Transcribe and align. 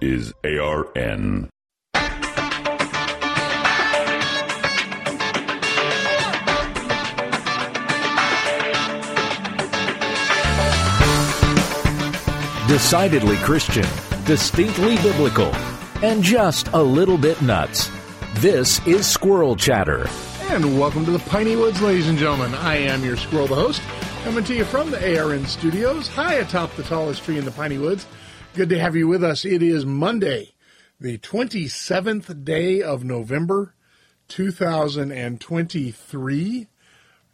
is 0.00 0.32
ARN. 0.44 1.48
Decidedly 12.68 13.36
Christian, 13.38 13.86
distinctly 14.24 14.96
biblical, 14.98 15.54
and 16.02 16.22
just 16.22 16.68
a 16.68 16.82
little 16.82 17.18
bit 17.18 17.40
nuts. 17.40 17.90
This 18.34 18.86
is 18.86 19.06
Squirrel 19.06 19.56
Chatter. 19.56 20.06
And 20.50 20.78
welcome 20.78 21.04
to 21.06 21.10
the 21.10 21.18
Piney 21.18 21.56
Woods, 21.56 21.80
ladies 21.80 22.08
and 22.08 22.18
gentlemen. 22.18 22.54
I 22.54 22.76
am 22.76 23.02
your 23.02 23.16
squirrel, 23.16 23.46
the 23.46 23.54
host, 23.54 23.80
coming 24.22 24.44
to 24.44 24.54
you 24.54 24.64
from 24.64 24.90
the 24.90 25.18
ARN 25.18 25.46
studios, 25.46 26.08
high 26.08 26.34
atop 26.34 26.74
the 26.76 26.82
tallest 26.82 27.24
tree 27.24 27.38
in 27.38 27.44
the 27.44 27.50
Piney 27.50 27.78
Woods. 27.78 28.06
Good 28.58 28.70
to 28.70 28.80
have 28.80 28.96
you 28.96 29.06
with 29.06 29.22
us. 29.22 29.44
It 29.44 29.62
is 29.62 29.86
Monday, 29.86 30.54
the 30.98 31.16
27th 31.16 32.44
day 32.44 32.82
of 32.82 33.04
November, 33.04 33.72
2023. 34.26 36.66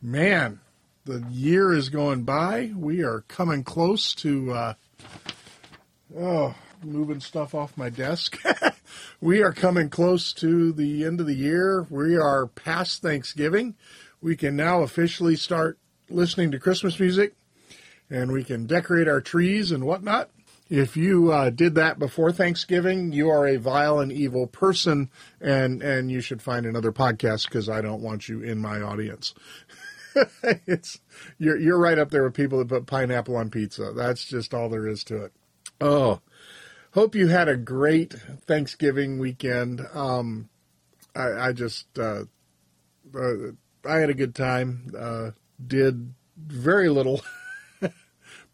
Man, 0.02 0.60
the 1.06 1.24
year 1.30 1.73
is 1.73 1.88
going 1.88 2.24
by. 2.24 2.73
We 2.77 3.02
are 3.02 3.24
coming 3.27 3.64
close 3.64 4.14
to, 4.16 4.52
uh, 4.52 4.74
oh, 6.14 6.55
moving 6.83 7.20
stuff 7.20 7.55
off 7.55 7.78
my 7.78 7.88
desk. 7.88 8.38
we 9.22 9.42
are 9.42 9.55
coming 9.55 9.88
close 9.88 10.30
to 10.34 10.75
the 10.75 11.06
end 11.06 11.20
of 11.20 11.27
the 11.27 11.33
year. 11.33 11.86
We 11.88 12.19
are 12.19 12.48
past 12.48 13.00
Thanksgiving. 13.00 13.77
We 14.20 14.36
can 14.36 14.56
now 14.56 14.83
officially 14.83 15.36
start 15.36 15.78
listening 16.11 16.50
to 16.50 16.59
Christmas 16.59 17.00
music 17.00 17.33
and 18.11 18.30
we 18.30 18.45
can 18.45 18.67
decorate 18.67 19.08
our 19.08 19.22
trees 19.22 19.72
and 19.72 19.84
whatnot. 19.84 20.28
If 20.70 20.97
you 20.97 21.31
uh, 21.31 21.51
did 21.51 21.75
that 21.75 21.98
before 21.98 22.33
Thanksgiving, 22.33 23.12
you 23.12 23.29
are 23.29 23.47
a 23.47 23.57
vile 23.57 23.98
and 23.98 24.11
evil 24.11 24.47
person, 24.47 25.11
and 25.41 25.83
and 25.83 26.11
you 26.11 26.20
should 26.20 26.41
find 26.41 26.65
another 26.65 26.91
podcast 26.91 27.45
because 27.45 27.69
I 27.69 27.83
don't 27.83 28.03
want 28.03 28.29
you 28.29 28.43
in 28.43 28.59
my 28.59 28.81
audience. 28.81 29.35
it's 30.67 31.01
you're 31.39 31.59
you're 31.59 31.79
right 31.79 31.98
up 31.98 32.11
there 32.11 32.25
with 32.25 32.35
people 32.35 32.59
that 32.59 32.69
put 32.69 32.87
pineapple 32.87 33.37
on 33.37 33.51
pizza. 33.51 33.92
That's 33.95 34.25
just 34.25 34.55
all 34.55 34.70
there 34.70 34.89
is 34.89 35.05
to 35.05 35.25
it. 35.25 35.33
Oh, 35.81 36.20
hope 36.92 37.15
you 37.15 37.29
had 37.29 37.48
a 37.48 37.57
great 37.57 38.15
Thanksgiving 38.47 39.19
weekend. 39.19 39.87
Um, 39.92 40.48
I, 41.15 41.48
I 41.48 41.53
just 41.53 41.98
uh, 41.98 42.25
uh, 43.15 43.35
I 43.85 43.97
had 43.98 44.11
a 44.11 44.15
good 44.15 44.35
time. 44.35 44.92
Uh, 44.98 45.31
did 45.65 46.15
very 46.37 46.89
little. 46.89 47.20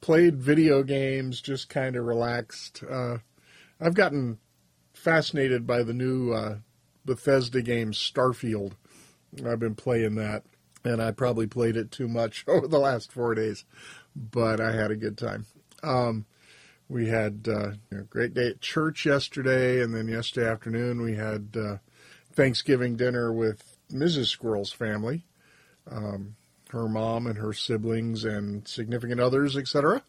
Played 0.00 0.36
video 0.36 0.82
games, 0.82 1.40
just 1.40 1.68
kind 1.68 1.96
of 1.96 2.06
relaxed. 2.06 2.82
Uh, 2.88 3.18
I've 3.80 3.94
gotten 3.94 4.38
fascinated 4.94 5.66
by 5.66 5.82
the 5.82 5.94
new 5.94 6.32
uh, 6.32 6.56
Bethesda 7.04 7.62
game 7.62 7.92
Starfield. 7.92 8.72
I've 9.46 9.58
been 9.58 9.74
playing 9.74 10.16
that, 10.16 10.44
and 10.84 11.02
I 11.02 11.12
probably 11.12 11.46
played 11.46 11.76
it 11.76 11.90
too 11.90 12.08
much 12.08 12.44
over 12.48 12.66
the 12.66 12.78
last 12.78 13.12
four 13.12 13.34
days, 13.34 13.64
but 14.14 14.60
I 14.60 14.72
had 14.72 14.90
a 14.90 14.96
good 14.96 15.18
time. 15.18 15.46
Um, 15.82 16.26
we 16.88 17.08
had 17.08 17.46
uh, 17.48 17.72
a 17.92 18.02
great 18.02 18.34
day 18.34 18.48
at 18.48 18.60
church 18.60 19.06
yesterday, 19.06 19.80
and 19.80 19.94
then 19.94 20.08
yesterday 20.08 20.48
afternoon 20.48 21.02
we 21.02 21.14
had 21.14 21.56
uh, 21.56 21.76
Thanksgiving 22.32 22.96
dinner 22.96 23.32
with 23.32 23.78
Mrs. 23.92 24.26
Squirrel's 24.26 24.72
family, 24.72 25.24
um, 25.90 26.36
her 26.70 26.88
mom 26.88 27.26
and 27.26 27.38
her 27.38 27.52
siblings 27.52 28.24
and 28.24 28.66
significant 28.66 29.20
others, 29.20 29.56
etc. 29.56 30.02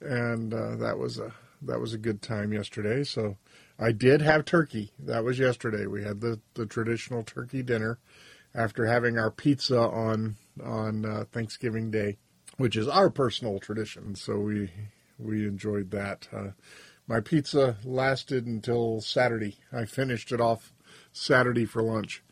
And 0.00 0.52
uh, 0.52 0.76
that 0.76 0.98
was 0.98 1.18
a 1.18 1.32
that 1.62 1.80
was 1.80 1.94
a 1.94 1.98
good 1.98 2.22
time 2.22 2.52
yesterday. 2.52 3.04
So 3.04 3.36
I 3.78 3.92
did 3.92 4.20
have 4.22 4.44
turkey. 4.44 4.92
That 4.98 5.24
was 5.24 5.38
yesterday. 5.38 5.86
We 5.86 6.04
had 6.04 6.20
the, 6.20 6.40
the 6.54 6.66
traditional 6.66 7.22
turkey 7.22 7.62
dinner 7.62 7.98
after 8.54 8.86
having 8.86 9.18
our 9.18 9.30
pizza 9.30 9.78
on 9.78 10.36
on 10.62 11.04
uh, 11.04 11.24
Thanksgiving 11.30 11.90
Day, 11.90 12.16
which 12.56 12.76
is 12.76 12.88
our 12.88 13.10
personal 13.10 13.58
tradition. 13.58 14.14
So 14.14 14.38
we 14.38 14.70
we 15.18 15.46
enjoyed 15.46 15.90
that. 15.90 16.28
Uh, 16.32 16.50
my 17.06 17.20
pizza 17.20 17.76
lasted 17.84 18.46
until 18.46 19.00
Saturday. 19.00 19.58
I 19.72 19.84
finished 19.84 20.32
it 20.32 20.40
off 20.40 20.72
Saturday 21.12 21.64
for 21.64 21.82
lunch. 21.82 22.22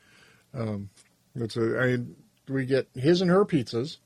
Um, 0.52 0.90
it's 1.34 1.56
a, 1.56 1.80
I 1.80 1.98
we 2.48 2.66
get 2.66 2.88
his 2.94 3.20
and 3.20 3.30
her 3.30 3.44
pizzas, 3.44 3.98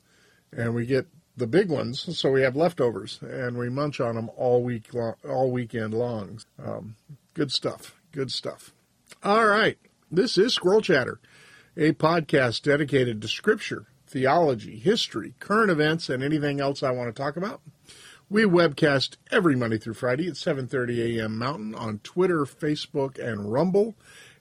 and 0.53 0.75
we 0.75 0.87
get 0.87 1.07
the 1.37 1.47
big 1.47 1.71
ones, 1.71 2.19
so 2.19 2.31
we 2.31 2.43
have 2.43 2.57
leftovers, 2.57 3.21
and 3.23 3.57
we 3.57 3.69
munch 3.69 4.01
on 4.01 4.17
them 4.17 4.31
all 4.37 4.63
week 4.63 4.93
long, 4.93 5.15
all 5.29 5.51
weekend 5.51 5.95
long. 5.95 6.41
Um, 6.63 6.97
good 7.35 7.53
stuff. 7.53 7.95
Good 8.13 8.33
stuff. 8.33 8.73
All 9.23 9.47
right, 9.47 9.79
this 10.11 10.37
is 10.37 10.55
Squirrel 10.55 10.81
Chatter, 10.81 11.21
a 11.77 11.93
podcast 11.93 12.63
dedicated 12.63 13.23
to 13.23 13.29
Scripture, 13.29 13.87
theology, 14.07 14.79
history, 14.79 15.35
current 15.39 15.71
events, 15.71 16.09
and 16.09 16.23
anything 16.23 16.61
else 16.61 16.83
I 16.83 16.91
want 16.91 17.15
to 17.15 17.23
talk 17.23 17.37
about. 17.37 17.61
We 18.31 18.43
webcast 18.43 19.17
every 19.31 19.57
Monday 19.57 19.79
through 19.79 19.95
Friday 19.95 20.29
at 20.29 20.35
7:30 20.35 21.19
a.m. 21.19 21.39
Mountain 21.39 21.75
on 21.75 22.01
Twitter, 22.01 22.45
Facebook, 22.45 23.19
and 23.19 23.53
Rumble, 23.53 23.95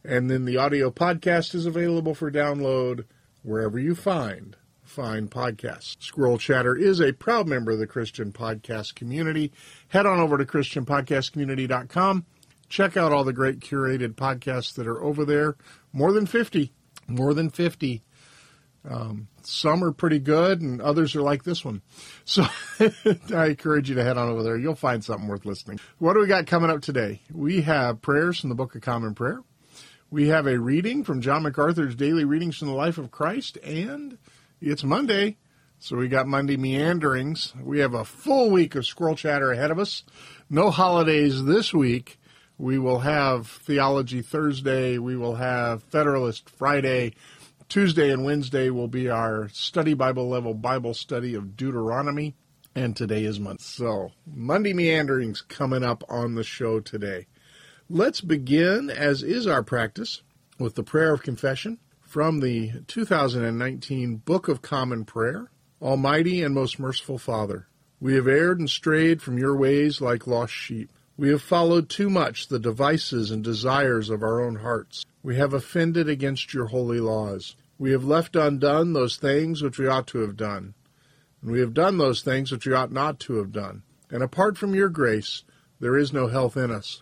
and 0.04 0.30
then 0.30 0.46
the 0.46 0.58
audio 0.58 0.90
podcast 0.90 1.56
is 1.56 1.66
available 1.66 2.14
for 2.14 2.32
download 2.32 3.06
wherever 3.44 3.80
you 3.80 3.96
find 3.96 4.56
fine 4.84 5.28
podcasts. 5.28 6.02
Squirrel 6.02 6.38
Chatter 6.38 6.76
is 6.76 7.00
a 7.00 7.14
proud 7.14 7.48
member 7.48 7.72
of 7.72 7.80
the 7.80 7.88
Christian 7.88 8.32
podcast 8.32 8.96
community. 8.96 9.52
Head 9.90 10.06
on 10.06 10.20
over 10.20 10.38
to 10.38 10.46
christianpodcastcommunity.com. 10.46 12.26
Check 12.70 12.98
out 12.98 13.12
all 13.12 13.24
the 13.24 13.34
great 13.34 13.60
curated 13.60 14.16
podcasts 14.16 14.74
that 14.76 14.88
are 14.88 15.02
over 15.02 15.26
there. 15.26 15.56
More 15.94 16.12
than 16.12 16.26
50. 16.26 16.72
More 17.08 17.34
than 17.34 17.50
50. 17.50 18.04
Um, 18.90 19.28
some 19.44 19.84
are 19.84 19.92
pretty 19.92 20.20
good, 20.20 20.62
and 20.62 20.82
others 20.82 21.16
are 21.16 21.22
like 21.22 21.44
this 21.44 21.64
one. 21.64 21.82
So 22.26 22.46
I 22.80 23.48
encourage 23.48 23.90
you 23.90 23.96
to 23.96 24.04
head 24.04 24.18
on 24.18 24.30
over 24.30 24.44
there. 24.44 24.58
You'll 24.58 24.76
find 24.76 25.04
something 25.04 25.28
worth 25.28 25.46
listening. 25.46 25.80
What 25.98 26.14
do 26.14 26.22
we 26.22 26.28
got 26.28 26.48
coming 26.48 26.70
up 26.70 26.82
today? 26.82 27.22
We 27.32 27.62
have 27.62 28.02
prayers 28.02 28.40
from 28.40 28.50
the 28.50 28.56
Book 28.56 28.76
of 28.76 28.82
Common 28.82 29.14
Prayer. 29.14 29.42
We 30.10 30.30
have 30.30 30.48
a 30.48 30.58
reading 30.58 31.04
from 31.04 31.20
John 31.20 31.44
MacArthur's 31.44 31.94
Daily 31.94 32.24
Readings 32.24 32.58
from 32.58 32.70
the 32.70 32.74
Life 32.74 32.98
of 32.98 33.12
Christ, 33.12 33.58
and 33.58 34.18
it's 34.62 34.86
Monday, 34.86 35.36
so 35.80 35.98
we 35.98 36.08
got 36.08 36.28
Monday 36.28 36.56
meanderings. 36.56 37.54
We 37.62 37.80
have 37.80 37.94
a 37.94 38.06
full 38.06 38.50
week 38.50 38.76
of 38.76 38.86
squirrel 38.86 39.18
chatter 39.18 39.52
ahead 39.52 39.70
of 39.70 39.80
us. 39.80 40.04
No 40.50 40.70
holidays 40.70 41.44
this 41.44 41.74
week. 41.74 42.22
We 42.58 42.80
will 42.80 43.00
have 43.00 43.48
Theology 43.48 44.22
Thursday. 44.22 44.98
We 44.98 45.18
will 45.18 45.36
have 45.36 45.84
Federalist 45.84 46.50
Friday. 46.52 47.14
Tuesday 47.68 48.10
and 48.10 48.24
Wednesday 48.24 48.70
will 48.70 48.88
be 48.88 49.10
our 49.10 49.50
study 49.50 49.94
Bible 49.94 50.30
level 50.30 50.54
Bible 50.54 50.94
study 50.94 51.36
of 51.36 51.58
Deuteronomy. 51.58 52.34
And 52.74 52.96
today 52.96 53.26
is 53.26 53.42
Monday. 53.42 53.62
So, 53.62 54.12
Monday 54.26 54.72
meanderings 54.72 55.42
coming 55.42 55.84
up 55.84 56.06
on 56.08 56.36
the 56.36 56.46
show 56.46 56.80
today. 56.80 57.28
Let's 57.90 58.20
begin, 58.20 58.90
as 58.90 59.24
is 59.24 59.48
our 59.48 59.64
practice, 59.64 60.22
with 60.60 60.76
the 60.76 60.84
prayer 60.84 61.14
of 61.14 61.24
confession 61.24 61.80
from 62.02 62.42
the 62.42 62.82
2019 62.88 64.18
Book 64.18 64.50
of 64.50 64.62
Common 64.62 65.06
Prayer. 65.06 65.50
Almighty 65.82 66.44
and 66.44 66.54
most 66.54 66.80
merciful 66.80 67.18
Father, 67.18 67.70
we 68.02 68.16
have 68.16 68.28
erred 68.28 68.60
and 68.60 68.70
strayed 68.70 69.22
from 69.22 69.38
your 69.38 69.56
ways 69.56 70.02
like 70.02 70.28
lost 70.28 70.52
sheep. 70.52 70.92
We 71.16 71.30
have 71.30 71.42
followed 71.42 71.88
too 71.88 72.10
much 72.10 72.50
the 72.50 72.60
devices 72.60 73.32
and 73.32 73.42
desires 73.42 74.10
of 74.10 74.22
our 74.22 74.44
own 74.44 74.58
hearts. 74.58 75.06
We 75.24 75.38
have 75.38 75.54
offended 75.54 76.10
against 76.10 76.54
your 76.54 76.66
holy 76.66 77.00
laws. 77.00 77.56
We 77.80 77.92
have 77.92 78.04
left 78.04 78.36
undone 78.36 78.92
those 78.92 79.16
things 79.16 79.62
which 79.62 79.80
we 79.80 79.88
ought 79.88 80.08
to 80.08 80.20
have 80.20 80.36
done. 80.36 80.74
And 81.42 81.52
we 81.52 81.62
have 81.62 81.74
done 81.74 82.00
those 82.00 82.22
things 82.22 82.52
which 82.52 82.68
we 82.68 82.74
ought 82.74 82.92
not 82.92 83.18
to 83.22 83.36
have 83.36 83.54
done. 83.54 83.84
And 84.10 84.22
apart 84.22 84.58
from 84.58 84.76
your 84.76 84.90
grace, 84.90 85.46
there 85.80 85.96
is 85.96 86.12
no 86.12 86.28
health 86.28 86.58
in 86.58 86.70
us. 86.70 87.02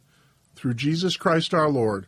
through 0.61 0.75
Jesus 0.75 1.17
Christ 1.17 1.55
our 1.55 1.69
Lord. 1.69 2.05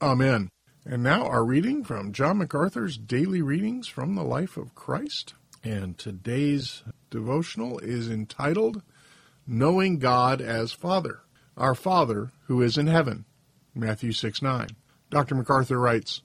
Amen. 0.00 0.48
And 0.86 1.02
now 1.02 1.26
our 1.26 1.44
reading 1.44 1.84
from 1.84 2.14
John 2.14 2.38
MacArthur's 2.38 2.96
Daily 2.96 3.42
Readings 3.42 3.86
from 3.86 4.14
the 4.14 4.24
Life 4.24 4.56
of 4.56 4.74
Christ. 4.74 5.34
And 5.62 5.98
today's 5.98 6.82
devotional 7.10 7.78
is 7.80 8.08
entitled 8.08 8.80
Knowing 9.46 9.98
God 9.98 10.40
as 10.40 10.72
Father. 10.72 11.20
Our 11.58 11.74
Father 11.74 12.32
who 12.46 12.62
is 12.62 12.78
in 12.78 12.86
heaven. 12.86 13.26
Matthew 13.74 14.12
6 14.12 14.40
9. 14.40 14.68
Dr. 15.10 15.34
MacArthur 15.34 15.78
writes, 15.78 16.22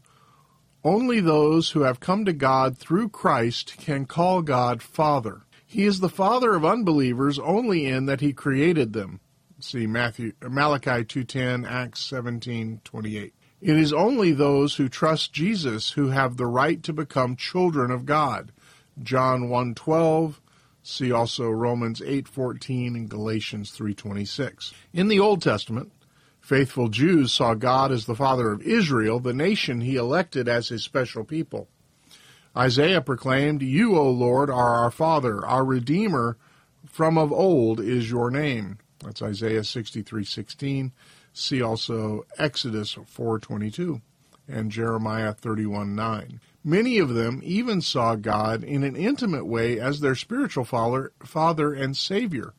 Only 0.81 1.19
those 1.19 1.71
who 1.71 1.81
have 1.81 1.99
come 1.99 2.23
to 2.23 2.31
God 2.31 2.77
through 2.77 3.09
Christ 3.09 3.75
can 3.77 4.05
call 4.05 4.43
God 4.43 4.81
Father. 4.81 5.41
He 5.65 5.83
is 5.83 5.99
the 5.99 6.07
father 6.07 6.55
of 6.55 6.63
unbelievers 6.63 7.37
only 7.37 7.85
in 7.85 8.05
that 8.05 8.21
he 8.21 8.31
created 8.31 8.93
them. 8.93 9.19
See 9.63 9.85
Matthew 9.85 10.33
Malachi 10.41 11.05
2:10, 11.05 11.65
Acts 11.65 12.01
17:28. 12.01 13.31
It 13.61 13.77
is 13.77 13.93
only 13.93 14.31
those 14.31 14.75
who 14.75 14.89
trust 14.89 15.33
Jesus 15.33 15.91
who 15.91 16.07
have 16.07 16.35
the 16.35 16.47
right 16.47 16.81
to 16.81 16.91
become 16.91 17.35
children 17.35 17.91
of 17.91 18.07
God. 18.07 18.51
John 19.01 19.49
1:12, 19.49 20.41
see 20.81 21.11
also 21.11 21.47
Romans 21.51 22.01
8:14 22.01 22.95
and 22.95 23.07
Galatians 23.07 23.69
3:26. 23.69 24.73
In 24.93 25.09
the 25.09 25.19
Old 25.19 25.43
Testament, 25.43 25.91
faithful 26.39 26.87
Jews 26.87 27.31
saw 27.31 27.53
God 27.53 27.91
as 27.91 28.07
the 28.07 28.15
father 28.15 28.51
of 28.51 28.63
Israel, 28.63 29.19
the 29.19 29.31
nation 29.31 29.81
he 29.81 29.95
elected 29.95 30.47
as 30.47 30.69
his 30.69 30.83
special 30.83 31.23
people. 31.23 31.69
Isaiah 32.57 32.99
proclaimed, 32.99 33.61
"You, 33.61 33.95
O 33.95 34.09
Lord, 34.09 34.49
are 34.49 34.73
our 34.73 34.91
father, 34.91 35.45
our 35.45 35.63
redeemer 35.63 36.35
from 36.83 37.15
of 37.15 37.31
old 37.31 37.79
is 37.79 38.09
your 38.09 38.31
name." 38.31 38.79
That's 39.03 39.21
Isaiah 39.21 39.63
63:16. 39.63 40.91
See 41.33 41.61
also 41.61 42.25
Exodus 42.37 42.93
4:22 42.93 44.01
and 44.47 44.71
Jeremiah 44.71 45.33
31:9. 45.33 46.39
Many 46.63 46.99
of 46.99 47.15
them 47.15 47.41
even 47.43 47.81
saw 47.81 48.15
God 48.15 48.63
in 48.63 48.83
an 48.83 48.95
intimate 48.95 49.45
way 49.45 49.79
as 49.79 49.99
their 49.99 50.15
spiritual 50.15 50.65
father, 50.65 51.11
father 51.23 51.73
and 51.73 51.97
savior. 51.97 52.53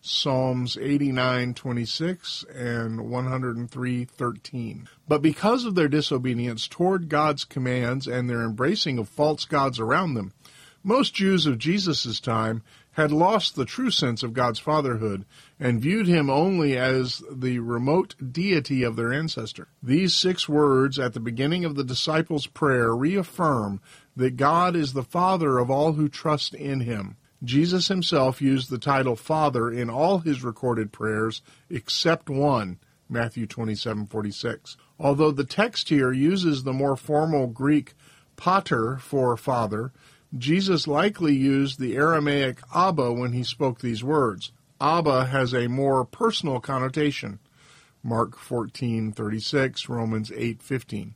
Psalms 0.00 0.76
89:26 0.76 2.44
and 2.54 3.00
103:13. 3.00 4.86
But 5.08 5.22
because 5.22 5.64
of 5.64 5.74
their 5.74 5.88
disobedience 5.88 6.68
toward 6.68 7.08
God's 7.08 7.44
commands 7.44 8.06
and 8.06 8.30
their 8.30 8.42
embracing 8.42 8.98
of 8.98 9.08
false 9.08 9.44
gods 9.44 9.80
around 9.80 10.14
them, 10.14 10.32
most 10.84 11.14
Jews 11.14 11.46
of 11.46 11.58
Jesus' 11.58 12.20
time 12.20 12.62
had 12.98 13.12
lost 13.12 13.54
the 13.54 13.64
true 13.64 13.92
sense 13.92 14.24
of 14.24 14.32
God's 14.32 14.58
fatherhood 14.58 15.24
and 15.60 15.80
viewed 15.80 16.08
him 16.08 16.28
only 16.28 16.76
as 16.76 17.22
the 17.30 17.60
remote 17.60 18.16
deity 18.32 18.82
of 18.82 18.96
their 18.96 19.12
ancestor. 19.12 19.68
These 19.80 20.14
six 20.14 20.48
words 20.48 20.98
at 20.98 21.12
the 21.12 21.20
beginning 21.20 21.64
of 21.64 21.76
the 21.76 21.84
disciples' 21.84 22.48
prayer 22.48 22.92
reaffirm 22.96 23.80
that 24.16 24.36
God 24.36 24.74
is 24.74 24.94
the 24.94 25.04
Father 25.04 25.58
of 25.58 25.70
all 25.70 25.92
who 25.92 26.08
trust 26.08 26.54
in 26.54 26.80
him. 26.80 27.16
Jesus 27.44 27.86
himself 27.86 28.42
used 28.42 28.68
the 28.68 28.78
title 28.78 29.14
Father 29.14 29.70
in 29.70 29.88
all 29.88 30.18
his 30.18 30.42
recorded 30.42 30.90
prayers 30.90 31.40
except 31.70 32.28
one, 32.28 32.78
Matthew 33.08 33.46
27:46. 33.46 34.76
Although 34.98 35.30
the 35.30 35.44
text 35.44 35.88
here 35.88 36.10
uses 36.10 36.64
the 36.64 36.72
more 36.72 36.96
formal 36.96 37.46
Greek 37.46 37.94
pater 38.34 38.96
for 38.96 39.36
father, 39.36 39.92
Jesus 40.36 40.86
likely 40.86 41.34
used 41.34 41.78
the 41.78 41.96
Aramaic 41.96 42.60
Abba 42.74 43.12
when 43.12 43.32
he 43.32 43.42
spoke 43.42 43.80
these 43.80 44.04
words. 44.04 44.52
Abba 44.80 45.26
has 45.26 45.54
a 45.54 45.68
more 45.68 46.04
personal 46.04 46.60
connotation. 46.60 47.38
Mark 48.02 48.36
14:36, 48.36 49.88
Romans 49.88 50.30
8:15. 50.30 51.14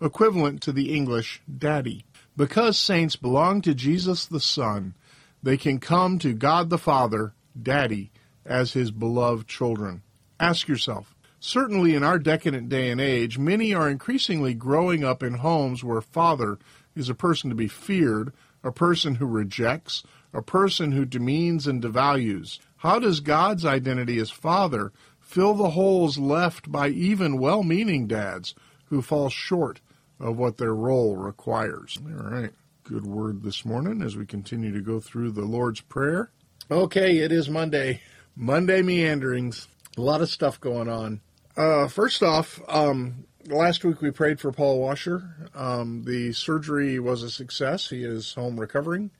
Equivalent 0.00 0.62
to 0.62 0.72
the 0.72 0.94
English 0.94 1.42
daddy. 1.58 2.04
Because 2.36 2.78
saints 2.78 3.16
belong 3.16 3.62
to 3.62 3.74
Jesus 3.74 4.26
the 4.26 4.40
Son, 4.40 4.94
they 5.42 5.56
can 5.56 5.78
come 5.78 6.18
to 6.18 6.32
God 6.32 6.68
the 6.68 6.78
Father, 6.78 7.34
daddy, 7.60 8.10
as 8.44 8.72
his 8.72 8.90
beloved 8.90 9.46
children. 9.46 10.02
Ask 10.40 10.68
yourself, 10.68 11.14
certainly 11.40 11.94
in 11.94 12.02
our 12.02 12.18
decadent 12.18 12.68
day 12.68 12.90
and 12.90 13.00
age, 13.00 13.38
many 13.38 13.72
are 13.72 13.88
increasingly 13.88 14.54
growing 14.54 15.04
up 15.04 15.22
in 15.22 15.34
homes 15.34 15.84
where 15.84 16.00
father 16.00 16.58
is 16.94 17.08
a 17.08 17.14
person 17.14 17.50
to 17.50 17.56
be 17.56 17.68
feared, 17.68 18.32
a 18.62 18.72
person 18.72 19.16
who 19.16 19.26
rejects, 19.26 20.02
a 20.32 20.42
person 20.42 20.92
who 20.92 21.04
demeans 21.04 21.66
and 21.66 21.82
devalues. 21.82 22.58
How 22.78 22.98
does 22.98 23.20
God's 23.20 23.64
identity 23.64 24.18
as 24.18 24.30
Father 24.30 24.92
fill 25.20 25.54
the 25.54 25.70
holes 25.70 26.18
left 26.18 26.70
by 26.70 26.88
even 26.88 27.38
well 27.38 27.62
meaning 27.62 28.06
dads 28.06 28.54
who 28.86 29.02
fall 29.02 29.28
short 29.28 29.80
of 30.20 30.36
what 30.36 30.58
their 30.58 30.74
role 30.74 31.16
requires? 31.16 31.98
All 32.04 32.30
right. 32.30 32.52
Good 32.84 33.06
word 33.06 33.42
this 33.42 33.64
morning 33.64 34.00
as 34.00 34.16
we 34.16 34.26
continue 34.26 34.72
to 34.72 34.80
go 34.80 35.00
through 35.00 35.32
the 35.32 35.44
Lord's 35.44 35.80
Prayer. 35.80 36.30
Okay, 36.70 37.18
it 37.18 37.32
is 37.32 37.48
Monday. 37.50 38.00
Monday 38.36 38.82
meanderings. 38.82 39.66
A 39.96 40.00
lot 40.00 40.20
of 40.20 40.28
stuff 40.28 40.60
going 40.60 40.88
on. 40.88 41.20
Uh, 41.56 41.88
first 41.88 42.22
off, 42.22 42.60
um, 42.68 43.24
last 43.48 43.84
week 43.84 44.00
we 44.00 44.10
prayed 44.10 44.40
for 44.40 44.52
Paul 44.52 44.80
Washer. 44.80 45.50
Um, 45.54 46.04
the 46.04 46.32
surgery 46.32 46.98
was 46.98 47.22
a 47.22 47.30
success. 47.30 47.88
He 47.88 48.04
is 48.04 48.34
home 48.34 48.58
recovering. 48.58 49.10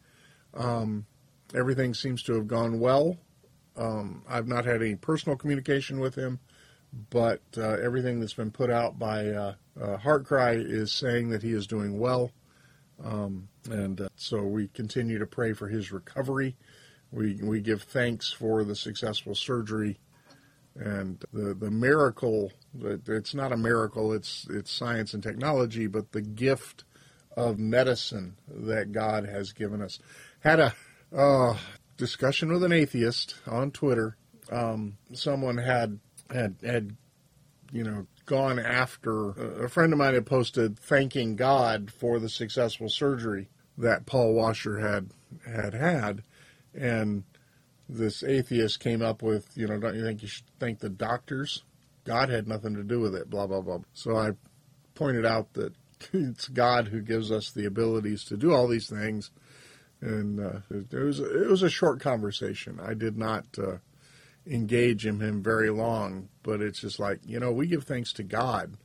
Um, 0.54 1.06
everything 1.54 1.94
seems 1.94 2.22
to 2.24 2.34
have 2.34 2.46
gone 2.46 2.80
well. 2.80 3.16
Um, 3.76 4.22
I've 4.28 4.48
not 4.48 4.64
had 4.64 4.82
any 4.82 4.96
personal 4.96 5.36
communication 5.36 6.00
with 6.00 6.14
him, 6.14 6.40
but 7.10 7.42
uh, 7.56 7.76
everything 7.82 8.20
that's 8.20 8.34
been 8.34 8.50
put 8.50 8.70
out 8.70 8.98
by 8.98 9.28
uh, 9.28 9.54
uh, 9.80 9.96
HeartCry 9.98 10.64
is 10.64 10.92
saying 10.92 11.30
that 11.30 11.42
he 11.42 11.52
is 11.52 11.66
doing 11.66 11.98
well. 11.98 12.30
Um, 13.04 13.48
and 13.70 14.00
uh, 14.00 14.08
so 14.16 14.42
we 14.42 14.68
continue 14.68 15.18
to 15.18 15.26
pray 15.26 15.52
for 15.52 15.68
his 15.68 15.92
recovery. 15.92 16.56
We, 17.12 17.38
we 17.42 17.60
give 17.60 17.82
thanks 17.82 18.32
for 18.32 18.64
the 18.64 18.74
successful 18.74 19.34
surgery 19.34 19.98
and 20.74 21.22
the, 21.32 21.54
the 21.54 21.70
miracle. 21.70 22.52
It's 22.82 23.34
not 23.34 23.52
a 23.52 23.56
miracle, 23.56 24.12
it's, 24.12 24.46
it's 24.50 24.70
science 24.70 25.14
and 25.14 25.22
technology, 25.22 25.86
but 25.86 26.12
the 26.12 26.22
gift 26.22 26.84
of 27.36 27.58
medicine 27.58 28.36
that 28.48 28.92
God 28.92 29.26
has 29.26 29.52
given 29.52 29.82
us. 29.82 29.98
Had 30.40 30.60
a 30.60 30.74
uh, 31.14 31.56
discussion 31.96 32.52
with 32.52 32.62
an 32.64 32.72
atheist 32.72 33.36
on 33.46 33.70
Twitter. 33.70 34.16
Um, 34.50 34.96
someone 35.12 35.58
had 35.58 35.98
had 36.30 36.56
had 36.62 36.96
you 37.72 37.84
know 37.84 38.06
gone 38.24 38.58
after 38.58 39.30
a 39.64 39.68
friend 39.68 39.92
of 39.92 39.98
mine 39.98 40.14
had 40.14 40.26
posted 40.26 40.78
thanking 40.78 41.36
God 41.36 41.90
for 41.90 42.18
the 42.18 42.28
successful 42.28 42.88
surgery 42.88 43.48
that 43.78 44.06
Paul 44.06 44.34
Washer 44.34 44.78
had 44.78 45.10
had 45.46 45.74
had, 45.74 46.22
and 46.74 47.24
this 47.88 48.22
atheist 48.22 48.80
came 48.80 49.02
up 49.02 49.22
with 49.22 49.56
you 49.56 49.66
know 49.66 49.78
don't 49.78 49.94
you 49.94 50.02
think 50.02 50.22
you 50.22 50.28
should 50.28 50.46
thank 50.58 50.78
the 50.80 50.88
doctors? 50.88 51.62
God 52.06 52.30
had 52.30 52.48
nothing 52.48 52.74
to 52.74 52.82
do 52.82 53.00
with 53.00 53.14
it. 53.14 53.28
Blah 53.28 53.46
blah 53.46 53.60
blah. 53.60 53.80
So 53.92 54.16
I 54.16 54.30
pointed 54.94 55.26
out 55.26 55.52
that 55.54 55.74
it's 56.12 56.48
God 56.48 56.88
who 56.88 57.02
gives 57.02 57.30
us 57.30 57.50
the 57.50 57.66
abilities 57.66 58.24
to 58.24 58.36
do 58.36 58.52
all 58.52 58.66
these 58.66 58.88
things 58.88 59.30
and 60.00 60.40
uh, 60.40 60.60
it 60.70 60.92
was 60.92 61.20
it 61.20 61.48
was 61.48 61.62
a 61.62 61.70
short 61.70 62.00
conversation. 62.00 62.78
I 62.82 62.94
did 62.94 63.16
not 63.16 63.46
uh, 63.58 63.78
engage 64.46 65.06
in 65.06 65.20
him 65.20 65.42
very 65.42 65.70
long, 65.70 66.28
but 66.42 66.60
it's 66.60 66.80
just 66.80 66.98
like 66.98 67.20
you 67.24 67.40
know 67.40 67.52
we 67.52 67.66
give 67.66 67.84
thanks 67.84 68.12
to 68.14 68.22
God 68.22 68.76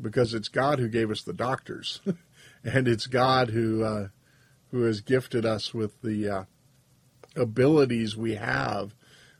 because 0.00 0.34
it's 0.34 0.48
God 0.48 0.78
who 0.78 0.88
gave 0.88 1.10
us 1.10 1.22
the 1.22 1.32
doctors, 1.32 2.00
and 2.64 2.86
it's 2.86 3.06
God 3.06 3.50
who 3.50 3.82
uh, 3.82 4.08
who 4.70 4.82
has 4.82 5.00
gifted 5.00 5.44
us 5.44 5.74
with 5.74 6.00
the 6.02 6.28
uh, 6.28 6.44
abilities 7.36 8.16
we 8.16 8.36
have, 8.36 8.94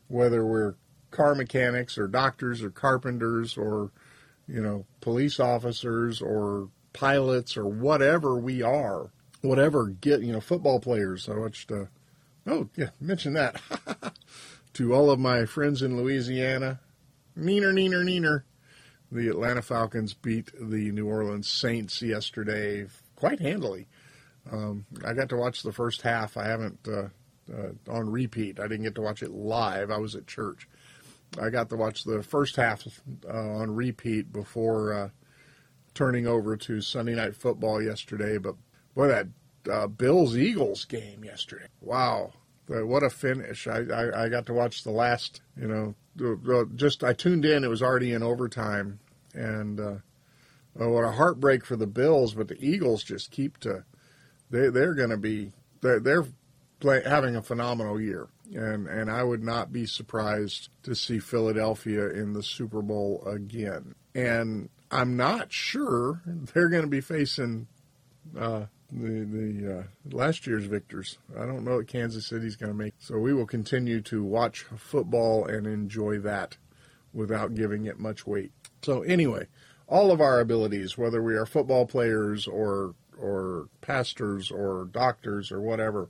whether 0.07 0.45
we're 0.45 0.75
car 1.15 1.35
mechanics 1.35 1.97
or 1.97 2.07
doctors 2.07 2.61
or 2.61 2.69
carpenters 2.69 3.57
or 3.57 3.91
you 4.47 4.61
know 4.61 4.85
police 5.01 5.39
officers 5.39 6.21
or 6.21 6.69
pilots 6.93 7.57
or 7.57 7.65
whatever 7.65 8.37
we 8.37 8.61
are 8.61 9.09
whatever 9.45 9.87
get 9.87 10.21
you 10.21 10.33
know 10.33 10.41
football 10.41 10.79
players. 10.79 11.29
I 11.29 11.37
watched. 11.37 11.71
Uh, 11.71 11.85
oh 12.47 12.69
yeah, 12.75 12.89
mention 12.99 13.33
that 13.33 13.61
to 14.73 14.93
all 14.93 15.09
of 15.09 15.19
my 15.19 15.45
friends 15.45 15.81
in 15.81 15.97
Louisiana. 15.97 16.79
Neener, 17.37 17.73
neener, 17.73 18.03
neener. 18.03 18.43
The 19.11 19.29
Atlanta 19.29 19.61
Falcons 19.61 20.13
beat 20.13 20.51
the 20.59 20.91
New 20.91 21.07
Orleans 21.07 21.47
Saints 21.47 22.01
yesterday 22.01 22.87
quite 23.15 23.39
handily. 23.39 23.87
Um, 24.51 24.85
I 25.05 25.13
got 25.13 25.29
to 25.29 25.37
watch 25.37 25.63
the 25.63 25.71
first 25.71 26.01
half. 26.01 26.37
I 26.37 26.45
haven't 26.47 26.87
uh, 26.87 27.09
uh, 27.53 27.71
on 27.89 28.09
repeat. 28.09 28.59
I 28.59 28.63
didn't 28.63 28.83
get 28.83 28.95
to 28.95 29.01
watch 29.01 29.21
it 29.21 29.31
live. 29.31 29.91
I 29.91 29.97
was 29.97 30.15
at 30.15 30.27
church. 30.27 30.67
I 31.41 31.49
got 31.49 31.69
to 31.69 31.75
watch 31.75 32.03
the 32.03 32.23
first 32.23 32.55
half 32.55 32.87
uh, 33.27 33.31
on 33.31 33.75
repeat 33.75 34.31
before 34.31 34.93
uh, 34.93 35.09
turning 35.93 36.27
over 36.27 36.55
to 36.57 36.81
Sunday 36.81 37.15
Night 37.15 37.35
Football 37.35 37.81
yesterday. 37.81 38.37
But 38.37 38.55
Boy, 38.95 39.09
that 39.09 39.27
uh, 39.69 39.87
Bills 39.87 40.37
Eagles 40.37 40.85
game 40.85 41.23
yesterday. 41.23 41.67
Wow, 41.81 42.31
what 42.67 43.03
a 43.03 43.09
finish! 43.09 43.67
I, 43.67 43.81
I, 43.93 44.23
I 44.23 44.29
got 44.29 44.45
to 44.45 44.53
watch 44.53 44.83
the 44.83 44.91
last. 44.91 45.41
You 45.59 45.95
know, 46.17 46.65
just 46.75 47.03
I 47.03 47.11
tuned 47.13 47.43
in. 47.43 47.63
It 47.63 47.69
was 47.69 47.83
already 47.83 48.13
in 48.13 48.23
overtime, 48.23 48.99
and 49.33 49.79
uh, 49.79 49.95
oh, 50.79 50.89
what 50.91 51.03
a 51.03 51.11
heartbreak 51.11 51.65
for 51.65 51.75
the 51.75 51.87
Bills. 51.87 52.33
But 52.33 52.47
the 52.47 52.65
Eagles 52.65 53.03
just 53.03 53.31
keep 53.31 53.57
to. 53.59 53.83
They 54.49 54.69
they're 54.69 54.93
going 54.93 55.09
to 55.09 55.17
be 55.17 55.51
they're, 55.81 55.99
they're 55.99 56.25
play, 56.85 57.01
having 57.03 57.35
a 57.35 57.41
phenomenal 57.41 57.99
year. 57.99 58.27
And, 58.53 58.87
and 58.87 59.09
I 59.09 59.23
would 59.23 59.43
not 59.43 59.73
be 59.73 59.87
surprised 59.87 60.69
to 60.83 60.93
see 60.93 61.17
Philadelphia 61.17 62.09
in 62.09 62.33
the 62.33 62.43
Super 62.43 62.83
Bowl 62.83 63.23
again. 63.25 63.95
And 64.13 64.69
I'm 64.91 65.17
not 65.17 65.51
sure 65.51 66.21
they're 66.25 66.69
going 66.69 66.83
to 66.83 66.89
be 66.89 67.01
facing 67.01 67.67
uh, 68.37 68.65
the 68.91 69.25
the 69.25 69.79
uh, 69.79 69.83
last 70.15 70.45
year's 70.45 70.65
victors. 70.65 71.17
I 71.35 71.45
don't 71.45 71.65
know 71.65 71.77
what 71.77 71.87
Kansas 71.87 72.27
City's 72.27 72.55
going 72.55 72.71
to 72.71 72.77
make. 72.77 72.93
So 72.99 73.17
we 73.17 73.33
will 73.33 73.47
continue 73.47 74.01
to 74.01 74.23
watch 74.23 74.61
football 74.77 75.45
and 75.45 75.65
enjoy 75.65 76.19
that 76.19 76.57
without 77.13 77.55
giving 77.55 77.85
it 77.85 77.99
much 77.99 78.27
weight. 78.27 78.51
So 78.83 79.01
anyway, 79.01 79.47
all 79.87 80.11
of 80.11 80.21
our 80.21 80.39
abilities, 80.39 80.97
whether 80.97 81.23
we 81.23 81.35
are 81.35 81.47
football 81.47 81.87
players 81.87 82.47
or 82.47 82.93
or 83.17 83.69
pastors 83.81 84.51
or 84.51 84.87
doctors 84.91 85.51
or 85.51 85.61
whatever, 85.61 86.09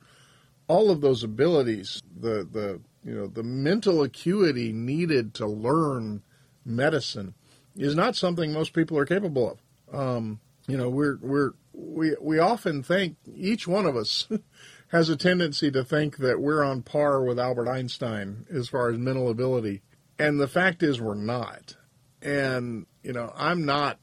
all 0.68 0.90
of 0.90 1.02
those 1.02 1.24
abilities, 1.24 2.02
the 2.20 2.48
the 2.50 2.82
you 3.04 3.16
know 3.16 3.28
the 3.28 3.44
mental 3.44 4.02
acuity 4.04 4.74
needed 4.74 5.34
to 5.36 5.48
learn 5.48 6.24
medicine 6.66 7.36
is 7.78 7.96
not 7.96 8.16
something 8.16 8.52
most 8.52 8.74
people 8.74 8.98
are 8.98 9.06
capable 9.06 9.52
of. 9.52 9.60
Um, 9.98 10.40
you 10.68 10.78
know, 10.78 10.90
we're 10.90 11.18
we're 11.22 11.52
we 11.74 12.16
we 12.20 12.40
often 12.40 12.84
think 12.84 13.18
each 13.36 13.68
one 13.68 13.86
of 13.86 13.96
us 13.96 14.28
has 14.88 15.10
a 15.10 15.16
tendency 15.16 15.70
to 15.72 15.84
think 15.84 16.18
that 16.18 16.40
we're 16.40 16.64
on 16.64 16.82
par 16.82 17.24
with 17.24 17.40
Albert 17.40 17.70
Einstein 17.70 18.46
as 18.52 18.70
far 18.70 18.90
as 18.90 18.98
mental 18.98 19.30
ability, 19.30 19.82
and 20.18 20.40
the 20.40 20.48
fact 20.48 20.84
is 20.84 21.00
we're 21.00 21.16
not. 21.16 21.76
And 22.22 22.88
you 23.04 23.14
know, 23.14 23.32
I'm 23.36 23.66
not. 23.66 24.00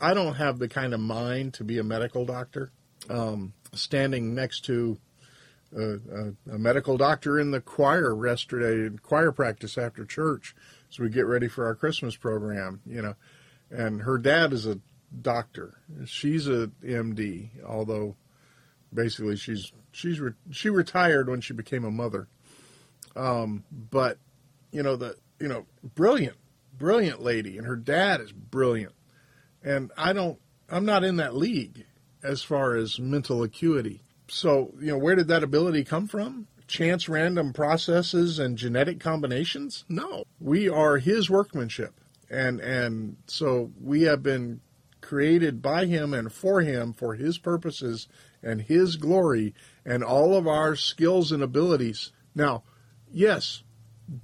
I 0.00 0.14
don't 0.14 0.34
have 0.34 0.58
the 0.58 0.68
kind 0.68 0.94
of 0.94 1.00
mind 1.00 1.54
to 1.54 1.64
be 1.64 1.78
a 1.78 1.84
medical 1.84 2.24
doctor. 2.24 2.72
Um, 3.08 3.54
standing 3.72 4.34
next 4.34 4.64
to 4.66 4.98
a, 5.76 6.54
a, 6.54 6.58
medical 6.58 6.96
doctor 6.96 7.38
in 7.38 7.50
the 7.50 7.60
choir 7.60 8.26
yesterday, 8.26 8.94
choir 9.02 9.32
practice 9.32 9.78
after 9.78 10.04
church, 10.04 10.54
as 10.90 10.98
we 10.98 11.08
get 11.08 11.26
ready 11.26 11.48
for 11.48 11.66
our 11.66 11.74
Christmas 11.74 12.16
program. 12.16 12.80
You 12.86 13.02
know, 13.02 13.14
and 13.70 14.02
her 14.02 14.18
dad 14.18 14.52
is 14.52 14.66
a 14.66 14.80
doctor. 15.22 15.74
She's 16.06 16.48
a 16.48 16.70
MD, 16.82 17.50
although 17.64 18.16
basically 18.92 19.36
she's 19.36 19.72
she's 19.92 20.20
re- 20.20 20.32
she 20.50 20.70
retired 20.70 21.28
when 21.28 21.40
she 21.40 21.52
became 21.52 21.84
a 21.84 21.90
mother. 21.90 22.28
Um, 23.16 23.64
but 23.70 24.18
you 24.72 24.82
know 24.82 24.96
the 24.96 25.16
you 25.38 25.48
know 25.48 25.66
brilliant, 25.94 26.36
brilliant 26.76 27.22
lady, 27.22 27.58
and 27.58 27.66
her 27.66 27.76
dad 27.76 28.20
is 28.20 28.32
brilliant. 28.32 28.94
And 29.62 29.90
I 29.96 30.12
don't, 30.12 30.38
I'm 30.70 30.86
not 30.86 31.04
in 31.04 31.16
that 31.16 31.36
league 31.36 31.84
as 32.22 32.42
far 32.42 32.76
as 32.76 32.98
mental 32.98 33.42
acuity. 33.42 34.02
So 34.30 34.72
you 34.80 34.92
know 34.92 34.98
where 34.98 35.16
did 35.16 35.28
that 35.28 35.42
ability 35.42 35.84
come 35.84 36.06
from? 36.06 36.46
Chance 36.66 37.08
random 37.08 37.52
processes 37.52 38.38
and 38.38 38.56
genetic 38.56 39.00
combinations? 39.00 39.84
No, 39.88 40.24
we 40.38 40.68
are 40.68 40.98
his 40.98 41.28
workmanship 41.28 42.00
and 42.30 42.60
and 42.60 43.16
so 43.26 43.72
we 43.82 44.02
have 44.02 44.22
been 44.22 44.60
created 45.00 45.60
by 45.60 45.86
him 45.86 46.14
and 46.14 46.32
for 46.32 46.60
him 46.60 46.92
for 46.92 47.14
his 47.14 47.38
purposes 47.38 48.06
and 48.42 48.62
his 48.62 48.96
glory 48.96 49.54
and 49.84 50.04
all 50.04 50.36
of 50.36 50.46
our 50.46 50.76
skills 50.76 51.32
and 51.32 51.42
abilities. 51.42 52.12
Now, 52.34 52.62
yes, 53.10 53.62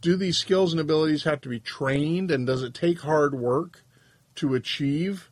do 0.00 0.16
these 0.16 0.38
skills 0.38 0.72
and 0.72 0.80
abilities 0.80 1.24
have 1.24 1.40
to 1.42 1.48
be 1.48 1.60
trained 1.60 2.30
and 2.30 2.46
does 2.46 2.62
it 2.62 2.74
take 2.74 3.00
hard 3.00 3.34
work 3.34 3.84
to 4.36 4.54
achieve 4.54 5.30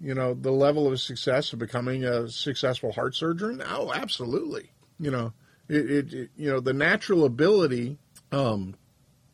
you 0.00 0.14
know 0.14 0.34
the 0.34 0.50
level 0.50 0.90
of 0.90 1.00
success 1.00 1.52
of 1.52 1.58
becoming 1.58 2.04
a 2.04 2.28
successful 2.28 2.92
heart 2.92 3.14
surgeon? 3.14 3.62
Oh, 3.66 3.92
absolutely. 3.92 4.70
You 4.98 5.10
know, 5.10 5.32
it, 5.68 5.90
it, 5.90 6.12
it 6.14 6.30
you 6.36 6.50
know 6.50 6.60
the 6.60 6.72
natural 6.72 7.24
ability 7.24 7.98
um, 8.32 8.74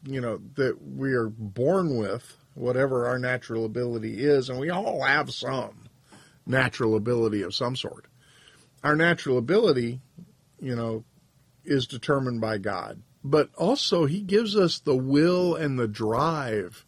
you 0.05 0.21
know 0.21 0.41
that 0.55 0.77
we 0.83 1.13
are 1.13 1.29
born 1.29 1.97
with 1.97 2.37
whatever 2.55 3.07
our 3.07 3.19
natural 3.19 3.65
ability 3.65 4.23
is, 4.23 4.49
and 4.49 4.59
we 4.59 4.71
all 4.71 5.03
have 5.03 5.33
some 5.33 5.89
natural 6.47 6.97
ability 6.97 7.43
of 7.43 7.55
some 7.55 7.77
sort. 7.77 8.07
Our 8.85 8.97
natural 8.97 9.39
ability, 9.39 10.01
you 10.61 10.75
know, 10.75 11.05
is 11.65 11.87
determined 11.87 12.41
by 12.41 12.59
God. 12.59 13.03
But 13.25 13.51
also, 13.57 14.07
He 14.07 14.21
gives 14.21 14.57
us 14.57 14.81
the 14.81 14.97
will 14.97 15.55
and 15.55 15.79
the 15.79 15.89
drive 15.89 16.85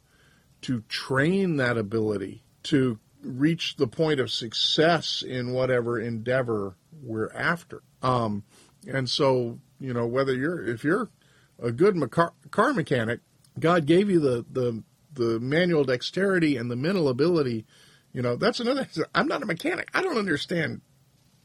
to 0.62 0.82
train 0.88 1.56
that 1.56 1.78
ability 1.78 2.42
to 2.64 2.98
reach 3.24 3.76
the 3.76 3.86
point 3.86 4.20
of 4.20 4.30
success 4.30 5.22
in 5.22 5.52
whatever 5.52 5.98
endeavor 5.98 6.76
we're 7.02 7.32
after. 7.32 7.82
Um, 8.02 8.44
and 8.86 9.08
so, 9.08 9.58
you 9.80 9.92
know, 9.92 10.06
whether 10.06 10.34
you're, 10.34 10.64
if 10.66 10.84
you're 10.84 11.10
a 11.58 11.72
good 11.72 11.98
car 12.10 12.72
mechanic, 12.72 13.20
God 13.58 13.86
gave 13.86 14.10
you 14.10 14.20
the, 14.20 14.44
the 14.50 14.82
the 15.14 15.40
manual 15.40 15.84
dexterity 15.84 16.56
and 16.56 16.70
the 16.70 16.76
mental 16.76 17.08
ability, 17.08 17.64
you 18.12 18.22
know, 18.22 18.36
that's 18.36 18.60
another. 18.60 18.86
I'm 19.14 19.28
not 19.28 19.42
a 19.42 19.46
mechanic. 19.46 19.88
I 19.94 20.02
don't 20.02 20.18
understand, 20.18 20.80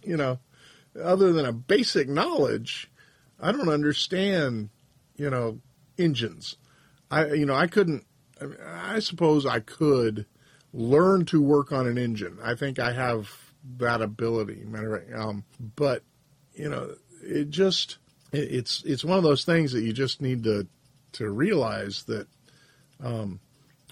you 0.04 0.18
know, 0.18 0.40
other 1.02 1.32
than 1.32 1.46
a 1.46 1.54
basic 1.54 2.10
knowledge. 2.10 2.90
I 3.40 3.52
don't 3.52 3.70
understand, 3.70 4.70
you 5.16 5.30
know, 5.30 5.60
engines. 5.98 6.58
I, 7.10 7.28
you 7.28 7.46
know, 7.46 7.56
I 7.56 7.68
couldn't. 7.68 8.06
I 8.66 9.00
suppose 9.00 9.46
I 9.46 9.60
could 9.60 10.26
learn 10.74 11.26
to 11.26 11.42
work 11.42 11.72
on 11.72 11.88
an 11.88 11.98
engine. 11.98 12.38
I 12.44 12.56
think 12.56 12.80
I 12.80 12.94
have 12.94 13.30
that 13.78 14.02
ability. 14.02 14.64
Um, 15.16 15.44
but 15.76 16.04
you 16.54 16.70
know, 16.70 16.96
it 17.24 17.50
just 17.50 17.98
it, 18.32 18.52
it's 18.52 18.84
it's 18.86 19.04
one 19.04 19.18
of 19.18 19.24
those 19.24 19.46
things 19.46 19.72
that 19.74 19.84
you 19.84 19.94
just 19.94 20.22
need 20.22 20.44
to 20.44 20.68
to 21.14 21.30
realize 21.30 22.04
that 22.04 22.28
um, 23.04 23.40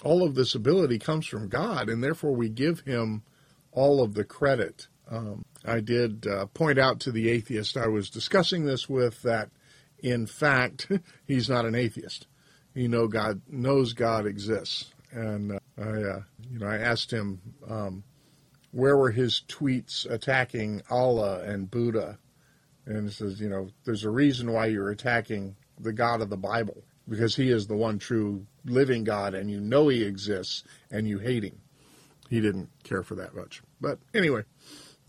all 0.03 0.23
of 0.23 0.35
this 0.35 0.55
ability 0.55 0.99
comes 0.99 1.25
from 1.25 1.49
God, 1.49 1.89
and 1.89 2.03
therefore 2.03 2.35
we 2.35 2.49
give 2.49 2.81
Him 2.81 3.23
all 3.71 4.01
of 4.01 4.13
the 4.13 4.23
credit. 4.23 4.87
Um, 5.09 5.45
I 5.65 5.79
did 5.79 6.27
uh, 6.27 6.47
point 6.47 6.77
out 6.77 6.99
to 7.01 7.11
the 7.11 7.29
atheist 7.29 7.77
I 7.77 7.87
was 7.87 8.09
discussing 8.09 8.65
this 8.65 8.89
with 8.89 9.21
that, 9.21 9.49
in 9.99 10.27
fact, 10.27 10.91
he's 11.27 11.49
not 11.49 11.65
an 11.65 11.75
atheist. 11.75 12.27
He 12.73 12.87
know 12.87 13.07
God 13.07 13.41
knows 13.47 13.93
God 13.93 14.25
exists, 14.27 14.93
and 15.17 15.51
uh, 15.53 15.59
I, 15.77 15.83
uh, 15.83 16.21
you 16.49 16.59
know, 16.59 16.67
I 16.67 16.77
asked 16.77 17.11
him 17.11 17.41
um, 17.67 18.03
where 18.71 18.97
were 18.97 19.11
his 19.11 19.41
tweets 19.47 20.09
attacking 20.09 20.81
Allah 20.89 21.41
and 21.41 21.69
Buddha, 21.69 22.19
and 22.85 23.07
he 23.07 23.13
says, 23.13 23.41
you 23.41 23.49
know, 23.49 23.69
there's 23.83 24.03
a 24.03 24.09
reason 24.09 24.51
why 24.51 24.67
you're 24.67 24.89
attacking 24.89 25.55
the 25.79 25.93
God 25.93 26.21
of 26.21 26.29
the 26.29 26.37
Bible 26.37 26.83
because 27.07 27.35
He 27.35 27.49
is 27.49 27.67
the 27.67 27.75
one 27.75 27.99
true 27.99 28.45
living 28.65 29.03
God 29.03 29.33
and 29.33 29.49
you 29.49 29.59
know 29.59 29.87
he 29.87 30.03
exists 30.03 30.63
and 30.91 31.07
you 31.07 31.19
hate 31.19 31.43
him. 31.43 31.59
He 32.29 32.41
didn't 32.41 32.69
care 32.83 33.03
for 33.03 33.15
that 33.15 33.33
much. 33.33 33.61
But 33.79 33.99
anyway, 34.13 34.43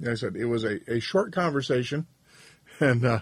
like 0.00 0.10
I 0.10 0.14
said, 0.14 0.36
it 0.36 0.44
was 0.44 0.64
a, 0.64 0.78
a 0.90 1.00
short 1.00 1.32
conversation 1.32 2.06
and 2.80 3.04
uh, 3.04 3.20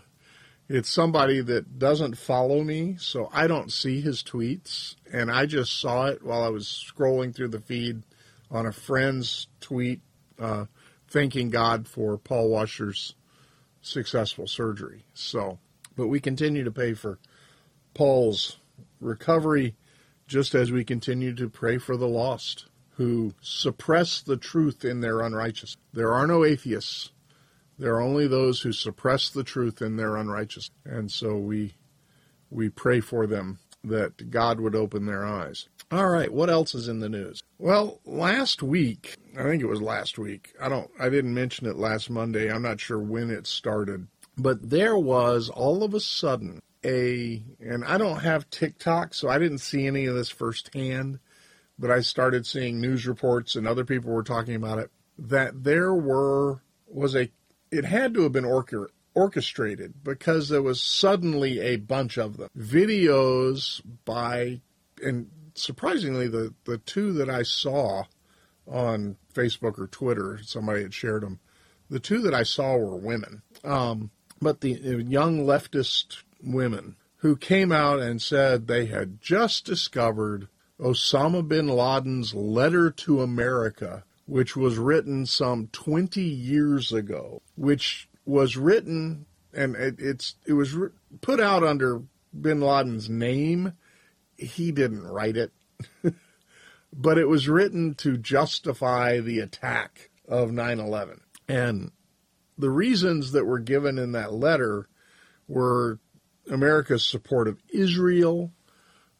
it's 0.68 0.90
somebody 0.90 1.40
that 1.40 1.78
doesn't 1.78 2.18
follow 2.18 2.62
me, 2.62 2.96
so 2.99 3.30
I 3.32 3.46
don't 3.46 3.70
see 3.70 4.00
his 4.00 4.23
tweets. 4.23 4.96
And 5.12 5.30
I 5.30 5.46
just 5.46 5.80
saw 5.80 6.06
it 6.06 6.25
while 6.25 6.42
I 6.42 6.49
was 6.49 6.66
scrolling 6.66 7.35
through 7.35 7.49
the 7.49 7.61
feed 7.61 8.02
on 8.50 8.66
a 8.66 8.73
friend's 8.73 9.46
tweet, 9.61 10.00
uh, 10.38 10.66
thanking 11.08 11.50
God 11.50 11.87
for 11.87 12.18
Paul 12.18 12.49
Washer's 12.49 13.14
successful 13.80 14.46
surgery. 14.46 15.04
So, 15.14 15.58
but 15.96 16.08
we 16.08 16.20
continue 16.20 16.64
to 16.64 16.73
pay 16.73 16.94
for 16.94 17.18
Paul's 17.94 18.58
recovery 19.00 19.75
just 20.26 20.54
as 20.54 20.73
we 20.73 20.85
continue 20.85 21.35
to 21.35 21.49
pray 21.49 21.78
for 21.78 21.96
the 21.96 22.08
lost 22.08 22.66
who 22.96 23.32
suppress 23.40 24.20
the 24.20 24.37
truth 24.37 24.85
in 24.85 25.00
their 25.00 25.20
unrighteousness. 25.20 25.76
There 25.92 26.12
are 26.12 26.26
no 26.26 26.44
atheists. 26.44 27.11
There 27.78 27.95
are 27.95 28.02
only 28.02 28.26
those 28.26 28.61
who 28.61 28.73
suppress 28.73 29.30
the 29.30 29.45
truth 29.45 29.83
in 29.83 29.97
their 29.97 30.16
unrighteousness. 30.16 30.71
And 30.85 31.11
so 31.11 31.37
we 31.37 31.75
we 32.50 32.68
pray 32.68 33.00
for 33.00 33.26
them 33.26 33.59
that 33.85 34.30
God 34.30 34.61
would 34.61 34.75
open 34.75 35.06
their 35.06 35.25
eyes. 35.25 35.68
All 35.90 36.09
right, 36.09 36.33
what 36.33 36.50
else 36.50 36.75
is 36.75 36.88
in 36.88 37.00
the 37.00 37.09
news? 37.09 37.42
Well, 37.59 38.00
last 38.04 38.62
week, 38.62 39.16
I 39.38 39.45
think 39.45 39.62
it 39.62 39.66
was 39.66 39.83
last 39.83 40.18
week. 40.18 40.52
I 40.61 40.68
don't 40.68 40.90
I 40.99 41.09
didn't 41.09 41.35
mention 41.35 41.66
it 41.66 41.76
last 41.76 42.11
Monday. 42.11 42.50
I'm 42.50 42.62
not 42.62 42.80
sure 42.80 42.99
when 42.99 43.30
it 43.30 43.47
started. 43.47 44.06
But 44.38 44.68
there 44.71 44.99
was 44.99 45.49
all 45.49 45.83
of 45.83 45.95
a 45.95 46.00
sudden 46.00 46.61
a, 46.87 47.42
and 47.61 47.85
I 47.85 47.99
don't 47.99 48.21
have 48.21 48.49
TikTok, 48.49 49.12
so 49.12 49.28
I 49.28 49.38
didn't 49.38 49.59
see 49.59 49.87
any 49.87 50.06
of 50.06 50.14
this 50.14 50.28
firsthand, 50.28 51.18
but 51.78 51.90
I 51.90 52.00
started 52.00 52.47
seeing 52.47 52.80
news 52.80 53.06
reports 53.06 53.56
and 53.56 53.66
other 53.66 53.85
people 53.85 54.12
were 54.12 54.23
talking 54.23 54.54
about 54.54 54.78
it, 54.78 54.90
that 55.18 55.64
there 55.64 55.92
were, 55.92 56.62
was 56.87 57.16
a, 57.16 57.28
it 57.76 57.85
had 57.85 58.14
to 58.14 58.23
have 58.23 58.33
been 58.33 58.45
orchestrated 59.14 59.95
because 60.02 60.49
there 60.49 60.62
was 60.62 60.80
suddenly 60.80 61.61
a 61.61 61.76
bunch 61.76 62.16
of 62.16 62.37
them. 62.37 62.49
Videos 62.56 63.80
by, 64.04 64.61
and 65.02 65.30
surprisingly, 65.54 66.28
the, 66.28 66.54
the 66.64 66.78
two 66.78 67.12
that 67.14 67.30
I 67.30 67.42
saw 67.42 68.04
on 68.66 69.16
Facebook 69.35 69.78
or 69.78 69.87
Twitter, 69.87 70.40
somebody 70.42 70.83
had 70.83 70.95
shared 70.95 71.23
them, 71.23 71.40
the 71.88 72.00
two 72.00 72.21
that 72.23 72.35
I 72.35 72.42
saw 72.42 72.76
were 72.76 72.97
women. 72.97 73.42
Um, 73.62 74.11
but 74.40 74.61
the 74.61 74.75
uh, 74.75 74.99
young 74.99 75.47
leftist 75.47 76.23
women 76.42 76.97
who 77.16 77.37
came 77.37 77.73
out 77.73 78.00
and 78.00 78.21
said 78.21 78.66
they 78.66 78.87
had 78.87 79.21
just 79.21 79.64
discovered 79.64 80.49
Osama 80.78 81.47
bin 81.47 81.68
Laden's 81.68 82.35
letter 82.35 82.90
to 82.90 83.23
America, 83.23 84.04
which 84.26 84.56
was 84.56 84.76
written 84.76 85.25
some 85.26 85.68
20 85.73 86.21
years 86.21 86.92
ago, 86.92 87.42
which 87.56 88.09
was 88.25 88.56
written 88.56 89.26
and 89.56 89.75
it, 89.75 89.97
it's 89.99 90.35
it 90.47 90.52
was 90.52 90.76
put 91.23 91.40
out 91.40 91.64
under 91.64 92.02
bin 92.38 92.61
Laden's 92.61 93.09
name. 93.09 93.73
He 94.37 94.71
didn't 94.71 95.06
write 95.06 95.37
it. 95.37 95.52
but 96.92 97.18
it 97.18 97.28
was 97.28 97.49
written 97.49 97.95
to 97.95 98.16
justify 98.16 99.21
the 99.21 99.40
attack 99.40 100.11
of 100.28 100.50
9/11. 100.50 101.21
And 101.49 101.92
the 102.59 102.71
reasons 102.71 103.33
that 103.33 103.47
were 103.47 103.59
given 103.59 103.99
in 103.99 104.12
that 104.12 104.33
letter 104.33 104.88
were 105.49 105.99
America's 106.50 107.06
support 107.06 107.49
of 107.49 107.59
Israel, 107.73 108.52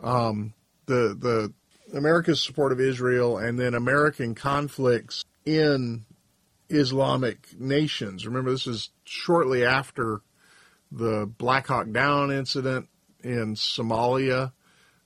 um, 0.01 0.53
the 0.87 1.17
the 1.19 1.53
America's 1.97 2.43
support 2.43 2.73
of 2.73 2.81
Israel, 2.81 3.39
and 3.39 3.59
then 3.59 3.75
American 3.75 4.35
conflicts 4.35 5.25
in 5.45 6.05
Islamic 6.69 7.59
nations. 7.59 8.27
Remember, 8.27 8.51
this 8.51 8.67
is 8.67 8.91
shortly 9.05 9.65
after 9.65 10.21
the 10.93 11.27
Black 11.27 11.67
Hawk 11.69 11.91
Down 11.91 12.31
incident 12.31 12.89
in 13.23 13.55
Somalia, 13.55 14.53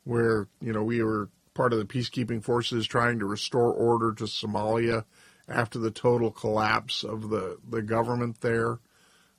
where 0.05 0.49
you 0.61 0.73
know 0.73 0.83
we 0.83 1.03
were 1.03 1.31
part 1.55 1.73
of 1.73 1.79
the 1.79 1.85
peacekeeping 1.85 2.43
forces 2.43 2.87
trying 2.87 3.19
to 3.19 3.27
restore 3.27 3.73
order 3.73 4.13
to 4.15 4.25
Somalia 4.25 5.05
after 5.49 5.79
the 5.79 5.91
total 5.91 6.31
collapse 6.31 7.05
of 7.05 7.29
the 7.29 7.59
the 7.69 7.83
government 7.83 8.41
there, 8.41 8.79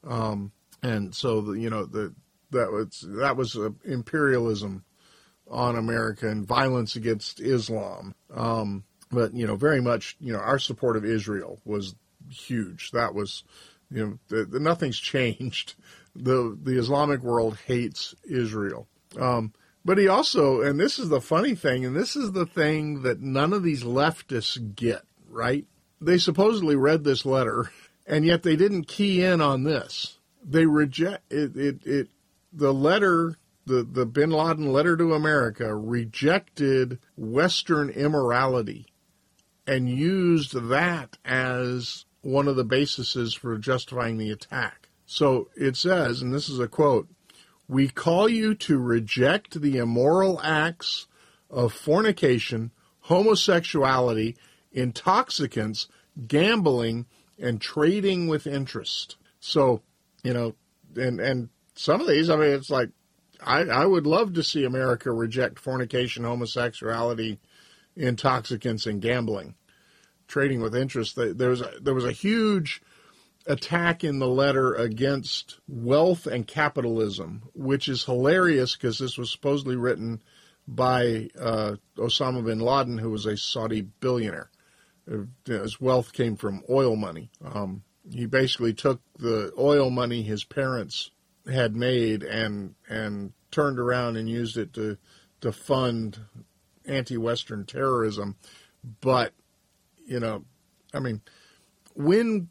um, 0.04 0.52
and 0.84 1.14
so 1.14 1.42
the, 1.42 1.54
you 1.54 1.70
know 1.70 1.86
the 1.86 2.14
that 2.52 2.72
was 2.72 3.06
that 3.08 3.36
was 3.36 3.58
imperialism 3.86 4.84
on 5.52 5.76
America 5.76 6.28
and 6.28 6.48
violence 6.48 6.96
against 6.96 7.40
Islam. 7.40 8.16
Um, 8.34 8.84
but 9.12 9.34
you 9.34 9.46
know, 9.46 9.56
very 9.56 9.82
much, 9.82 10.16
you 10.20 10.34
know, 10.34 10.40
our 10.40 10.58
support 10.58 10.98
of 10.98 11.06
Israel 11.06 11.60
was 11.66 11.94
huge. 12.30 12.92
That 12.92 13.14
was, 13.14 13.44
you 13.92 14.06
know, 14.06 14.20
the, 14.30 14.46
the, 14.46 14.60
nothing's 14.60 15.00
changed. 15.00 15.76
The 16.16 16.58
the 16.62 16.78
Islamic 16.78 17.22
world 17.22 17.58
hates 17.68 18.16
Israel. 18.24 18.88
Um, 19.20 19.54
but 19.84 19.98
he 19.98 20.08
also, 20.08 20.62
and 20.62 20.80
this 20.80 21.00
is 21.00 21.10
the 21.10 21.22
funny 21.22 21.56
thing, 21.56 21.86
and 21.86 21.96
this 21.96 22.16
is 22.16 22.32
the 22.32 22.46
thing 22.46 23.02
that 23.02 23.22
none 23.22 23.52
of 23.52 23.64
these 23.64 23.84
leftists 23.84 24.76
get, 24.76 25.02
right? 25.30 25.66
They 26.00 26.18
supposedly 26.18 26.76
read 26.76 27.04
this 27.04 27.26
letter, 27.26 27.72
and 28.06 28.26
yet 28.26 28.44
they 28.44 28.56
didn't 28.56 28.88
key 28.88 29.24
in 29.24 29.42
on 29.42 29.64
this. 29.64 30.18
They 30.44 30.66
reject 30.66 31.32
it. 31.32 31.56
It, 31.56 31.86
it 31.86 32.08
the 32.54 32.74
letter, 32.74 33.38
the 33.66 33.84
the 33.84 34.06
Bin 34.06 34.32
Laden 34.32 34.72
letter 34.72 34.98
to 34.98 35.14
America, 35.14 35.76
rejected 35.76 37.00
Western 37.16 37.90
immorality, 37.90 38.88
and 39.68 39.90
used 39.90 40.54
that 40.70 41.18
as 41.24 42.06
one 42.22 42.48
of 42.48 42.56
the 42.56 42.64
bases 42.64 43.34
for 43.34 43.58
justifying 43.58 44.18
the 44.18 44.32
attack. 44.32 44.90
So 45.06 45.50
it 45.56 45.76
says, 45.76 46.22
and 46.22 46.34
this 46.34 46.50
is 46.50 46.60
a 46.60 46.68
quote 46.68 47.08
we 47.72 47.88
call 47.88 48.28
you 48.28 48.54
to 48.54 48.78
reject 48.78 49.62
the 49.62 49.78
immoral 49.78 50.42
acts 50.42 51.08
of 51.50 51.72
fornication, 51.72 52.72
homosexuality, 53.06 54.36
intoxicants, 54.74 55.88
gambling, 56.28 57.06
and 57.40 57.62
trading 57.62 58.28
with 58.28 58.46
interest. 58.46 59.16
So, 59.40 59.82
you 60.22 60.34
know, 60.34 60.56
and 60.98 61.22
and 61.22 61.48
some 61.74 62.02
of 62.02 62.08
these, 62.08 62.30
I 62.30 62.36
mean, 62.36 62.50
it's 62.50 62.70
like 62.70 62.90
I, 63.44 63.62
I 63.64 63.86
would 63.86 64.06
love 64.06 64.34
to 64.34 64.44
see 64.44 64.64
America 64.64 65.12
reject 65.12 65.60
fornication, 65.60 66.24
homosexuality, 66.24 67.40
intoxicants, 67.96 68.86
and 68.86 69.02
gambling, 69.02 69.56
trading 70.28 70.62
with 70.62 70.76
interest. 70.76 71.16
There 71.16 71.50
was 71.50 71.62
a, 71.62 71.72
there 71.82 71.94
was 71.94 72.06
a 72.06 72.12
huge 72.12 72.82
attack 73.48 74.04
in 74.04 74.20
the 74.20 74.28
letter 74.28 74.74
against 74.76 75.60
wealth 75.68 76.28
and 76.28 76.48
capitalism, 76.48 77.44
which 77.54 77.88
is 77.88 78.06
hilarious 78.06 78.76
because 78.76 79.00
this 79.00 79.18
was 79.18 79.32
supposedly 79.32 79.76
written 79.76 80.22
by 80.68 81.30
uh, 81.40 81.76
Osama 81.98 82.46
bin 82.46 82.60
Laden, 82.60 82.98
who 82.98 83.10
was 83.10 83.26
a 83.26 83.36
Saudi 83.36 83.82
billionaire. 83.82 84.50
Uh, 85.12 85.24
his 85.46 85.82
wealth 85.82 86.14
came 86.14 86.36
from 86.36 86.64
oil 86.70 86.96
money. 86.96 87.32
Um, 87.44 87.84
he 88.10 88.26
basically 88.26 88.74
took 88.74 89.02
the 89.18 89.52
oil 89.58 89.90
money 89.90 90.22
his 90.22 90.44
parents 90.44 91.12
had 91.52 91.76
made 91.76 92.24
and 92.24 92.76
and 92.90 93.34
turned 93.52 93.80
around 93.80 94.18
and 94.18 94.30
used 94.30 94.58
it 94.58 94.74
to 94.74 94.98
to 95.42 95.52
fund 95.52 96.20
anti-Western 96.86 97.66
terrorism. 97.66 98.36
But 99.02 99.34
you 100.06 100.20
know, 100.20 100.46
I 100.94 101.00
mean, 101.00 101.22
when 101.96 102.50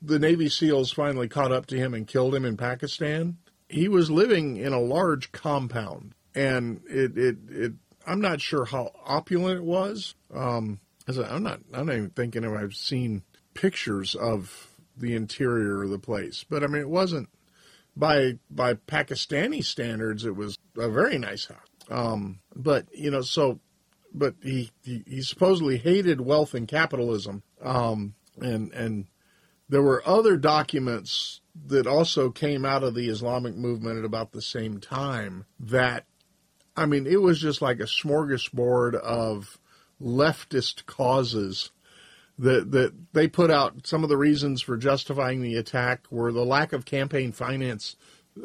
the 0.00 0.18
Navy 0.18 0.48
SEALs 0.48 0.92
finally 0.92 1.28
caught 1.28 1.52
up 1.52 1.66
to 1.66 1.76
him 1.76 1.94
and 1.94 2.06
killed 2.06 2.34
him 2.34 2.44
in 2.44 2.56
Pakistan, 2.56 3.38
he 3.68 3.88
was 3.88 4.10
living 4.10 4.56
in 4.56 4.72
a 4.72 4.80
large 4.80 5.32
compound, 5.32 6.14
and 6.34 6.80
it 6.88 7.16
it, 7.16 7.36
it 7.50 7.72
I'm 8.06 8.20
not 8.20 8.40
sure 8.40 8.64
how 8.64 8.92
opulent 9.04 9.58
it 9.58 9.64
was. 9.64 10.14
Um, 10.34 10.80
I'm 11.08 11.42
not 11.42 11.60
I'm 11.72 11.86
not 11.86 11.96
even 11.96 12.10
thinking 12.10 12.44
I've 12.44 12.74
seen 12.74 13.22
pictures 13.54 14.14
of 14.14 14.68
the 14.96 15.14
interior 15.14 15.82
of 15.82 15.90
the 15.90 15.98
place, 15.98 16.44
but 16.48 16.62
I 16.62 16.66
mean 16.66 16.82
it 16.82 16.88
wasn't 16.88 17.28
by 17.96 18.38
by 18.50 18.74
Pakistani 18.74 19.64
standards. 19.64 20.24
It 20.24 20.36
was 20.36 20.58
a 20.76 20.88
very 20.88 21.18
nice 21.18 21.46
house. 21.46 21.58
Um, 21.90 22.40
but 22.54 22.86
you 22.92 23.10
know, 23.10 23.22
so 23.22 23.60
but 24.14 24.34
he, 24.42 24.70
he, 24.82 25.22
supposedly 25.22 25.78
hated 25.78 26.20
wealth 26.20 26.54
and 26.54 26.68
capitalism. 26.68 27.42
Um, 27.62 28.14
and 28.40 28.72
and 28.72 29.06
there 29.68 29.82
were 29.82 30.02
other 30.06 30.36
documents 30.36 31.40
that 31.66 31.86
also 31.86 32.30
came 32.30 32.64
out 32.64 32.82
of 32.82 32.94
the 32.94 33.08
Islamic 33.08 33.56
movement 33.56 33.98
at 33.98 34.04
about 34.04 34.32
the 34.32 34.42
same 34.42 34.80
time 34.80 35.44
that, 35.60 36.04
I 36.76 36.86
mean, 36.86 37.06
it 37.06 37.20
was 37.20 37.40
just 37.40 37.62
like 37.62 37.80
a 37.80 37.84
smorgasbord 37.84 38.94
of 38.94 39.58
leftist 40.00 40.86
causes 40.86 41.70
that 42.42 42.72
that 42.72 42.92
they 43.12 43.28
put 43.28 43.50
out. 43.50 43.86
Some 43.86 44.02
of 44.02 44.08
the 44.08 44.16
reasons 44.16 44.60
for 44.60 44.76
justifying 44.76 45.42
the 45.42 45.56
attack 45.56 46.06
were 46.10 46.32
the 46.32 46.44
lack 46.44 46.72
of 46.72 46.84
campaign 46.84 47.32
finance 47.32 47.96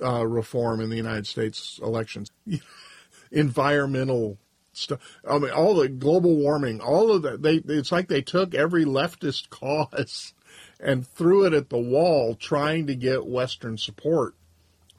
uh, 0.04 0.26
reform 0.26 0.80
in 0.80 0.90
the 0.90 0.96
United 0.96 1.28
States 1.28 1.80
elections, 1.82 2.30
environmental 3.32 4.38
stuff. 4.74 5.00
I 5.28 5.40
mean, 5.40 5.52
all 5.52 5.76
the 5.76 5.90
global 5.90 6.36
warming, 6.36 6.80
all 6.80 7.12
of 7.12 7.24
that. 7.24 7.42
They 7.42 7.56
it's 7.56 7.92
like 7.92 8.08
they 8.08 8.22
took 8.22 8.54
every 8.54 8.86
leftist 8.86 9.50
cause 9.50 10.34
and 10.80 11.08
threw 11.08 11.46
it 11.46 11.54
at 11.54 11.70
the 11.70 11.80
wall 11.80 12.36
trying 12.36 12.88
to 12.88 12.96
get 12.96 13.26
Western 13.26 13.78
support 13.78 14.36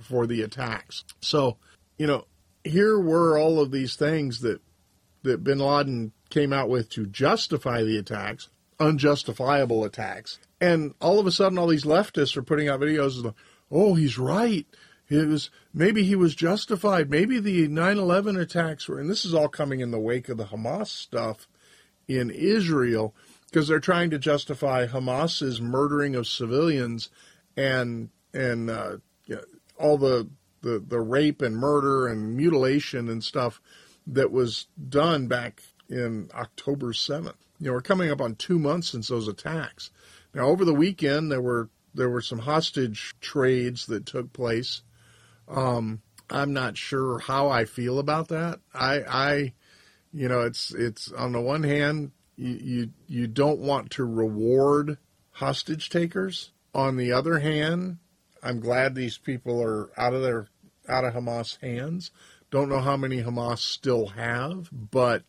for 0.00 0.26
the 0.26 0.42
attacks. 0.42 1.04
So, 1.20 1.56
you 1.98 2.06
know, 2.06 2.26
here 2.64 2.98
were 2.98 3.38
all 3.38 3.60
of 3.60 3.70
these 3.70 3.94
things 3.94 4.40
that 4.40 4.60
that 5.22 5.44
bin 5.44 5.58
Laden 5.58 6.12
came 6.30 6.52
out 6.52 6.68
with 6.68 6.90
to 6.90 7.06
justify 7.06 7.82
the 7.82 7.98
attacks, 7.98 8.48
unjustifiable 8.80 9.84
attacks. 9.84 10.38
And 10.60 10.94
all 11.00 11.18
of 11.18 11.26
a 11.26 11.32
sudden 11.32 11.58
all 11.58 11.66
these 11.66 11.84
leftists 11.84 12.36
are 12.36 12.42
putting 12.42 12.68
out 12.68 12.80
videos 12.80 13.24
of 13.24 13.34
oh, 13.70 13.94
he's 13.94 14.18
right. 14.18 14.66
It 15.08 15.28
was 15.28 15.50
maybe 15.72 16.04
he 16.04 16.14
was 16.14 16.34
justified. 16.34 17.10
Maybe 17.10 17.40
the 17.40 17.68
9/11 17.68 18.40
attacks 18.40 18.88
were 18.88 19.00
and 19.00 19.08
this 19.08 19.24
is 19.24 19.34
all 19.34 19.48
coming 19.48 19.80
in 19.80 19.90
the 19.90 19.98
wake 19.98 20.28
of 20.28 20.36
the 20.36 20.46
Hamas 20.46 20.88
stuff 20.88 21.48
in 22.06 22.30
Israel 22.30 23.14
because 23.46 23.68
they're 23.68 23.80
trying 23.80 24.10
to 24.10 24.18
justify 24.18 24.86
Hamas's 24.86 25.60
murdering 25.60 26.14
of 26.14 26.26
civilians 26.26 27.08
and 27.56 28.10
and 28.34 28.70
uh, 28.70 28.96
you 29.26 29.36
know, 29.36 29.42
all 29.78 29.98
the, 29.98 30.28
the 30.62 30.82
the 30.86 31.00
rape 31.00 31.42
and 31.42 31.56
murder 31.56 32.06
and 32.06 32.36
mutilation 32.36 33.08
and 33.08 33.22
stuff 33.22 33.60
that 34.06 34.30
was 34.30 34.66
done 34.88 35.26
back 35.26 35.62
in 35.88 36.30
October 36.34 36.92
seventh. 36.92 37.47
You 37.58 37.68
know, 37.68 37.72
we're 37.72 37.80
coming 37.80 38.10
up 38.10 38.20
on 38.20 38.36
two 38.36 38.58
months 38.58 38.90
since 38.90 39.08
those 39.08 39.28
attacks. 39.28 39.90
Now, 40.34 40.46
over 40.46 40.64
the 40.64 40.74
weekend, 40.74 41.30
there 41.30 41.42
were 41.42 41.70
there 41.94 42.10
were 42.10 42.20
some 42.20 42.38
hostage 42.38 43.14
trades 43.20 43.86
that 43.86 44.06
took 44.06 44.32
place. 44.32 44.82
Um, 45.48 46.02
I'm 46.30 46.52
not 46.52 46.76
sure 46.76 47.18
how 47.18 47.48
I 47.48 47.64
feel 47.64 47.98
about 47.98 48.28
that. 48.28 48.60
I, 48.74 49.00
I, 49.00 49.52
you 50.12 50.28
know, 50.28 50.42
it's 50.42 50.72
it's 50.74 51.10
on 51.12 51.32
the 51.32 51.40
one 51.40 51.62
hand, 51.62 52.12
you, 52.36 52.58
you, 52.62 52.90
you 53.06 53.26
don't 53.26 53.58
want 53.58 53.90
to 53.92 54.04
reward 54.04 54.98
hostage 55.32 55.90
takers. 55.90 56.52
On 56.74 56.96
the 56.96 57.12
other 57.12 57.38
hand, 57.38 57.98
I'm 58.42 58.60
glad 58.60 58.94
these 58.94 59.18
people 59.18 59.62
are 59.62 59.90
out 59.98 60.14
of 60.14 60.22
their 60.22 60.48
out 60.88 61.04
of 61.04 61.14
Hamas 61.14 61.60
hands. 61.60 62.10
Don't 62.50 62.68
know 62.68 62.80
how 62.80 62.96
many 62.96 63.22
Hamas 63.22 63.58
still 63.58 64.08
have, 64.08 64.68
but 64.72 65.22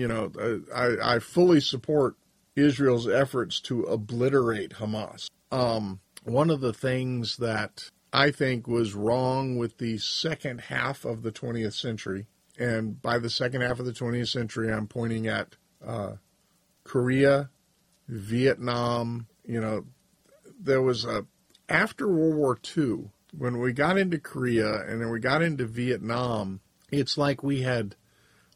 you 0.00 0.08
know, 0.08 0.32
I, 0.74 1.16
I 1.16 1.18
fully 1.18 1.60
support 1.60 2.16
Israel's 2.56 3.08
efforts 3.08 3.60
to 3.60 3.82
obliterate 3.82 4.72
Hamas. 4.72 5.28
Um, 5.52 6.00
one 6.24 6.50
of 6.50 6.60
the 6.60 6.72
things 6.72 7.36
that 7.36 7.90
I 8.12 8.30
think, 8.30 8.66
was 8.66 8.94
wrong 8.94 9.56
with 9.56 9.78
the 9.78 9.98
second 9.98 10.62
half 10.62 11.04
of 11.04 11.22
the 11.22 11.30
20th 11.30 11.74
century. 11.74 12.26
And 12.58 13.00
by 13.00 13.18
the 13.18 13.30
second 13.30 13.60
half 13.62 13.78
of 13.78 13.86
the 13.86 13.92
20th 13.92 14.28
century, 14.28 14.72
I'm 14.72 14.86
pointing 14.86 15.26
at 15.28 15.56
uh, 15.84 16.14
Korea, 16.84 17.50
Vietnam. 18.08 19.28
You 19.46 19.60
know, 19.60 19.84
there 20.60 20.82
was 20.82 21.04
a, 21.04 21.24
after 21.68 22.08
World 22.08 22.34
War 22.34 22.58
II, 22.76 23.10
when 23.36 23.58
we 23.58 23.72
got 23.72 23.96
into 23.96 24.18
Korea 24.18 24.82
and 24.86 25.00
then 25.00 25.10
we 25.10 25.20
got 25.20 25.42
into 25.42 25.64
Vietnam, 25.64 26.60
it's 26.90 27.16
like 27.16 27.44
we 27.44 27.62
had 27.62 27.94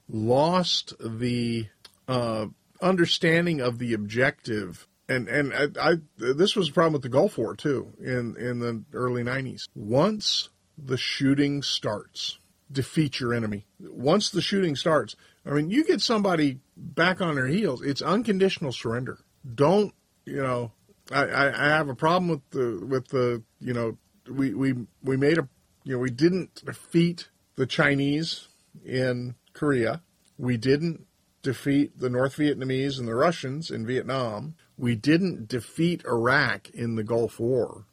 lost 0.08 0.94
the 1.00 1.68
uh, 2.08 2.46
understanding 2.80 3.60
of 3.60 3.78
the 3.78 3.94
objective. 3.94 4.86
And 5.08 5.28
and 5.28 5.52
I, 5.52 5.92
I 5.92 5.94
this 6.16 6.56
was 6.56 6.68
a 6.68 6.72
problem 6.72 6.94
with 6.94 7.02
the 7.02 7.08
Gulf 7.08 7.36
War 7.36 7.54
too 7.54 7.92
in 8.00 8.36
in 8.36 8.58
the 8.58 8.82
early 8.92 9.22
90s. 9.22 9.68
Once 9.74 10.48
the 10.78 10.96
shooting 10.96 11.62
starts, 11.62 12.38
defeat 12.72 13.20
your 13.20 13.34
enemy. 13.34 13.66
Once 13.80 14.30
the 14.30 14.40
shooting 14.40 14.76
starts, 14.76 15.14
I 15.46 15.50
mean, 15.50 15.70
you 15.70 15.84
get 15.84 16.00
somebody 16.00 16.60
back 16.76 17.20
on 17.20 17.34
their 17.34 17.46
heels. 17.46 17.82
It's 17.82 18.00
unconditional 18.00 18.72
surrender. 18.72 19.18
Don't 19.54 19.94
you 20.24 20.42
know? 20.42 20.72
I, 21.12 21.24
I, 21.24 21.66
I 21.66 21.68
have 21.68 21.90
a 21.90 21.94
problem 21.94 22.28
with 22.30 22.50
the 22.50 22.86
with 22.86 23.08
the 23.08 23.42
you 23.60 23.74
know 23.74 23.98
we 24.28 24.54
we 24.54 24.74
we 25.02 25.18
made 25.18 25.36
a 25.36 25.46
you 25.84 25.94
know 25.94 25.98
we 25.98 26.10
didn't 26.10 26.64
defeat 26.64 27.28
the 27.56 27.66
Chinese 27.66 28.48
in 28.84 29.34
Korea. 29.54 30.02
We 30.36 30.56
didn't 30.56 31.06
defeat 31.42 31.98
the 31.98 32.10
North 32.10 32.36
Vietnamese 32.36 32.98
and 32.98 33.08
the 33.08 33.14
Russians 33.14 33.70
in 33.70 33.86
Vietnam. 33.86 34.54
We 34.76 34.94
didn't 34.96 35.48
defeat 35.48 36.04
Iraq 36.04 36.70
in 36.70 36.96
the 36.96 37.04
Gulf 37.04 37.38
War. 37.38 37.86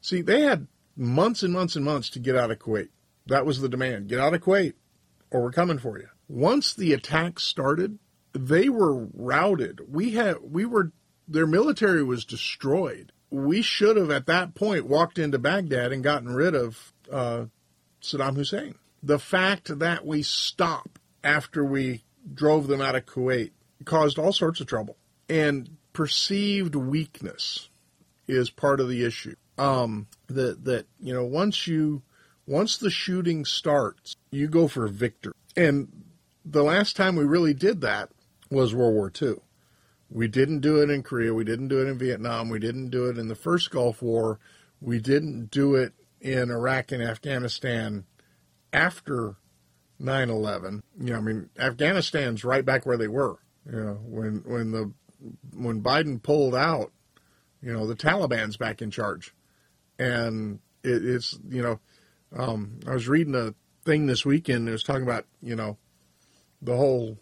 See, 0.00 0.22
they 0.22 0.42
had 0.42 0.66
months 0.96 1.42
and 1.42 1.52
months 1.52 1.76
and 1.76 1.84
months 1.84 2.10
to 2.10 2.18
get 2.18 2.36
out 2.36 2.50
of 2.50 2.58
Kuwait. 2.58 2.88
That 3.26 3.46
was 3.46 3.60
the 3.60 3.68
demand. 3.68 4.08
Get 4.08 4.20
out 4.20 4.34
of 4.34 4.40
Kuwait 4.40 4.74
or 5.30 5.42
we're 5.42 5.52
coming 5.52 5.78
for 5.78 5.98
you. 5.98 6.08
Once 6.28 6.74
the 6.74 6.92
attack 6.92 7.40
started, 7.40 7.98
they 8.32 8.68
were 8.68 9.06
routed. 9.14 9.80
We 9.88 10.12
had 10.12 10.36
we 10.42 10.64
were 10.64 10.92
their 11.26 11.46
military 11.46 12.02
was 12.02 12.24
destroyed. 12.24 13.12
We 13.30 13.62
should 13.62 13.96
have 13.96 14.10
at 14.10 14.26
that 14.26 14.54
point 14.54 14.86
walked 14.86 15.18
into 15.18 15.38
Baghdad 15.38 15.92
and 15.92 16.02
gotten 16.02 16.34
rid 16.34 16.54
of 16.54 16.92
uh, 17.10 17.44
Saddam 18.02 18.36
Hussein. 18.36 18.74
The 19.02 19.18
fact 19.18 19.78
that 19.78 20.06
we 20.06 20.22
stopped 20.22 20.98
after 21.24 21.64
we 21.64 22.04
drove 22.34 22.66
them 22.66 22.80
out 22.80 22.96
of 22.96 23.06
Kuwait 23.06 23.50
caused 23.84 24.18
all 24.18 24.32
sorts 24.32 24.60
of 24.60 24.66
trouble. 24.66 24.96
And 25.28 25.76
perceived 25.92 26.74
weakness 26.74 27.68
is 28.26 28.50
part 28.50 28.80
of 28.80 28.88
the 28.88 29.04
issue. 29.04 29.34
Um, 29.58 30.06
that 30.28 30.64
that 30.64 30.86
you 31.00 31.12
know 31.12 31.24
once 31.24 31.66
you 31.66 32.02
once 32.46 32.78
the 32.78 32.90
shooting 32.90 33.44
starts, 33.44 34.16
you 34.30 34.48
go 34.48 34.68
for 34.68 34.86
victory. 34.88 35.34
And 35.56 36.04
the 36.44 36.62
last 36.62 36.96
time 36.96 37.16
we 37.16 37.24
really 37.24 37.54
did 37.54 37.80
that 37.82 38.10
was 38.50 38.74
World 38.74 38.94
War 38.94 39.12
II. 39.20 39.34
We 40.10 40.26
didn't 40.26 40.60
do 40.60 40.82
it 40.82 40.90
in 40.90 41.02
Korea. 41.02 41.34
We 41.34 41.44
didn't 41.44 41.68
do 41.68 41.80
it 41.80 41.88
in 41.88 41.98
Vietnam. 41.98 42.48
We 42.48 42.58
didn't 42.58 42.90
do 42.90 43.08
it 43.08 43.18
in 43.18 43.28
the 43.28 43.34
first 43.34 43.70
Gulf 43.70 44.02
War. 44.02 44.40
We 44.80 44.98
didn't 44.98 45.50
do 45.50 45.74
it 45.76 45.92
in 46.20 46.50
Iraq 46.50 46.90
and 46.90 47.02
Afghanistan 47.02 48.04
after 48.72 49.36
9/11. 50.00 50.82
You 50.98 51.12
know, 51.12 51.18
I 51.18 51.20
mean, 51.20 51.50
Afghanistan's 51.58 52.44
right 52.44 52.64
back 52.64 52.86
where 52.86 52.96
they 52.96 53.08
were. 53.08 53.38
You 53.70 53.84
know, 53.84 54.00
when 54.04 54.42
when 54.46 54.70
the 54.72 54.92
when 55.54 55.82
Biden 55.82 56.22
pulled 56.22 56.54
out, 56.54 56.92
you 57.62 57.72
know, 57.72 57.86
the 57.86 57.94
Taliban's 57.96 58.56
back 58.56 58.80
in 58.80 58.90
charge, 58.90 59.34
and 59.98 60.60
it, 60.82 61.04
it's 61.04 61.38
you 61.48 61.62
know, 61.62 61.80
um, 62.36 62.80
I 62.86 62.94
was 62.94 63.08
reading 63.08 63.34
a 63.34 63.54
thing 63.84 64.06
this 64.06 64.24
weekend. 64.24 64.68
It 64.68 64.72
was 64.72 64.82
talking 64.82 65.02
about 65.02 65.26
you 65.42 65.54
know, 65.56 65.76
the 66.62 66.76
whole 66.76 67.18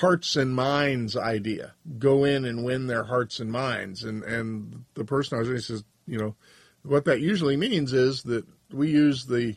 hearts 0.00 0.36
and 0.36 0.54
minds 0.54 1.16
idea. 1.16 1.74
Go 1.98 2.24
in 2.24 2.44
and 2.44 2.64
win 2.64 2.86
their 2.86 3.04
hearts 3.04 3.40
and 3.40 3.50
minds, 3.50 4.04
and 4.04 4.22
and 4.22 4.84
the 4.94 5.04
person 5.04 5.36
I 5.36 5.40
was 5.40 5.48
reading 5.48 5.62
says, 5.62 5.84
you 6.06 6.18
know, 6.18 6.36
what 6.84 7.04
that 7.06 7.20
usually 7.20 7.56
means 7.56 7.92
is 7.92 8.22
that 8.24 8.46
we 8.72 8.90
use 8.90 9.26
the 9.26 9.56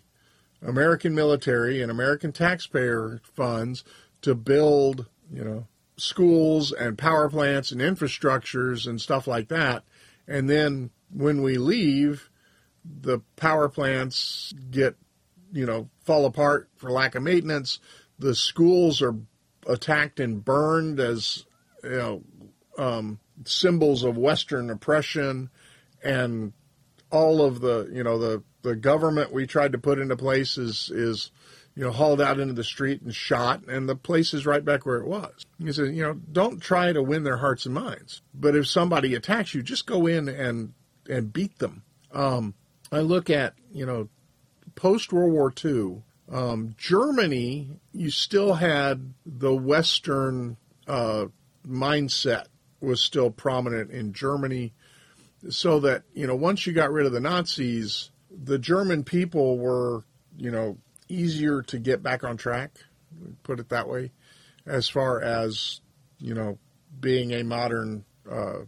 American 0.61 1.15
military 1.15 1.81
and 1.81 1.91
American 1.91 2.31
taxpayer 2.31 3.21
funds 3.33 3.83
to 4.21 4.35
build, 4.35 5.07
you 5.31 5.43
know, 5.43 5.67
schools 5.97 6.71
and 6.71 6.97
power 6.97 7.29
plants 7.29 7.71
and 7.71 7.81
infrastructures 7.81 8.87
and 8.87 8.99
stuff 8.99 9.27
like 9.27 9.47
that. 9.49 9.83
And 10.27 10.49
then 10.49 10.89
when 11.11 11.41
we 11.41 11.57
leave, 11.57 12.29
the 12.83 13.19
power 13.35 13.69
plants 13.69 14.53
get, 14.71 14.95
you 15.51 15.65
know, 15.65 15.89
fall 16.03 16.25
apart 16.25 16.69
for 16.77 16.91
lack 16.91 17.15
of 17.15 17.23
maintenance. 17.23 17.79
The 18.19 18.35
schools 18.35 19.01
are 19.01 19.15
attacked 19.67 20.19
and 20.19 20.43
burned 20.43 20.99
as, 20.99 21.45
you 21.83 21.89
know, 21.89 22.23
um, 22.77 23.19
symbols 23.45 24.03
of 24.03 24.17
Western 24.17 24.69
oppression 24.69 25.49
and 26.03 26.53
all 27.11 27.41
of 27.41 27.61
the, 27.61 27.89
you 27.91 28.03
know, 28.03 28.17
the 28.19 28.43
the 28.65 28.75
government 28.75 29.31
we 29.31 29.45
tried 29.45 29.73
to 29.73 29.77
put 29.77 29.99
into 29.99 30.15
place 30.15 30.57
is 30.57 30.89
is 30.91 31.29
you 31.75 31.83
know 31.83 31.91
hauled 31.91 32.19
out 32.19 32.39
into 32.39 32.53
the 32.53 32.63
street 32.63 33.01
and 33.03 33.13
shot, 33.13 33.61
and 33.67 33.87
the 33.87 33.95
place 33.95 34.33
is 34.33 34.47
right 34.47 34.65
back 34.65 34.87
where 34.87 34.97
it 34.97 35.07
was. 35.07 35.45
He 35.59 35.71
said, 35.71 35.95
you 35.95 36.01
know, 36.01 36.13
don't 36.13 36.59
try 36.59 36.91
to 36.91 37.03
win 37.03 37.23
their 37.23 37.37
hearts 37.37 37.67
and 37.67 37.75
minds, 37.75 38.23
but 38.33 38.55
if 38.55 38.67
somebody 38.67 39.13
attacks 39.13 39.53
you, 39.53 39.61
just 39.61 39.85
go 39.85 40.07
in 40.07 40.27
and 40.27 40.73
and 41.07 41.31
beat 41.31 41.59
them. 41.59 41.83
Um, 42.11 42.55
I 42.91 42.99
look 43.01 43.29
at 43.29 43.53
you 43.71 43.85
know 43.85 44.09
post 44.73 45.13
World 45.13 45.31
War 45.31 45.53
II. 45.63 46.01
Um, 46.31 46.73
Germany, 46.79 47.69
you 47.93 48.09
still 48.09 48.55
had 48.55 49.13
the 49.27 49.53
Western 49.53 50.57
uh, 50.87 51.25
mindset 51.67 52.45
was 52.81 52.99
still 52.99 53.29
prominent 53.29 53.91
in 53.91 54.11
Germany, 54.11 54.73
so 55.51 55.81
that 55.81 56.01
you 56.15 56.25
know 56.25 56.35
once 56.35 56.65
you 56.65 56.73
got 56.73 56.91
rid 56.91 57.05
of 57.05 57.11
the 57.11 57.19
Nazis, 57.19 58.09
the 58.43 58.59
German 58.59 59.03
people 59.03 59.57
were, 59.57 60.03
you 60.37 60.51
know, 60.51 60.77
easier 61.07 61.61
to 61.63 61.79
get 61.79 62.03
back 62.03 62.23
on 62.23 62.37
track, 62.37 62.71
put 63.43 63.59
it 63.59 63.69
that 63.69 63.87
way, 63.87 64.11
as 64.65 64.89
far 64.89 65.21
as, 65.21 65.81
you 66.19 66.33
know, 66.33 66.57
being 66.99 67.31
a 67.31 67.43
modern 67.43 68.03
uh, 68.29 68.59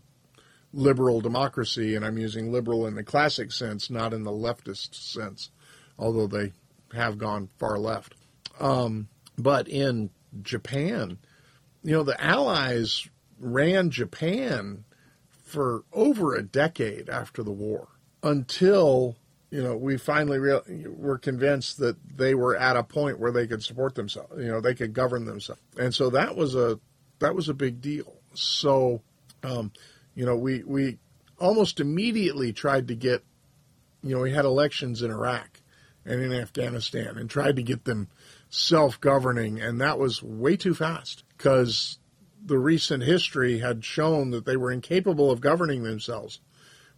liberal 0.73 1.21
democracy. 1.21 1.95
And 1.95 2.05
I'm 2.05 2.17
using 2.17 2.51
liberal 2.51 2.87
in 2.87 2.95
the 2.95 3.03
classic 3.03 3.51
sense, 3.51 3.89
not 3.89 4.13
in 4.13 4.23
the 4.23 4.31
leftist 4.31 4.95
sense, 4.95 5.49
although 5.97 6.27
they 6.27 6.53
have 6.93 7.17
gone 7.17 7.49
far 7.57 7.77
left. 7.77 8.13
Um, 8.59 9.07
but 9.37 9.67
in 9.67 10.09
Japan, 10.41 11.17
you 11.83 11.93
know, 11.93 12.03
the 12.03 12.21
Allies 12.23 13.07
ran 13.39 13.89
Japan 13.89 14.83
for 15.43 15.83
over 15.93 16.35
a 16.35 16.43
decade 16.43 17.09
after 17.09 17.43
the 17.43 17.51
war 17.51 17.87
until 18.23 19.15
you 19.49 19.63
know, 19.63 19.77
we 19.77 19.97
finally 19.97 20.39
real, 20.39 20.61
were 20.87 21.17
convinced 21.17 21.77
that 21.77 21.95
they 22.17 22.35
were 22.35 22.55
at 22.57 22.75
a 22.75 22.83
point 22.83 23.19
where 23.19 23.31
they 23.31 23.47
could 23.47 23.63
support 23.63 23.95
themselves. 23.95 24.33
You 24.37 24.51
know, 24.51 24.61
they 24.61 24.75
could 24.75 24.93
govern 24.93 25.25
themselves, 25.25 25.61
and 25.77 25.93
so 25.93 26.09
that 26.09 26.35
was 26.35 26.55
a 26.55 26.79
that 27.19 27.33
was 27.33 27.47
a 27.47 27.53
big 27.53 27.81
deal. 27.81 28.13
So, 28.33 29.01
um, 29.43 29.71
you 30.15 30.25
know, 30.25 30.35
we 30.35 30.63
we 30.63 30.97
almost 31.39 31.79
immediately 31.79 32.51
tried 32.51 32.89
to 32.89 32.95
get, 32.95 33.23
you 34.03 34.15
know, 34.15 34.21
we 34.21 34.33
had 34.33 34.45
elections 34.45 35.01
in 35.01 35.11
Iraq 35.11 35.61
and 36.05 36.21
in 36.21 36.33
Afghanistan, 36.33 37.17
and 37.17 37.29
tried 37.29 37.55
to 37.55 37.63
get 37.63 37.85
them 37.85 38.09
self 38.49 38.99
governing, 38.99 39.61
and 39.61 39.79
that 39.79 39.97
was 39.97 40.21
way 40.21 40.57
too 40.57 40.73
fast 40.73 41.23
because 41.37 41.99
the 42.45 42.59
recent 42.59 43.03
history 43.03 43.59
had 43.59 43.83
shown 43.83 44.31
that 44.31 44.45
they 44.45 44.57
were 44.57 44.71
incapable 44.71 45.31
of 45.31 45.41
governing 45.41 45.83
themselves 45.83 46.39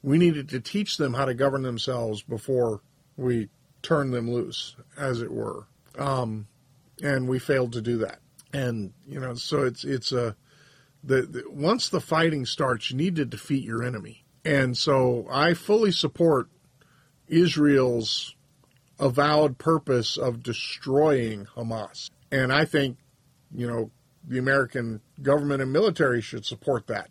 we 0.01 0.17
needed 0.17 0.49
to 0.49 0.59
teach 0.59 0.97
them 0.97 1.13
how 1.13 1.25
to 1.25 1.33
govern 1.33 1.63
themselves 1.63 2.21
before 2.21 2.81
we 3.17 3.49
turned 3.81 4.13
them 4.13 4.31
loose, 4.31 4.75
as 4.97 5.21
it 5.21 5.31
were. 5.31 5.67
Um, 5.97 6.47
and 7.01 7.27
we 7.27 7.39
failed 7.39 7.73
to 7.73 7.81
do 7.81 7.97
that. 7.99 8.19
And 8.53 8.93
you 9.07 9.19
know, 9.19 9.35
so 9.35 9.63
it's 9.63 9.83
it's 9.83 10.12
a 10.12 10.35
the, 11.03 11.21
the 11.21 11.43
once 11.49 11.89
the 11.89 12.01
fighting 12.01 12.45
starts, 12.45 12.91
you 12.91 12.97
need 12.97 13.15
to 13.17 13.25
defeat 13.25 13.63
your 13.63 13.83
enemy. 13.83 14.25
And 14.43 14.77
so 14.77 15.27
I 15.29 15.53
fully 15.53 15.91
support 15.91 16.49
Israel's 17.27 18.35
avowed 18.99 19.57
purpose 19.57 20.17
of 20.17 20.43
destroying 20.43 21.45
Hamas. 21.55 22.09
And 22.31 22.51
I 22.51 22.65
think, 22.65 22.97
you 23.53 23.67
know, 23.67 23.91
the 24.27 24.38
American 24.38 25.01
government 25.21 25.62
and 25.62 25.71
military 25.71 26.21
should 26.21 26.45
support 26.45 26.88
that. 26.88 27.09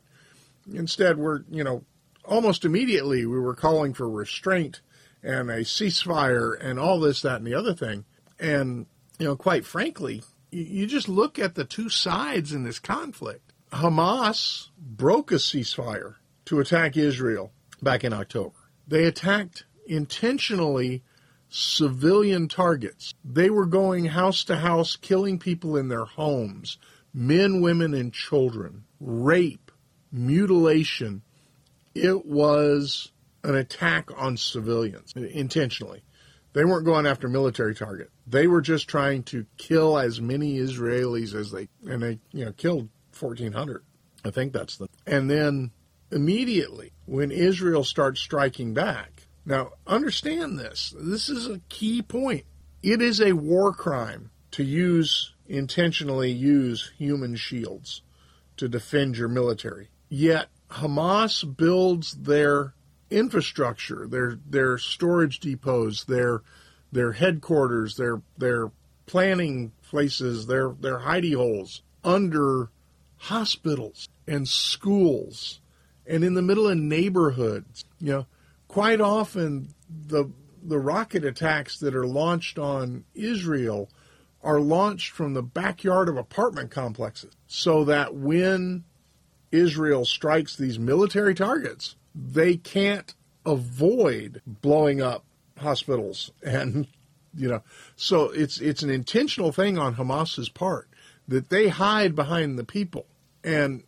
Instead, 0.72 1.16
we're, 1.16 1.40
you 1.50 1.64
know, 1.64 1.84
almost 2.28 2.64
immediately 2.64 3.26
we 3.26 3.38
were 3.38 3.54
calling 3.54 3.94
for 3.94 4.08
restraint 4.08 4.80
and 5.22 5.50
a 5.50 5.60
ceasefire 5.60 6.56
and 6.60 6.78
all 6.78 7.00
this, 7.00 7.22
that, 7.22 7.36
and 7.36 7.46
the 7.46 7.54
other 7.54 7.74
thing. 7.74 8.04
And, 8.38 8.86
you 9.18 9.26
know, 9.26 9.36
quite 9.36 9.64
frankly, 9.64 10.22
you 10.50 10.86
just 10.86 11.08
look 11.08 11.38
at 11.38 11.54
the 11.54 11.64
two 11.64 11.88
sides 11.88 12.52
in 12.52 12.62
this 12.62 12.78
conflict. 12.78 13.52
Hamas 13.72 14.68
broke 14.78 15.32
a 15.32 15.36
ceasefire 15.36 16.14
to 16.46 16.60
attack 16.60 16.96
Israel 16.96 17.52
back 17.82 18.04
in 18.04 18.12
October. 18.12 18.56
They 18.86 19.04
attacked 19.04 19.64
intentionally 19.86 21.02
civilian 21.50 22.48
targets. 22.48 23.14
They 23.24 23.50
were 23.50 23.66
going 23.66 24.06
house 24.06 24.44
to 24.44 24.56
house, 24.56 24.96
killing 24.96 25.38
people 25.38 25.76
in 25.76 25.88
their 25.88 26.04
homes 26.04 26.78
men, 27.14 27.62
women, 27.62 27.94
and 27.94 28.12
children, 28.12 28.84
rape, 29.00 29.72
mutilation. 30.12 31.22
It 32.04 32.26
was 32.26 33.12
an 33.44 33.54
attack 33.54 34.10
on 34.16 34.36
civilians 34.36 35.12
intentionally. 35.14 36.02
They 36.52 36.64
weren't 36.64 36.84
going 36.84 37.06
after 37.06 37.28
military 37.28 37.74
target. 37.74 38.10
They 38.26 38.46
were 38.46 38.60
just 38.60 38.88
trying 38.88 39.22
to 39.24 39.46
kill 39.58 39.98
as 39.98 40.20
many 40.20 40.58
Israelis 40.58 41.34
as 41.34 41.50
they 41.50 41.68
and 41.86 42.02
they 42.02 42.18
you 42.32 42.44
know 42.44 42.52
killed 42.52 42.88
1400. 43.18 43.84
I 44.24 44.30
think 44.30 44.52
that's 44.52 44.76
the 44.76 44.88
and 45.06 45.30
then 45.30 45.70
immediately 46.10 46.92
when 47.06 47.30
Israel 47.30 47.84
starts 47.84 48.20
striking 48.20 48.74
back. 48.74 49.28
Now 49.44 49.72
understand 49.86 50.58
this. 50.58 50.94
This 50.98 51.28
is 51.28 51.46
a 51.46 51.60
key 51.68 52.02
point. 52.02 52.44
It 52.82 53.00
is 53.02 53.20
a 53.20 53.32
war 53.32 53.72
crime 53.72 54.30
to 54.52 54.64
use 54.64 55.34
intentionally 55.46 56.30
use 56.30 56.92
human 56.98 57.36
shields 57.36 58.02
to 58.56 58.68
defend 58.68 59.16
your 59.16 59.28
military. 59.28 59.88
Yet 60.08 60.48
Hamas 60.70 61.44
builds 61.56 62.12
their 62.12 62.74
infrastructure, 63.10 64.06
their 64.06 64.38
their 64.48 64.78
storage 64.78 65.40
depots, 65.40 66.04
their 66.04 66.42
their 66.92 67.12
headquarters, 67.12 67.96
their 67.96 68.20
their 68.36 68.70
planning 69.06 69.72
places, 69.88 70.46
their 70.46 70.70
their 70.80 71.00
hidey 71.00 71.34
holes 71.34 71.82
under 72.04 72.70
hospitals 73.16 74.08
and 74.26 74.48
schools 74.48 75.60
and 76.06 76.24
in 76.24 76.34
the 76.34 76.42
middle 76.42 76.68
of 76.68 76.78
neighborhoods. 76.78 77.84
You 78.00 78.12
know, 78.12 78.26
quite 78.66 79.00
often 79.00 79.74
the 79.88 80.30
the 80.62 80.78
rocket 80.78 81.24
attacks 81.24 81.78
that 81.78 81.94
are 81.94 82.06
launched 82.06 82.58
on 82.58 83.04
Israel 83.14 83.88
are 84.42 84.60
launched 84.60 85.12
from 85.12 85.34
the 85.34 85.42
backyard 85.42 86.08
of 86.08 86.16
apartment 86.16 86.70
complexes 86.70 87.32
so 87.46 87.84
that 87.84 88.14
when 88.14 88.84
Israel 89.50 90.04
strikes 90.04 90.56
these 90.56 90.78
military 90.78 91.34
targets, 91.34 91.96
they 92.14 92.56
can't 92.56 93.14
avoid 93.46 94.42
blowing 94.46 95.00
up 95.00 95.24
hospitals 95.58 96.30
and 96.42 96.86
you 97.34 97.48
know 97.48 97.62
so 97.96 98.30
it's 98.30 98.60
it's 98.60 98.82
an 98.82 98.90
intentional 98.90 99.52
thing 99.52 99.78
on 99.78 99.94
Hamas's 99.94 100.48
part 100.48 100.88
that 101.28 101.50
they 101.50 101.68
hide 101.68 102.14
behind 102.14 102.58
the 102.58 102.64
people. 102.64 103.06
And 103.44 103.84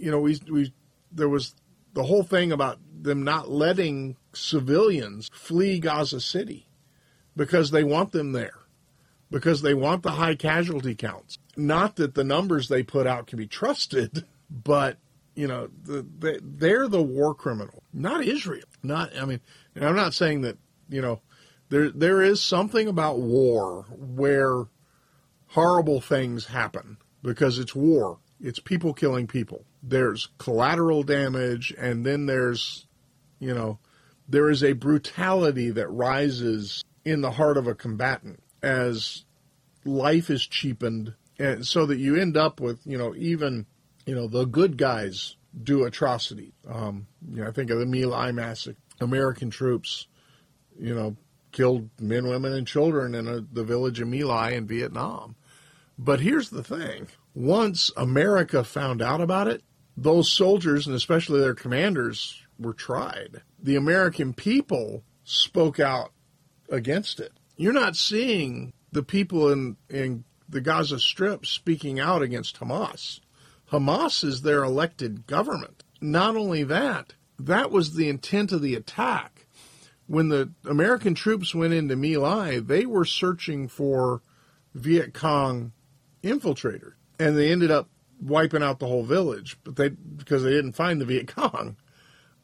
you 0.00 0.10
know 0.10 0.20
we 0.20 0.40
we 0.50 0.72
there 1.12 1.28
was 1.28 1.54
the 1.92 2.04
whole 2.04 2.22
thing 2.22 2.52
about 2.52 2.78
them 3.00 3.22
not 3.24 3.50
letting 3.50 4.16
civilians 4.32 5.28
flee 5.32 5.78
Gaza 5.80 6.20
City 6.20 6.68
because 7.36 7.70
they 7.70 7.84
want 7.84 8.12
them 8.12 8.32
there 8.32 8.58
because 9.30 9.62
they 9.62 9.74
want 9.74 10.02
the 10.02 10.12
high 10.12 10.34
casualty 10.34 10.94
counts. 10.94 11.38
Not 11.56 11.96
that 11.96 12.14
the 12.14 12.24
numbers 12.24 12.68
they 12.68 12.82
put 12.82 13.06
out 13.06 13.26
can 13.26 13.38
be 13.38 13.46
trusted 13.46 14.24
but 14.50 14.98
you 15.38 15.46
know, 15.46 15.68
the, 15.84 16.04
the, 16.18 16.40
they're 16.42 16.88
the 16.88 17.00
war 17.00 17.32
criminal, 17.32 17.84
not 17.92 18.24
Israel. 18.24 18.66
Not, 18.82 19.16
I 19.16 19.24
mean, 19.24 19.40
and 19.76 19.84
I'm 19.84 19.94
not 19.94 20.12
saying 20.12 20.40
that, 20.40 20.58
you 20.88 21.00
know, 21.00 21.20
there 21.68 21.90
there 21.90 22.22
is 22.22 22.42
something 22.42 22.88
about 22.88 23.20
war 23.20 23.86
where 23.90 24.64
horrible 25.46 26.00
things 26.00 26.46
happen 26.46 26.96
because 27.22 27.60
it's 27.60 27.74
war. 27.74 28.18
It's 28.40 28.58
people 28.58 28.92
killing 28.94 29.28
people. 29.28 29.64
There's 29.80 30.28
collateral 30.38 31.04
damage, 31.04 31.72
and 31.78 32.04
then 32.04 32.26
there's, 32.26 32.86
you 33.38 33.54
know, 33.54 33.78
there 34.28 34.50
is 34.50 34.64
a 34.64 34.72
brutality 34.72 35.70
that 35.70 35.88
rises 35.88 36.82
in 37.04 37.20
the 37.20 37.30
heart 37.30 37.56
of 37.56 37.68
a 37.68 37.76
combatant 37.76 38.42
as 38.60 39.24
life 39.84 40.30
is 40.30 40.44
cheapened, 40.44 41.14
and 41.38 41.64
so 41.64 41.86
that 41.86 41.98
you 41.98 42.16
end 42.16 42.36
up 42.36 42.60
with, 42.60 42.80
you 42.84 42.98
know, 42.98 43.14
even 43.14 43.66
you 44.08 44.14
know, 44.14 44.26
the 44.26 44.46
good 44.46 44.78
guys 44.78 45.36
do 45.62 45.84
atrocity. 45.84 46.54
Um, 46.66 47.06
you 47.30 47.42
know, 47.42 47.48
I 47.48 47.52
think 47.52 47.68
of 47.68 47.78
the 47.78 47.84
My 47.84 48.04
Lai 48.04 48.32
massacre. 48.32 48.78
American 49.00 49.50
troops, 49.50 50.06
you 50.80 50.94
know, 50.94 51.14
killed 51.52 51.90
men, 52.00 52.26
women, 52.26 52.54
and 52.54 52.66
children 52.66 53.14
in 53.14 53.28
a, 53.28 53.42
the 53.52 53.64
village 53.64 54.00
of 54.00 54.08
My 54.08 54.20
Lai 54.20 54.52
in 54.52 54.66
Vietnam. 54.66 55.36
But 55.98 56.20
here's 56.20 56.48
the 56.48 56.64
thing: 56.64 57.08
once 57.34 57.92
America 57.98 58.64
found 58.64 59.02
out 59.02 59.20
about 59.20 59.46
it, 59.46 59.62
those 59.94 60.32
soldiers 60.32 60.86
and 60.86 60.96
especially 60.96 61.40
their 61.40 61.54
commanders 61.54 62.42
were 62.58 62.72
tried. 62.72 63.42
The 63.62 63.76
American 63.76 64.32
people 64.32 65.04
spoke 65.24 65.78
out 65.78 66.12
against 66.70 67.20
it. 67.20 67.32
You're 67.58 67.74
not 67.74 67.94
seeing 67.94 68.72
the 68.90 69.02
people 69.02 69.52
in 69.52 69.76
in 69.90 70.24
the 70.48 70.62
Gaza 70.62 70.98
Strip 70.98 71.44
speaking 71.44 72.00
out 72.00 72.22
against 72.22 72.58
Hamas. 72.58 73.20
Hamas 73.70 74.24
is 74.24 74.42
their 74.42 74.62
elected 74.64 75.26
government. 75.26 75.84
Not 76.00 76.36
only 76.36 76.64
that, 76.64 77.14
that 77.38 77.70
was 77.70 77.94
the 77.94 78.08
intent 78.08 78.52
of 78.52 78.62
the 78.62 78.74
attack. 78.74 79.46
When 80.06 80.28
the 80.28 80.50
American 80.64 81.14
troops 81.14 81.54
went 81.54 81.74
into 81.74 81.96
My 81.96 82.16
Lai, 82.16 82.60
they 82.60 82.86
were 82.86 83.04
searching 83.04 83.68
for 83.68 84.22
Viet 84.74 85.12
Cong 85.12 85.72
infiltrators, 86.22 86.94
and 87.18 87.36
they 87.36 87.52
ended 87.52 87.70
up 87.70 87.88
wiping 88.20 88.62
out 88.62 88.78
the 88.78 88.86
whole 88.86 89.04
village, 89.04 89.58
but 89.64 89.76
they 89.76 89.90
because 89.90 90.42
they 90.42 90.50
didn't 90.50 90.72
find 90.72 91.00
the 91.00 91.04
Viet 91.04 91.28
Cong. 91.28 91.76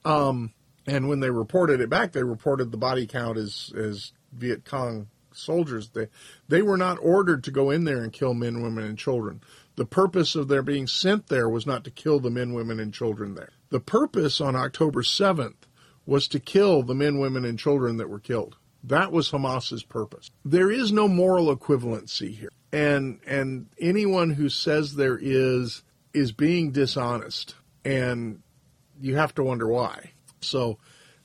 Um, 0.04 0.52
and 0.86 1.08
when 1.08 1.20
they 1.20 1.30
reported 1.30 1.80
it 1.80 1.88
back, 1.88 2.12
they 2.12 2.22
reported 2.22 2.70
the 2.70 2.76
body 2.76 3.06
count 3.06 3.38
as 3.38 3.72
as 3.76 4.12
Viet 4.32 4.64
Cong 4.64 5.08
soldiers. 5.32 5.90
They 5.90 6.08
they 6.48 6.62
were 6.62 6.76
not 6.76 6.98
ordered 7.00 7.44
to 7.44 7.50
go 7.50 7.70
in 7.70 7.84
there 7.84 8.02
and 8.02 8.12
kill 8.12 8.34
men, 8.34 8.62
women, 8.62 8.84
and 8.84 8.98
children. 8.98 9.40
The 9.76 9.84
purpose 9.84 10.34
of 10.34 10.48
their 10.48 10.62
being 10.62 10.86
sent 10.86 11.26
there 11.26 11.48
was 11.48 11.66
not 11.66 11.84
to 11.84 11.90
kill 11.90 12.20
the 12.20 12.30
men, 12.30 12.52
women, 12.52 12.78
and 12.78 12.94
children 12.94 13.34
there. 13.34 13.50
The 13.70 13.80
purpose 13.80 14.40
on 14.40 14.54
October 14.54 15.02
7th 15.02 15.66
was 16.06 16.28
to 16.28 16.38
kill 16.38 16.82
the 16.82 16.94
men, 16.94 17.18
women, 17.18 17.44
and 17.44 17.58
children 17.58 17.96
that 17.96 18.08
were 18.08 18.20
killed. 18.20 18.56
That 18.84 19.10
was 19.10 19.30
Hamas's 19.30 19.82
purpose. 19.82 20.30
There 20.44 20.70
is 20.70 20.92
no 20.92 21.08
moral 21.08 21.54
equivalency 21.54 22.36
here. 22.36 22.50
And 22.72 23.20
and 23.26 23.68
anyone 23.78 24.30
who 24.30 24.48
says 24.48 24.94
there 24.94 25.18
is 25.20 25.82
is 26.12 26.32
being 26.32 26.70
dishonest. 26.70 27.54
And 27.84 28.42
you 29.00 29.16
have 29.16 29.34
to 29.36 29.42
wonder 29.42 29.66
why. 29.66 30.12
So 30.40 30.78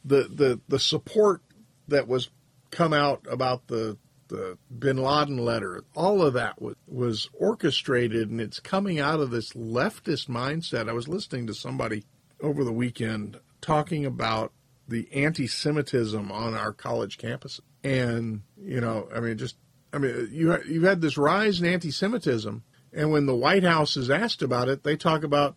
the 0.05 0.23
the 0.23 0.61
the 0.69 0.79
support 0.79 1.41
that 1.89 2.07
was 2.07 2.29
come 2.71 2.93
out 2.93 3.25
about 3.29 3.67
the 3.67 3.97
the 4.29 4.57
bin 4.77 4.97
Laden 4.97 5.37
letter, 5.37 5.83
all 5.95 6.21
of 6.21 6.33
that 6.33 6.61
was, 6.61 6.75
was 6.87 7.29
orchestrated 7.33 8.29
and 8.29 8.39
it's 8.39 8.59
coming 8.59 8.99
out 8.99 9.19
of 9.19 9.31
this 9.31 9.53
leftist 9.53 10.27
mindset. 10.27 10.89
I 10.89 10.93
was 10.93 11.07
listening 11.07 11.47
to 11.47 11.53
somebody 11.53 12.05
over 12.41 12.63
the 12.63 12.71
weekend 12.71 13.39
talking 13.61 14.05
about 14.05 14.53
the 14.87 15.07
anti 15.13 15.47
Semitism 15.47 16.31
on 16.31 16.53
our 16.55 16.73
college 16.73 17.17
campuses. 17.17 17.61
And, 17.83 18.41
you 18.61 18.81
know, 18.81 19.07
I 19.13 19.19
mean, 19.19 19.37
just, 19.37 19.55
I 19.93 19.97
mean, 19.97 20.29
you, 20.31 20.57
you've 20.63 20.83
had 20.83 21.01
this 21.01 21.17
rise 21.17 21.59
in 21.59 21.67
anti 21.67 21.91
Semitism, 21.91 22.63
and 22.93 23.11
when 23.11 23.25
the 23.25 23.35
White 23.35 23.63
House 23.63 23.97
is 23.97 24.09
asked 24.09 24.41
about 24.41 24.69
it, 24.69 24.83
they 24.83 24.97
talk 24.97 25.23
about 25.23 25.55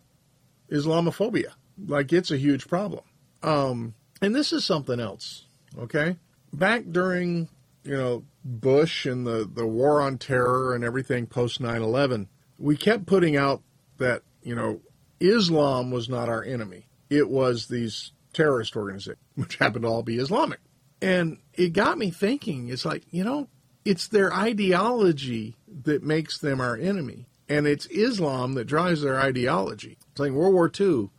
Islamophobia, 0.71 1.53
like 1.87 2.13
it's 2.13 2.31
a 2.31 2.37
huge 2.37 2.67
problem. 2.67 3.03
Um, 3.41 3.95
and 4.21 4.33
this 4.33 4.53
is 4.53 4.63
something 4.63 4.99
else, 4.99 5.45
okay? 5.77 6.17
Back 6.53 6.83
during, 6.89 7.49
you 7.83 7.97
know, 7.97 8.23
Bush 8.43 9.05
and 9.05 9.25
the, 9.25 9.49
the 9.51 9.65
war 9.65 10.01
on 10.01 10.17
terror 10.17 10.73
and 10.73 10.83
everything 10.83 11.27
post 11.27 11.59
9 11.59 11.81
11, 11.81 12.29
we 12.57 12.77
kept 12.77 13.05
putting 13.05 13.35
out 13.35 13.61
that, 13.97 14.23
you 14.41 14.55
know, 14.55 14.81
Islam 15.19 15.91
was 15.91 16.09
not 16.09 16.29
our 16.29 16.43
enemy. 16.43 16.87
It 17.09 17.29
was 17.29 17.67
these 17.67 18.11
terrorist 18.33 18.75
organizations, 18.75 19.17
which 19.35 19.57
happened 19.57 19.83
to 19.83 19.89
all 19.89 20.03
be 20.03 20.17
Islamic. 20.17 20.59
And 21.01 21.39
it 21.53 21.73
got 21.73 21.97
me 21.97 22.11
thinking, 22.11 22.69
it's 22.69 22.85
like, 22.85 23.03
you 23.11 23.23
know, 23.23 23.49
it's 23.83 24.07
their 24.07 24.33
ideology 24.33 25.57
that 25.83 26.03
makes 26.03 26.37
them 26.39 26.61
our 26.61 26.77
enemy. 26.77 27.27
And 27.49 27.67
it's 27.67 27.85
Islam 27.87 28.53
that 28.53 28.65
drives 28.65 29.01
their 29.01 29.19
ideology. 29.19 29.97
It's 30.11 30.19
like 30.19 30.31
World 30.31 30.53
War 30.53 30.71
II, 30.79 31.09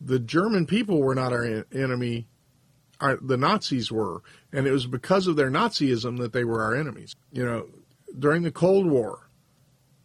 the 0.00 0.18
German 0.18 0.66
people 0.66 1.00
were 1.00 1.14
not 1.14 1.32
our 1.32 1.64
enemy, 1.72 2.26
our, 3.00 3.16
the 3.16 3.36
Nazis 3.36 3.90
were, 3.90 4.22
and 4.52 4.66
it 4.66 4.72
was 4.72 4.86
because 4.86 5.26
of 5.26 5.36
their 5.36 5.50
Nazism 5.50 6.18
that 6.18 6.32
they 6.32 6.44
were 6.44 6.62
our 6.62 6.74
enemies. 6.74 7.14
You 7.32 7.44
know, 7.44 7.68
during 8.18 8.42
the 8.42 8.50
Cold 8.50 8.86
War, 8.86 9.28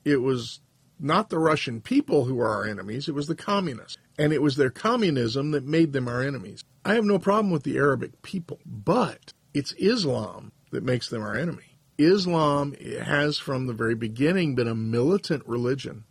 it 0.03 0.21
was 0.21 0.61
not 0.99 1.29
the 1.29 1.39
Russian 1.39 1.81
people 1.81 2.25
who 2.25 2.35
were 2.35 2.47
our 2.47 2.65
enemies, 2.65 3.07
it 3.07 3.15
was 3.15 3.27
the 3.27 3.35
communists. 3.35 3.97
And 4.17 4.31
it 4.31 4.41
was 4.41 4.55
their 4.55 4.69
communism 4.69 5.51
that 5.51 5.65
made 5.65 5.91
them 5.91 6.07
our 6.07 6.21
enemies. 6.21 6.63
I 6.85 6.93
have 6.93 7.03
no 7.03 7.19
problem 7.19 7.51
with 7.51 7.63
the 7.63 7.77
Arabic 7.77 8.21
people, 8.21 8.59
but 8.65 9.33
it's 9.53 9.73
Islam 9.73 10.53
that 10.71 10.83
makes 10.83 11.09
them 11.09 11.21
our 11.21 11.35
enemy. 11.35 11.77
Islam 11.97 12.73
has 12.73 13.37
from 13.37 13.67
the 13.67 13.73
very 13.73 13.95
beginning 13.95 14.55
been 14.55 14.67
a 14.67 14.75
militant 14.75 15.43
religion 15.47 16.05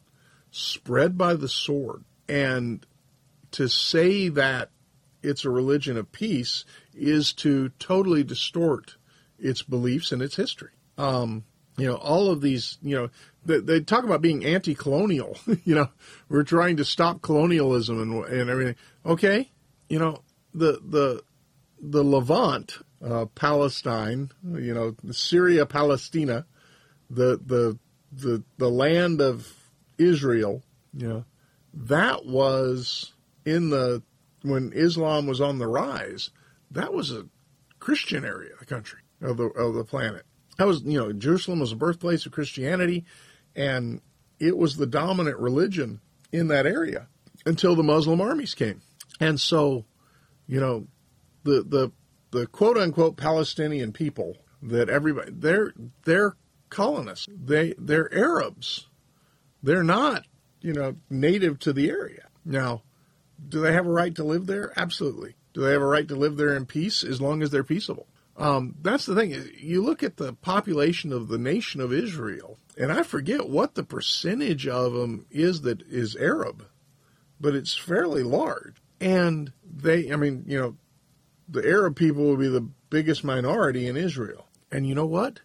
spread 0.51 1.17
by 1.17 1.35
the 1.35 1.49
sword. 1.49 2.05
And 2.29 2.85
to 3.53 3.69
say 3.69 4.29
that 4.31 4.71
it's 5.25 5.45
a 5.45 5.51
religion 5.51 5.97
of 5.97 6.13
peace 6.13 6.65
is 6.95 7.33
to 7.33 7.71
totally 7.79 8.23
distort 8.23 8.97
its 9.39 9.63
beliefs 9.63 10.13
and 10.13 10.23
its 10.23 10.37
history. 10.37 10.71
Um, 10.97 11.45
you 11.77 11.89
know, 11.89 11.97
all 11.97 12.31
of 12.31 12.41
these, 12.41 12.79
you 12.83 12.97
know, 12.97 13.11
they, 13.45 13.59
they 13.59 13.81
talk 13.81 14.05
about 14.05 14.23
being 14.23 14.45
anti-colonial. 14.45 15.37
you 15.65 15.75
know, 15.75 15.89
we're 16.29 16.45
trying 16.45 16.77
to 16.77 16.85
stop 16.85 17.23
colonialism 17.23 18.01
and 18.01 18.25
and 18.27 18.51
everything. 18.51 18.77
Okay, 19.05 19.51
you 19.89 19.99
know, 19.99 20.23
the 20.53 20.81
the 20.87 21.23
the 21.81 22.05
Levant, 22.05 22.79
uh, 23.05 23.27
Palestine, 23.35 24.31
you 24.45 24.73
know, 24.73 24.95
Syria, 25.11 25.67
Palestina, 25.67 26.47
the 27.11 27.41
the 27.45 27.79
the 28.13 28.45
the 28.57 28.71
land 28.71 29.21
of 29.21 29.53
Israel, 29.99 30.63
you 30.97 31.09
know, 31.09 31.25
that 31.75 32.25
was 32.25 33.13
in 33.45 33.71
the 33.71 34.03
when 34.45 34.73
Islam 34.75 35.27
was 35.27 35.41
on 35.41 35.59
the 35.59 35.67
rise. 35.67 36.31
That 36.71 36.93
was 36.93 37.11
a 37.11 37.27
Christian 37.81 38.25
area 38.25 38.53
of 38.53 38.61
the 38.61 38.67
country 38.67 39.01
of 39.21 39.37
the 39.37 39.45
of 39.45 39.75
the 39.75 39.85
planet. 39.85 40.25
That 40.59 40.67
was 40.67 40.83
you 40.83 40.99
know 40.99 41.13
Jerusalem 41.13 41.61
was 41.61 41.71
the 41.71 41.77
birthplace 41.77 42.27
of 42.27 42.33
Christianity, 42.33 43.05
and 43.57 44.01
it 44.39 44.57
was 44.57 44.77
the 44.77 44.87
dominant 44.87 45.39
religion 45.39 46.01
in 46.31 46.49
that 46.49 46.67
area 46.67 47.09
until 47.47 47.75
the 47.75 47.83
Muslim 47.83 48.21
armies 48.21 48.55
came. 48.55 48.83
And 49.21 49.41
so, 49.41 49.85
you 50.47 50.61
know, 50.61 50.87
the 51.45 51.63
the 51.63 51.93
the 52.31 52.47
quote 52.47 52.77
unquote 52.77 53.17
Palestinian 53.17 53.93
people 53.93 54.37
that 54.63 54.89
everybody 54.89 55.31
they're 55.33 55.73
they're 56.05 56.37
colonists. 56.71 57.29
They 57.31 57.75
they're 57.79 58.13
Arabs. 58.15 58.89
They're 59.63 59.85
not, 59.85 60.27
you 60.61 60.75
know, 60.75 60.97
native 61.09 61.59
to 61.61 61.73
the 61.73 61.89
area. 61.89 62.27
Now, 62.45 62.83
do 63.49 63.61
they 63.61 63.73
have 63.73 63.87
a 63.87 63.93
right 63.93 64.15
to 64.17 64.25
live 64.25 64.47
there? 64.47 64.73
Absolutely. 64.77 65.35
Do 65.53 65.63
they 65.63 65.73
have 65.73 65.83
a 65.83 65.87
right 65.87 66.09
to 66.09 66.17
live 66.17 66.37
there 66.37 66.57
in 66.57 66.67
peace 66.67 67.05
as 67.05 67.21
long 67.21 67.43
as 67.43 67.51
they're 67.51 67.65
peaceable? 67.65 68.07
Um, 68.37 68.75
that's 68.83 69.07
the 69.07 69.15
thing. 69.15 69.33
You 69.59 69.83
look 69.83 70.03
at 70.03 70.17
the 70.17 70.33
population 70.33 71.13
of 71.13 71.29
the 71.29 71.39
nation 71.39 71.81
of 71.81 71.93
Israel, 71.93 72.59
and 72.77 72.91
I 72.91 73.05
forget 73.05 73.49
what 73.49 73.75
the 73.75 73.85
percentage 73.85 74.67
of 74.67 74.93
them 74.93 75.27
is 75.31 75.61
that 75.63 75.83
is 75.83 76.17
Arab, 76.17 76.67
but 77.41 77.55
it's 77.55 77.75
fairly 77.75 78.25
large. 78.25 78.77
And 79.01 79.53
they, 79.65 80.11
I 80.11 80.17
mean, 80.17 80.45
you 80.47 80.59
know, 80.59 80.77
the 81.49 81.65
Arab 81.65 81.95
people 81.95 82.25
will 82.25 82.37
be 82.37 82.49
the 82.49 82.69
biggest 82.91 83.23
minority 83.23 83.87
in 83.87 83.97
Israel. 83.97 84.47
And 84.73 84.87
you 84.87 84.95
know 84.95 85.07
what? 85.07 85.41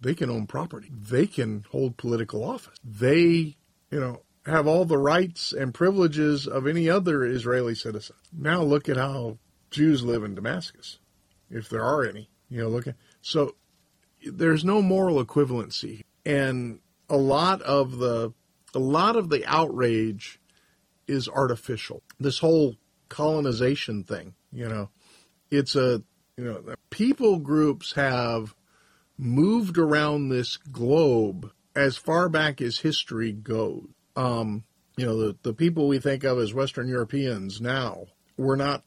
They 0.00 0.14
can 0.14 0.30
own 0.30 0.46
property. 0.46 0.90
They 0.90 1.26
can 1.26 1.64
hold 1.70 1.96
political 1.96 2.42
office. 2.44 2.76
They, 2.84 3.56
you 3.90 4.00
know, 4.00 4.22
have 4.46 4.66
all 4.66 4.84
the 4.84 4.98
rights 4.98 5.52
and 5.52 5.74
privileges 5.74 6.46
of 6.46 6.66
any 6.66 6.88
other 6.88 7.24
Israeli 7.24 7.74
citizen. 7.74 8.16
Now 8.32 8.62
look 8.62 8.88
at 8.88 8.96
how 8.96 9.38
Jews 9.70 10.04
live 10.04 10.22
in 10.22 10.34
Damascus, 10.34 10.98
if 11.50 11.68
there 11.68 11.82
are 11.82 12.04
any. 12.04 12.30
You 12.48 12.62
know, 12.62 12.68
look 12.68 12.86
at 12.86 12.94
so 13.22 13.56
there's 14.24 14.64
no 14.64 14.80
moral 14.80 15.24
equivalency, 15.24 16.04
and 16.24 16.78
a 17.08 17.16
lot 17.16 17.60
of 17.62 17.98
the 17.98 18.32
a 18.74 18.78
lot 18.78 19.16
of 19.16 19.30
the 19.30 19.44
outrage 19.46 20.40
is 21.08 21.28
artificial. 21.28 22.02
This 22.20 22.38
whole 22.38 22.76
colonization 23.08 24.04
thing, 24.04 24.34
you 24.52 24.68
know, 24.68 24.90
it's 25.50 25.74
a 25.74 26.02
you 26.36 26.44
know 26.44 26.74
people 26.90 27.38
groups 27.38 27.94
have 27.94 28.54
moved 29.18 29.78
around 29.78 30.28
this 30.28 30.56
globe 30.56 31.50
as 31.74 31.96
far 31.96 32.28
back 32.28 32.60
as 32.60 32.78
history 32.78 33.32
goes. 33.32 33.88
Um, 34.16 34.64
you 34.96 35.04
know, 35.04 35.18
the, 35.18 35.36
the 35.42 35.52
people 35.52 35.88
we 35.88 35.98
think 35.98 36.24
of 36.24 36.38
as 36.38 36.54
Western 36.54 36.88
Europeans 36.88 37.60
now 37.60 38.06
were 38.36 38.56
not 38.56 38.82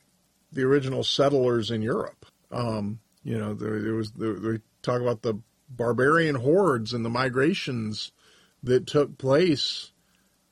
the 0.51 0.63
original 0.63 1.03
settlers 1.03 1.71
in 1.71 1.81
Europe. 1.81 2.25
Um, 2.51 2.99
you 3.23 3.37
know, 3.37 3.53
there, 3.53 3.81
there 3.81 3.93
was 3.93 4.11
there, 4.11 4.33
they 4.33 4.59
talk 4.81 5.01
about 5.01 5.21
the 5.21 5.39
barbarian 5.69 6.35
hordes 6.35 6.93
and 6.93 7.05
the 7.05 7.09
migrations 7.09 8.11
that 8.63 8.87
took 8.87 9.17
place 9.17 9.91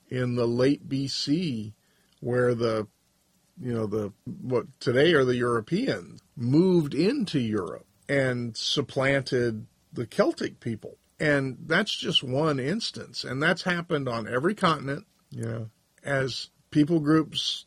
in 0.10 0.36
the 0.36 0.46
late 0.46 0.88
BC, 0.88 1.74
where 2.20 2.54
the 2.54 2.88
you 3.60 3.74
know 3.74 3.88
the 3.88 4.14
what 4.42 4.66
today 4.80 5.14
are 5.14 5.26
the 5.26 5.36
Europeans 5.36 6.22
moved 6.36 6.94
into 6.94 7.40
Europe 7.40 7.88
and 8.08 8.56
supplanted 8.56 9.66
the 9.92 10.06
Celtic 10.06 10.60
people. 10.60 10.98
And 11.20 11.58
that's 11.66 11.96
just 11.96 12.24
one 12.24 12.60
instance. 12.60 13.24
And 13.24 13.42
that's 13.42 13.64
happened 13.64 14.08
on 14.08 14.28
every 14.28 14.54
continent, 14.54 15.08
you 15.32 15.46
know, 15.46 15.70
as 16.04 16.50
people 16.70 17.00
groups 17.00 17.66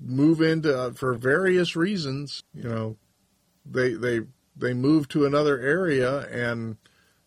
move 0.00 0.40
into, 0.40 0.76
uh, 0.76 0.92
for 0.92 1.12
various 1.14 1.76
reasons, 1.76 2.42
you 2.54 2.64
know, 2.64 2.96
they, 3.66 3.92
they, 3.92 4.20
they 4.56 4.72
move 4.72 5.08
to 5.08 5.26
another 5.26 5.60
area 5.60 6.20
and 6.28 6.78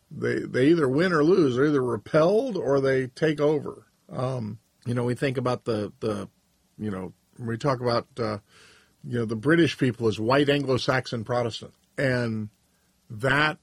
they, 0.09 0.39
they 0.39 0.67
either 0.67 0.89
win 0.89 1.13
or 1.13 1.23
lose. 1.23 1.55
They're 1.55 1.67
either 1.67 1.83
repelled 1.83 2.57
or 2.57 2.81
they 2.81 3.07
take 3.07 3.39
over. 3.39 3.85
Um, 4.11 4.57
you 4.85 4.95
know, 4.95 5.03
we 5.03 5.13
think 5.13 5.37
about 5.37 5.65
the, 5.65 5.93
the, 5.99 6.29
you 6.79 6.89
know, 6.89 7.13
we 7.37 7.57
talk 7.57 7.79
about, 7.79 8.07
uh, 8.17 8.39
you 9.03 9.19
know, 9.19 9.25
the 9.25 9.35
British 9.35 9.77
people 9.77 10.07
as 10.07 10.19
white 10.19 10.49
Anglo-Saxon 10.49 11.23
Protestant. 11.23 11.73
And 11.97 12.49
that, 13.09 13.59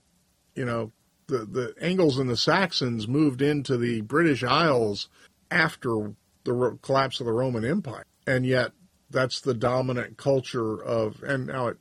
you 0.54 0.64
know, 0.64 0.92
the, 1.30 1.46
the 1.46 1.74
Angles 1.80 2.18
and 2.18 2.28
the 2.28 2.36
Saxons 2.36 3.08
moved 3.08 3.40
into 3.40 3.78
the 3.78 4.02
British 4.02 4.44
Isles 4.44 5.08
after 5.50 6.12
the 6.44 6.78
collapse 6.82 7.20
of 7.20 7.26
the 7.26 7.32
Roman 7.32 7.64
Empire. 7.64 8.04
And 8.26 8.44
yet 8.44 8.72
that's 9.10 9.40
the 9.40 9.54
dominant 9.54 10.16
culture 10.16 10.82
of, 10.82 11.22
and 11.22 11.46
now 11.46 11.68
it, 11.68 11.78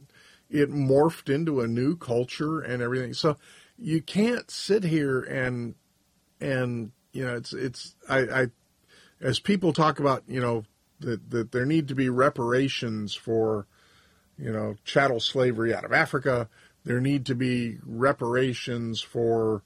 it 0.50 0.72
morphed 0.72 1.34
into 1.34 1.62
a 1.62 1.68
new 1.68 1.96
culture 1.96 2.62
and 2.62 2.82
everything. 2.82 3.14
So 3.14 3.38
you 3.78 4.02
can't 4.02 4.50
sit 4.50 4.84
here 4.84 5.22
and, 5.22 5.76
and, 6.40 6.92
you 7.12 7.26
know, 7.26 7.36
it's, 7.36 7.54
it's, 7.54 7.96
I, 8.08 8.20
I, 8.20 8.48
as 9.22 9.40
people 9.40 9.74
talk 9.74 10.00
about, 10.00 10.24
you 10.28 10.40
know, 10.40 10.64
that, 11.02 11.30
that 11.30 11.52
there 11.52 11.66
need 11.66 11.88
to 11.90 11.96
be 11.96 12.10
reparations 12.10 13.14
for, 13.14 13.68
you 14.38 14.52
know, 14.52 14.76
chattel 14.84 15.20
slavery 15.20 15.74
out 15.74 15.86
of 15.86 15.94
Africa. 15.94 16.50
There 16.86 17.02
need 17.02 17.26
to 17.28 17.36
be 17.36 17.78
reparations 17.86 19.02
for 19.02 19.64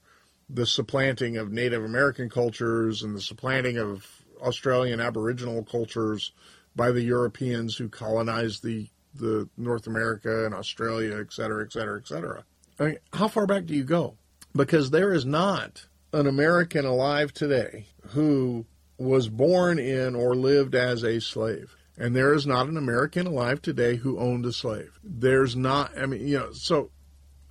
the 0.50 0.66
supplanting 0.66 1.36
of 1.36 1.50
Native 1.50 1.84
American 1.84 2.28
cultures 2.28 3.02
and 3.02 3.16
the 3.16 3.20
supplanting 3.20 3.78
of 3.78 4.06
Australian 4.40 5.00
Aboriginal 5.00 5.64
cultures 5.64 6.32
by 6.76 6.90
the 6.90 7.02
Europeans 7.02 7.76
who 7.76 7.88
colonized 7.88 8.62
the, 8.62 8.88
the 9.14 9.48
North 9.56 9.86
America 9.86 10.44
and 10.44 10.54
Australia, 10.54 11.18
et 11.18 11.32
cetera, 11.32 11.64
et 11.64 11.72
cetera, 11.72 11.98
et 11.98 12.06
cetera. 12.06 12.44
I 12.78 12.84
mean, 12.84 12.98
how 13.12 13.28
far 13.28 13.46
back 13.46 13.66
do 13.66 13.74
you 13.74 13.84
go? 13.84 14.16
Because 14.54 14.90
there 14.90 15.12
is 15.12 15.24
not 15.24 15.86
an 16.12 16.26
American 16.26 16.84
alive 16.84 17.32
today 17.32 17.86
who 18.08 18.66
was 18.98 19.28
born 19.28 19.78
in 19.78 20.14
or 20.14 20.34
lived 20.34 20.74
as 20.74 21.02
a 21.04 21.20
slave. 21.20 21.74
And 21.96 22.14
there 22.14 22.34
is 22.34 22.46
not 22.46 22.66
an 22.66 22.76
American 22.76 23.26
alive 23.26 23.62
today 23.62 23.96
who 23.96 24.18
owned 24.18 24.44
a 24.46 24.52
slave. 24.52 24.98
There's 25.02 25.54
not, 25.54 25.96
I 25.96 26.06
mean, 26.06 26.26
you 26.26 26.38
know, 26.38 26.52
so 26.52 26.90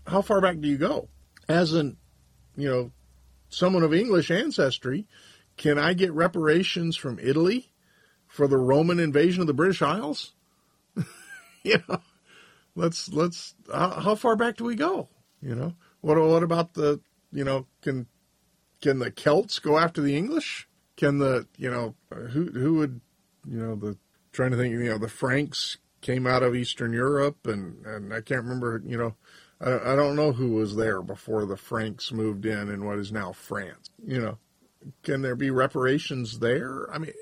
how 0.05 0.21
far 0.21 0.41
back 0.41 0.59
do 0.59 0.67
you 0.67 0.77
go? 0.77 1.09
As 1.47 1.73
an, 1.73 1.97
you 2.55 2.69
know, 2.69 2.91
someone 3.49 3.83
of 3.83 3.93
English 3.93 4.31
ancestry, 4.31 5.07
can 5.57 5.77
I 5.77 5.93
get 5.93 6.13
reparations 6.13 6.95
from 6.95 7.19
Italy 7.19 7.71
for 8.27 8.47
the 8.47 8.57
Roman 8.57 8.99
invasion 8.99 9.41
of 9.41 9.47
the 9.47 9.53
British 9.53 9.81
Isles? 9.81 10.33
you 11.63 11.81
know, 11.87 12.01
let's 12.75 13.09
let's 13.09 13.55
how, 13.71 13.89
how, 13.91 14.15
far 14.15 14.35
back 14.35 14.57
do 14.57 14.63
we 14.63 14.75
go? 14.75 15.09
You 15.41 15.55
know, 15.55 15.73
what 16.01 16.17
what 16.17 16.43
about 16.43 16.73
the 16.73 16.99
you 17.31 17.43
know 17.43 17.67
can 17.81 18.07
can 18.81 18.99
the 18.99 19.11
Celts 19.11 19.59
go 19.59 19.77
after 19.77 20.01
the 20.01 20.17
English? 20.17 20.67
Can 20.97 21.19
the 21.19 21.47
you 21.57 21.69
know 21.69 21.95
who 22.11 22.45
who 22.45 22.75
would 22.75 23.01
you 23.47 23.59
know 23.59 23.75
the 23.75 23.97
trying 24.31 24.51
to 24.51 24.57
think 24.57 24.73
you 24.73 24.83
know 24.83 24.97
the 24.97 25.07
Franks 25.07 25.77
came 26.01 26.27
out 26.27 26.43
of 26.43 26.55
Eastern 26.55 26.93
Europe 26.93 27.47
and 27.47 27.85
and 27.85 28.13
I 28.13 28.21
can't 28.21 28.43
remember 28.43 28.81
you 28.85 28.97
know 28.97 29.15
I, 29.63 29.95
don't 29.95 30.15
know 30.15 30.33
who 30.33 30.53
was 30.53 30.75
there 30.75 31.01
before 31.01 31.45
the 31.45 31.55
Franks 31.55 32.11
moved 32.11 32.45
in 32.45 32.69
in 32.69 32.85
what 32.85 32.99
is 32.99 33.11
now 33.11 33.31
France. 33.31 33.89
You 34.05 34.21
know, 34.21 34.37
can 35.03 35.21
there 35.21 35.35
be 35.35 35.51
reparations 35.51 36.39
there? 36.39 36.91
I 36.91 36.97
mean, 36.97 37.13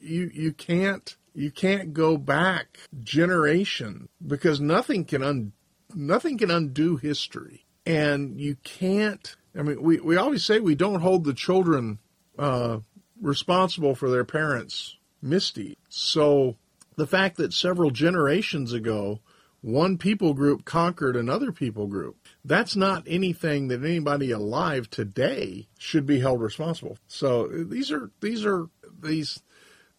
you 0.00 0.30
you 0.34 0.52
can't 0.52 1.16
you 1.34 1.50
can't 1.50 1.94
go 1.94 2.16
back 2.16 2.78
generation 3.02 4.08
because 4.26 4.60
nothing 4.60 5.04
can 5.04 5.22
un, 5.22 5.52
nothing 5.94 6.38
can 6.38 6.50
undo 6.50 6.96
history, 6.96 7.64
and 7.86 8.40
you 8.40 8.56
can't. 8.64 9.36
I 9.56 9.62
mean, 9.62 9.82
we 9.82 10.00
we 10.00 10.16
always 10.16 10.44
say 10.44 10.58
we 10.58 10.74
don't 10.74 11.00
hold 11.00 11.24
the 11.24 11.34
children 11.34 11.98
uh, 12.38 12.78
responsible 13.20 13.94
for 13.94 14.10
their 14.10 14.24
parents' 14.24 14.96
misdeeds. 15.22 15.78
So 15.88 16.56
the 16.96 17.06
fact 17.06 17.36
that 17.36 17.52
several 17.52 17.90
generations 17.90 18.72
ago 18.72 19.20
one 19.64 19.96
people 19.96 20.34
group 20.34 20.66
conquered 20.66 21.16
another 21.16 21.50
people 21.50 21.86
group. 21.86 22.18
That's 22.44 22.76
not 22.76 23.04
anything 23.06 23.68
that 23.68 23.82
anybody 23.82 24.30
alive 24.30 24.90
today 24.90 25.68
should 25.78 26.04
be 26.04 26.20
held 26.20 26.42
responsible. 26.42 26.98
So 27.08 27.48
these 27.48 27.90
are 27.90 28.10
these 28.20 28.44
are 28.44 28.68
these 29.00 29.42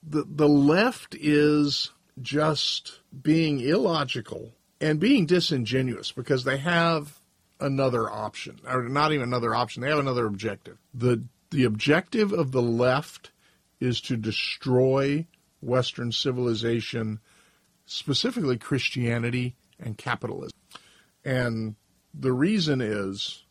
the 0.08 0.24
the 0.28 0.48
left 0.48 1.16
is 1.20 1.92
just 2.22 3.00
being 3.24 3.60
illogical 3.60 4.52
and 4.80 5.00
being 5.00 5.26
disingenuous 5.26 6.12
because 6.12 6.44
they 6.44 6.58
have 6.58 7.20
another 7.60 8.08
option, 8.08 8.60
or 8.68 8.84
not 8.84 9.14
even 9.14 9.24
another 9.24 9.56
option. 9.56 9.82
They 9.82 9.90
have 9.90 9.98
another 9.98 10.28
objective. 10.28 10.78
the 10.94 11.24
The 11.50 11.64
objective 11.64 12.32
of 12.34 12.52
the 12.52 12.62
left 12.62 13.32
is 13.80 14.00
to 14.02 14.16
destroy 14.16 15.26
Western 15.60 16.12
civilization, 16.12 17.20
specifically 17.86 18.58
Christianity 18.58 19.56
and 19.80 19.98
capitalism. 19.98 20.58
And 21.24 21.76
the 22.14 22.32
reason 22.32 22.82
is 22.82 23.44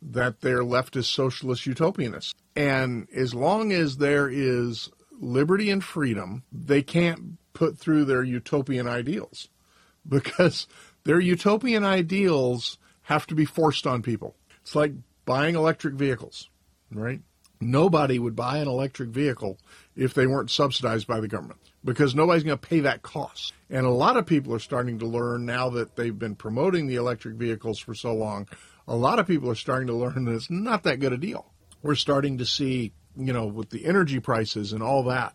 that 0.00 0.40
they're 0.40 0.62
leftist 0.62 1.12
socialist 1.12 1.64
utopianists. 1.64 2.34
And 2.54 3.08
as 3.14 3.34
long 3.34 3.72
as 3.72 3.96
there 3.96 4.28
is 4.28 4.90
liberty 5.20 5.70
and 5.70 5.82
freedom, 5.82 6.44
they 6.52 6.82
can't 6.82 7.38
put 7.52 7.78
through 7.78 8.04
their 8.04 8.22
utopian 8.22 8.86
ideals 8.86 9.48
because 10.08 10.66
their 11.04 11.20
utopian 11.20 11.84
ideals 11.84 12.78
have 13.02 13.26
to 13.26 13.34
be 13.34 13.44
forced 13.44 13.86
on 13.86 14.02
people. 14.02 14.36
It's 14.62 14.74
like 14.74 14.92
buying 15.24 15.54
electric 15.54 15.94
vehicles, 15.94 16.48
right? 16.92 17.20
Nobody 17.60 18.18
would 18.18 18.36
buy 18.36 18.58
an 18.58 18.68
electric 18.68 19.10
vehicle 19.10 19.58
if 19.96 20.14
they 20.14 20.26
weren't 20.26 20.50
subsidized 20.50 21.06
by 21.06 21.20
the 21.20 21.28
government 21.28 21.58
because 21.84 22.14
nobody's 22.14 22.42
going 22.42 22.58
to 22.58 22.68
pay 22.68 22.80
that 22.80 23.02
cost. 23.02 23.52
And 23.70 23.86
a 23.86 23.90
lot 23.90 24.16
of 24.16 24.26
people 24.26 24.54
are 24.54 24.58
starting 24.58 24.98
to 24.98 25.06
learn 25.06 25.46
now 25.46 25.70
that 25.70 25.96
they've 25.96 26.18
been 26.18 26.34
promoting 26.34 26.86
the 26.86 26.96
electric 26.96 27.36
vehicles 27.36 27.78
for 27.78 27.94
so 27.94 28.14
long. 28.14 28.48
A 28.86 28.96
lot 28.96 29.18
of 29.18 29.26
people 29.26 29.50
are 29.50 29.54
starting 29.54 29.88
to 29.88 29.94
learn 29.94 30.24
that 30.24 30.34
it's 30.34 30.50
not 30.50 30.82
that 30.84 31.00
good 31.00 31.12
a 31.12 31.18
deal. 31.18 31.52
We're 31.82 31.94
starting 31.94 32.38
to 32.38 32.46
see, 32.46 32.92
you 33.16 33.32
know, 33.32 33.46
with 33.46 33.70
the 33.70 33.84
energy 33.84 34.20
prices 34.20 34.72
and 34.72 34.82
all 34.82 35.04
that, 35.04 35.34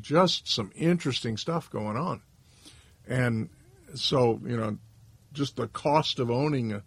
just 0.00 0.48
some 0.48 0.70
interesting 0.76 1.36
stuff 1.36 1.70
going 1.70 1.96
on. 1.96 2.22
And 3.06 3.48
so, 3.94 4.40
you 4.44 4.56
know, 4.56 4.78
just 5.32 5.56
the 5.56 5.66
cost 5.68 6.20
of 6.20 6.30
owning 6.30 6.72
a, 6.72 6.82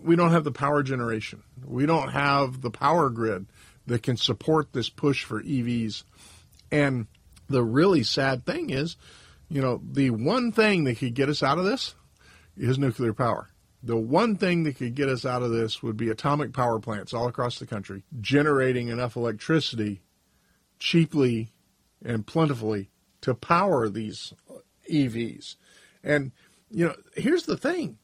we 0.00 0.16
don't 0.16 0.32
have 0.32 0.44
the 0.44 0.52
power 0.52 0.82
generation. 0.82 1.42
We 1.64 1.86
don't 1.86 2.10
have 2.10 2.60
the 2.60 2.70
power 2.70 3.08
grid 3.08 3.46
that 3.86 4.02
can 4.02 4.16
support 4.16 4.72
this 4.72 4.88
push 4.88 5.24
for 5.24 5.42
EVs. 5.42 6.02
And 6.70 7.06
the 7.48 7.62
really 7.62 8.02
sad 8.02 8.44
thing 8.44 8.70
is, 8.70 8.96
you 9.48 9.60
know, 9.60 9.80
the 9.84 10.10
one 10.10 10.52
thing 10.52 10.84
that 10.84 10.98
could 10.98 11.14
get 11.14 11.28
us 11.28 11.42
out 11.42 11.58
of 11.58 11.64
this 11.64 11.94
is 12.56 12.78
nuclear 12.78 13.12
power. 13.12 13.50
The 13.82 13.96
one 13.96 14.36
thing 14.36 14.64
that 14.64 14.76
could 14.76 14.94
get 14.94 15.08
us 15.08 15.24
out 15.24 15.42
of 15.42 15.50
this 15.50 15.82
would 15.82 15.96
be 15.96 16.08
atomic 16.08 16.52
power 16.52 16.80
plants 16.80 17.14
all 17.14 17.28
across 17.28 17.58
the 17.58 17.66
country 17.66 18.02
generating 18.20 18.88
enough 18.88 19.16
electricity 19.16 20.00
cheaply 20.78 21.52
and 22.04 22.26
plentifully 22.26 22.90
to 23.20 23.34
power 23.34 23.88
these 23.88 24.32
EVs. 24.90 25.56
And, 26.02 26.32
you 26.70 26.86
know, 26.86 26.94
here's 27.14 27.44
the 27.44 27.56
thing 27.56 27.98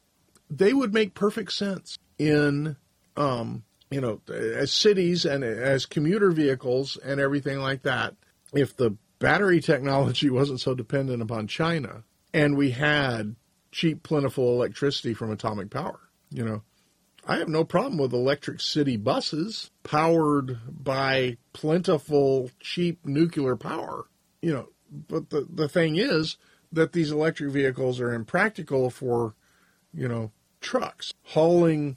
they 0.49 0.73
would 0.73 0.93
make 0.93 1.15
perfect 1.15 1.51
sense 1.51 1.97
in, 2.17 2.75
um, 3.17 3.63
you 3.89 4.01
know, 4.01 4.21
as 4.29 4.71
cities 4.71 5.25
and 5.25 5.43
as 5.43 5.85
commuter 5.85 6.31
vehicles 6.31 6.97
and 7.03 7.19
everything 7.19 7.59
like 7.59 7.83
that. 7.83 8.15
If 8.53 8.77
the 8.77 8.95
battery 9.23 9.61
technology 9.61 10.29
wasn't 10.39 10.59
so 10.59 10.75
dependent 10.75 11.21
upon 11.21 11.47
China 11.47 12.03
and 12.33 12.57
we 12.57 12.71
had 12.71 13.35
cheap, 13.71 14.03
plentiful 14.03 14.53
electricity 14.53 15.13
from 15.13 15.31
atomic 15.31 15.69
power, 15.69 15.99
you 16.29 16.43
know, 16.43 16.61
I 17.25 17.37
have 17.37 17.47
no 17.47 17.63
problem 17.63 17.97
with 17.97 18.11
electric 18.11 18.59
city 18.59 18.97
buses 18.97 19.71
powered 19.83 20.59
by 20.67 21.37
plentiful, 21.53 22.51
cheap 22.59 23.05
nuclear 23.05 23.55
power. 23.55 24.07
You 24.41 24.53
know, 24.53 24.69
but 25.07 25.29
the, 25.29 25.47
the 25.49 25.69
thing 25.69 25.95
is 25.95 26.35
that 26.73 26.91
these 26.91 27.11
electric 27.11 27.51
vehicles 27.51 28.01
are 28.01 28.13
impractical 28.13 28.89
for, 28.89 29.35
you 29.93 30.09
know, 30.09 30.31
trucks 30.59 31.13
hauling, 31.23 31.95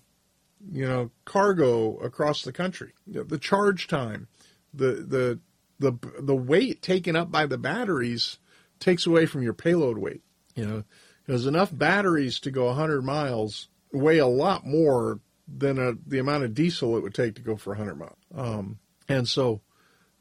you 0.71 0.87
know, 0.87 1.11
cargo 1.25 1.97
across 1.97 2.43
the 2.43 2.53
country. 2.53 2.93
The 3.09 3.39
charge 3.39 3.89
time, 3.89 4.29
the 4.73 4.93
the 4.93 5.41
the 5.79 5.93
the 6.21 6.37
weight 6.37 6.83
taken 6.83 7.17
up 7.17 7.31
by 7.31 7.47
the 7.47 7.59
batteries 7.59 8.39
takes 8.81 9.07
away 9.07 9.27
from 9.27 9.43
your 9.43 9.53
payload 9.53 9.99
weight. 9.99 10.23
You 10.55 10.67
know, 10.67 10.85
because 11.27 11.47
enough 11.47 11.77
batteries 11.77 12.41
to 12.41 12.51
go 12.51 12.67
100 12.67 13.03
miles 13.03 13.69
weigh 13.93 14.19
a 14.19 14.27
lot 14.27 14.67
more 14.67 15.21
than 15.49 15.79
a, 15.79 15.93
the 16.07 16.19
amount 16.19 16.45
of 16.45 16.55
diesel 16.55 16.97
it 16.97 17.03
would 17.03 17.15
take 17.15 17.35
to 17.37 17.43
go 17.43 17.57
for 17.57 17.71
100 17.71 17.95
miles. 17.95 18.17
Um, 18.35 18.79
and 19.09 19.29
so, 19.29 19.61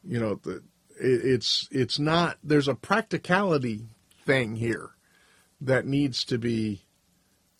you 0.04 0.20
know, 0.20 0.36
the, 0.36 0.62
it, 1.00 1.24
it's 1.24 1.68
it's 1.70 1.98
not. 1.98 2.38
There's 2.42 2.68
a 2.68 2.74
practicality 2.74 3.86
thing 4.24 4.56
here 4.56 4.90
that 5.60 5.86
needs 5.86 6.24
to 6.24 6.38
be 6.38 6.82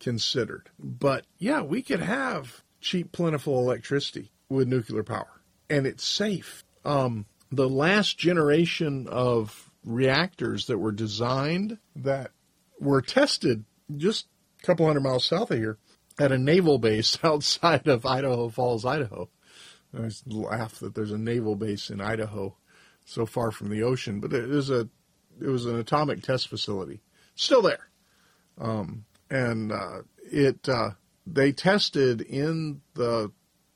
considered. 0.01 0.71
But 0.79 1.27
yeah, 1.39 1.63
we 1.63 1.83
could 1.83 2.01
have 2.01 2.63
cheap, 2.81 3.13
plentiful 3.13 3.59
electricity 3.59 4.31
with 4.49 4.69
nuclear 4.69 5.03
power, 5.03 5.41
and 5.69 5.87
it's 5.87 6.05
safe. 6.05 6.65
Um, 6.85 7.27
the 7.51 7.69
last 7.69 8.19
generation 8.19 9.07
of 9.09 9.71
reactors 9.85 10.67
that 10.67 10.79
were 10.79 10.93
designed 10.93 11.79
that 11.95 12.33
were 12.81 13.01
tested 13.01 13.65
just 13.97 14.27
a 14.63 14.67
couple 14.67 14.87
hundred 14.87 15.03
miles 15.03 15.25
south 15.25 15.51
of 15.51 15.59
here 15.59 15.79
at 16.19 16.33
a 16.33 16.39
naval 16.39 16.79
base 16.79 17.19
outside 17.25 17.87
of 17.87 18.05
Idaho 18.05 18.49
Falls, 18.49 18.85
Idaho. 18.85 19.29
I 19.97 20.11
laugh 20.27 20.81
that 20.81 20.95
there's 20.95 21.13
a 21.13 21.19
naval 21.19 21.57
base 21.57 21.91
in 21.91 22.01
Idaho 22.01 22.57
so 23.05 23.25
far 23.25 23.51
from 23.51 23.71
the 23.71 23.83
ocean, 23.83 24.21
but 24.21 24.33
it 24.33 24.49
was 24.49 24.69
a 24.69 24.89
it 25.41 25.49
was 25.49 25.67
an 25.67 25.79
atomic 25.79 26.23
test 26.23 26.49
facility, 26.49 27.01
still 27.35 27.63
there, 27.63 27.89
um, 28.59 29.05
and 29.31 29.71
uh, 29.71 30.03
it 30.19 30.69
uh, 30.69 30.91
they 31.27 31.53
tested 31.53 32.21
in 32.21 32.81
the 32.95 33.31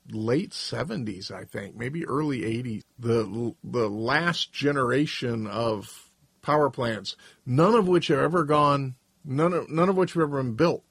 late 0.09 0.51
70s, 0.51 1.31
I 1.31 1.43
think, 1.43 1.75
maybe 1.75 2.05
early 2.05 2.41
80s, 2.41 2.81
the 2.99 3.55
the 3.63 3.89
last 3.89 4.51
generation 4.51 5.47
of 5.47 6.09
power 6.41 6.69
plants, 6.69 7.15
none 7.45 7.75
of 7.75 7.87
which 7.87 8.07
have 8.07 8.19
ever 8.19 8.43
gone, 8.43 8.95
none 9.23 9.53
of 9.53 9.69
none 9.69 9.89
of 9.89 9.97
which 9.97 10.13
have 10.13 10.23
ever 10.23 10.41
been 10.41 10.55
built, 10.55 10.83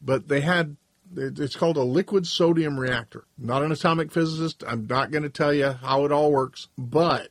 but 0.00 0.28
they 0.28 0.40
had. 0.40 0.76
It's 1.16 1.56
called 1.56 1.78
a 1.78 1.82
liquid 1.82 2.26
sodium 2.26 2.78
reactor. 2.78 3.24
Not 3.38 3.62
an 3.62 3.72
atomic 3.72 4.12
physicist. 4.12 4.62
I'm 4.66 4.86
not 4.86 5.10
going 5.10 5.22
to 5.22 5.30
tell 5.30 5.54
you 5.54 5.72
how 5.72 6.04
it 6.04 6.12
all 6.12 6.30
works, 6.30 6.68
but 6.76 7.30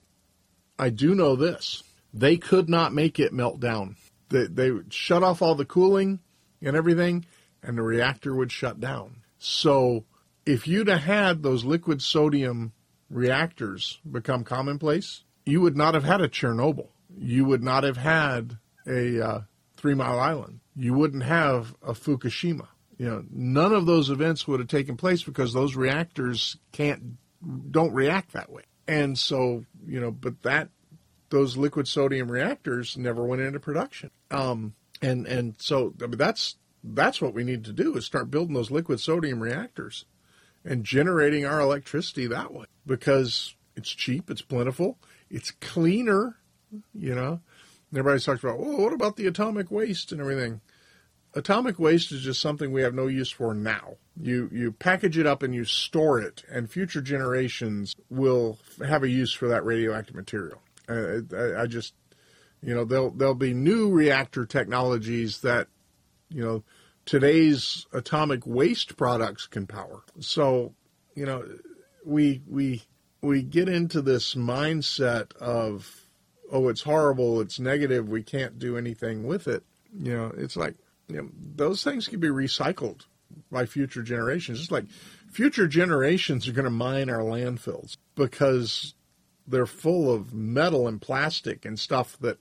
I 0.79 0.89
do 0.89 1.13
know 1.13 1.35
this: 1.35 1.83
they 2.11 2.37
could 2.37 2.69
not 2.69 2.93
make 2.93 3.19
it 3.19 3.33
melt 3.33 3.59
down. 3.59 3.95
They 4.29 4.47
they 4.47 4.71
shut 4.89 5.21
off 5.21 5.43
all 5.43 5.53
the 5.53 5.65
cooling 5.65 6.19
and 6.61 6.75
everything, 6.75 7.25
and 7.61 7.77
the 7.77 7.83
reactor 7.83 8.33
would 8.33 8.51
shut 8.51 8.79
down. 8.79 9.17
So 9.37 10.05
if 10.47 10.67
you'd 10.67 10.87
have 10.87 11.01
had 11.01 11.43
those 11.43 11.65
liquid 11.65 12.01
sodium 12.01 12.71
reactors 13.09 13.99
become 14.09 14.43
commonplace, 14.43 15.23
you 15.45 15.61
would 15.61 15.75
not 15.75 15.93
have 15.93 16.05
had 16.05 16.21
a 16.21 16.29
Chernobyl. 16.29 16.87
You 17.17 17.45
would 17.45 17.63
not 17.63 17.83
have 17.83 17.97
had 17.97 18.57
a 18.85 19.21
uh, 19.21 19.41
Three 19.75 19.93
Mile 19.93 20.19
Island. 20.19 20.61
You 20.75 20.93
wouldn't 20.93 21.23
have 21.23 21.75
a 21.81 21.93
Fukushima. 21.93 22.67
You 22.97 23.05
know, 23.07 23.25
none 23.29 23.73
of 23.73 23.85
those 23.85 24.09
events 24.09 24.47
would 24.47 24.59
have 24.59 24.69
taken 24.69 24.95
place 24.95 25.21
because 25.21 25.53
those 25.53 25.75
reactors 25.75 26.57
can't 26.71 27.17
don't 27.69 27.93
react 27.93 28.33
that 28.33 28.51
way. 28.51 28.63
And 28.87 29.19
so, 29.19 29.65
you 29.85 29.99
know, 29.99 30.11
but 30.11 30.41
that 30.43 30.69
those 31.29 31.57
liquid 31.57 31.87
sodium 31.87 32.31
reactors 32.31 32.97
never 32.97 33.23
went 33.23 33.41
into 33.41 33.59
production. 33.59 34.11
Um, 34.31 34.73
and 35.01 35.27
and 35.27 35.55
so 35.57 35.93
I 36.01 36.07
mean, 36.07 36.17
that's 36.17 36.55
that's 36.83 37.21
what 37.21 37.33
we 37.33 37.43
need 37.43 37.65
to 37.65 37.73
do 37.73 37.95
is 37.97 38.05
start 38.05 38.31
building 38.31 38.55
those 38.55 38.71
liquid 38.71 38.99
sodium 38.99 39.41
reactors 39.41 40.05
and 40.67 40.83
generating 40.83 41.45
our 41.45 41.59
electricity 41.59 42.27
that 42.27 42.53
way 42.53 42.65
because 42.85 43.55
it's 43.75 43.89
cheap, 43.89 44.29
it's 44.29 44.41
plentiful, 44.41 44.97
it's 45.29 45.51
cleaner, 45.51 46.35
you 46.93 47.15
know. 47.15 47.39
everybody's 47.91 48.25
talked 48.25 48.43
about, 48.43 48.59
well, 48.59 48.77
what 48.77 48.93
about 48.93 49.15
the 49.15 49.27
atomic 49.27 49.71
waste 49.71 50.11
and 50.11 50.19
everything? 50.19 50.61
Atomic 51.33 51.79
waste 51.79 52.11
is 52.11 52.21
just 52.21 52.41
something 52.41 52.71
we 52.71 52.81
have 52.81 52.93
no 52.93 53.07
use 53.07 53.29
for 53.29 53.53
now. 53.53 53.95
You 54.19 54.49
you 54.51 54.71
package 54.71 55.17
it 55.17 55.27
up 55.27 55.43
and 55.43 55.53
you 55.53 55.65
store 55.65 56.19
it, 56.19 56.43
and 56.51 56.69
future 56.69 57.01
generations 57.01 57.95
will 58.09 58.57
have 58.85 59.03
a 59.03 59.09
use 59.09 59.31
for 59.31 59.47
that 59.49 59.63
radioactive 59.63 60.15
material. 60.15 60.61
I, 60.89 61.19
I 61.59 61.67
just, 61.67 61.93
you 62.63 62.73
know, 62.73 62.85
there'll 62.85 63.11
there'll 63.11 63.35
be 63.35 63.53
new 63.53 63.91
reactor 63.91 64.45
technologies 64.45 65.41
that, 65.41 65.67
you 66.29 66.43
know, 66.43 66.63
today's 67.07 67.87
atomic 67.93 68.45
waste 68.45 68.97
products 68.97 69.47
can 69.47 69.65
power. 69.65 70.03
So, 70.19 70.75
you 71.15 71.25
know, 71.25 71.43
we 72.05 72.43
we 72.47 72.83
we 73.21 73.41
get 73.41 73.67
into 73.67 74.03
this 74.03 74.35
mindset 74.35 75.35
of 75.37 75.89
oh, 76.51 76.67
it's 76.67 76.83
horrible, 76.83 77.41
it's 77.41 77.59
negative, 77.59 78.07
we 78.07 78.21
can't 78.21 78.59
do 78.59 78.77
anything 78.77 79.25
with 79.25 79.47
it. 79.47 79.63
You 79.97 80.15
know, 80.15 80.33
it's 80.37 80.55
like 80.55 80.75
you 81.07 81.21
know, 81.21 81.29
those 81.55 81.83
things 81.83 82.07
can 82.07 82.19
be 82.19 82.27
recycled 82.27 83.05
by 83.51 83.65
future 83.65 84.03
generations. 84.03 84.59
It's 84.59 84.71
like 84.71 84.85
future 85.31 85.67
generations 85.67 86.47
are 86.47 86.53
going 86.53 86.65
to 86.65 86.71
mine 86.71 87.09
our 87.09 87.21
landfills 87.21 87.97
because 88.15 88.93
they're 89.47 89.65
full 89.65 90.13
of 90.13 90.33
metal 90.33 90.87
and 90.87 91.01
plastic 91.01 91.65
and 91.65 91.79
stuff 91.79 92.17
that 92.19 92.37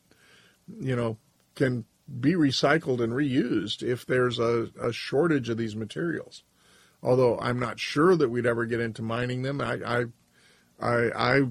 you 0.80 0.96
know 0.96 1.16
can 1.54 1.84
be 2.20 2.34
recycled 2.34 3.02
and 3.02 3.12
reused 3.12 3.82
if 3.82 4.06
there's 4.06 4.38
a, 4.38 4.68
a 4.80 4.92
shortage 4.92 5.48
of 5.48 5.56
these 5.56 5.76
materials. 5.76 6.44
Although 7.02 7.38
I'm 7.38 7.58
not 7.58 7.78
sure 7.78 8.16
that 8.16 8.28
we'd 8.28 8.46
ever 8.46 8.64
get 8.64 8.80
into 8.80 9.02
mining 9.02 9.42
them. 9.42 9.60
I, 9.60 9.78
I, 9.84 10.04
I, 10.80 11.10
I, 11.14 11.42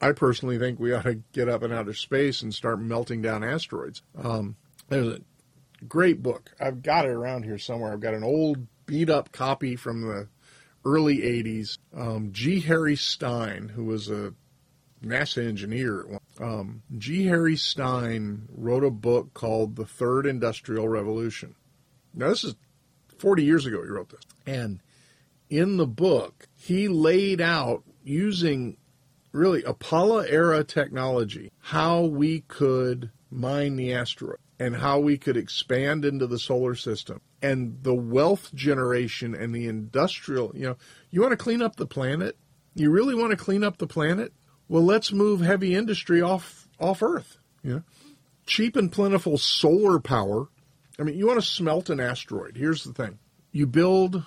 I 0.00 0.12
personally 0.12 0.58
think 0.58 0.78
we 0.78 0.92
ought 0.92 1.04
to 1.04 1.22
get 1.32 1.48
up 1.48 1.62
in 1.62 1.72
outer 1.72 1.94
space 1.94 2.42
and 2.42 2.54
start 2.54 2.80
melting 2.80 3.22
down 3.22 3.44
asteroids. 3.44 4.02
Um, 4.16 4.56
there's 4.88 5.08
a 5.08 5.20
great 5.86 6.22
book. 6.22 6.50
I've 6.60 6.82
got 6.82 7.06
it 7.06 7.10
around 7.12 7.44
here 7.44 7.58
somewhere. 7.58 7.92
I've 7.92 8.00
got 8.00 8.14
an 8.14 8.24
old 8.24 8.66
beat 8.86 9.10
up 9.10 9.32
copy 9.32 9.76
from 9.76 10.02
the 10.02 10.28
early 10.84 11.18
80s. 11.18 11.78
Um, 11.96 12.32
G. 12.32 12.60
Harry 12.60 12.96
Stine, 12.96 13.68
who 13.68 13.84
was 13.84 14.10
a 14.10 14.34
NASA 15.04 15.46
engineer, 15.46 16.20
um, 16.40 16.82
G. 16.96 17.26
Harry 17.26 17.56
Stine 17.56 18.48
wrote 18.54 18.84
a 18.84 18.90
book 18.90 19.34
called 19.34 19.76
The 19.76 19.86
Third 19.86 20.26
Industrial 20.26 20.88
Revolution. 20.88 21.54
Now, 22.14 22.28
this 22.28 22.44
is 22.44 22.54
40 23.18 23.44
years 23.44 23.66
ago 23.66 23.82
he 23.82 23.88
wrote 23.88 24.10
this. 24.10 24.24
And 24.46 24.80
in 25.50 25.76
the 25.76 25.86
book, 25.86 26.48
he 26.56 26.88
laid 26.88 27.40
out 27.40 27.84
using 28.02 28.76
really 29.32 29.62
Apollo 29.64 30.20
era 30.20 30.62
technology 30.64 31.50
how 31.58 32.02
we 32.02 32.40
could 32.40 33.10
mine 33.30 33.76
the 33.76 33.92
asteroid 33.92 34.38
and 34.58 34.76
how 34.76 35.00
we 35.00 35.18
could 35.18 35.36
expand 35.36 36.04
into 36.04 36.26
the 36.26 36.38
solar 36.38 36.74
system 36.74 37.20
and 37.42 37.82
the 37.82 37.94
wealth 37.94 38.54
generation 38.54 39.34
and 39.34 39.54
the 39.54 39.66
industrial, 39.66 40.52
you 40.54 40.66
know, 40.66 40.76
you 41.10 41.20
want 41.20 41.32
to 41.32 41.36
clean 41.36 41.60
up 41.60 41.76
the 41.76 41.86
planet? 41.86 42.36
You 42.74 42.90
really 42.90 43.14
want 43.14 43.32
to 43.32 43.36
clean 43.36 43.64
up 43.64 43.78
the 43.78 43.86
planet? 43.86 44.32
Well, 44.68 44.84
let's 44.84 45.12
move 45.12 45.40
heavy 45.40 45.74
industry 45.74 46.22
off 46.22 46.68
off 46.80 47.02
Earth. 47.02 47.36
You 47.62 47.74
know, 47.74 47.82
cheap 48.46 48.76
and 48.76 48.90
plentiful 48.90 49.38
solar 49.38 50.00
power. 50.00 50.48
I 50.98 51.02
mean, 51.02 51.16
you 51.16 51.26
want 51.26 51.40
to 51.40 51.46
smelt 51.46 51.90
an 51.90 52.00
asteroid. 52.00 52.56
Here's 52.56 52.84
the 52.84 52.92
thing: 52.92 53.18
you 53.52 53.66
build 53.66 54.24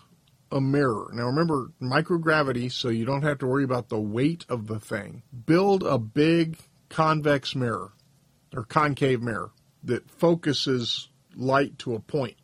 a 0.52 0.62
mirror. 0.62 1.10
Now, 1.14 1.26
remember 1.26 1.72
microgravity, 1.82 2.72
so 2.72 2.90
you 2.90 3.06
don't 3.06 3.24
have 3.24 3.40
to 3.40 3.48
worry 3.48 3.64
about 3.64 3.90
the 3.90 4.00
weight 4.00 4.46
of 4.50 4.68
the 4.68 4.80
thing. 4.80 5.24
Build 5.46 5.84
a 5.84 5.98
big 5.98 6.58
convex 6.90 7.56
mirror 7.56 7.92
or 8.56 8.64
concave 8.64 9.22
mirror 9.22 9.52
that 9.84 10.10
focuses 10.10 11.10
light 11.36 11.78
to 11.80 11.96
a 11.96 12.00
point, 12.00 12.36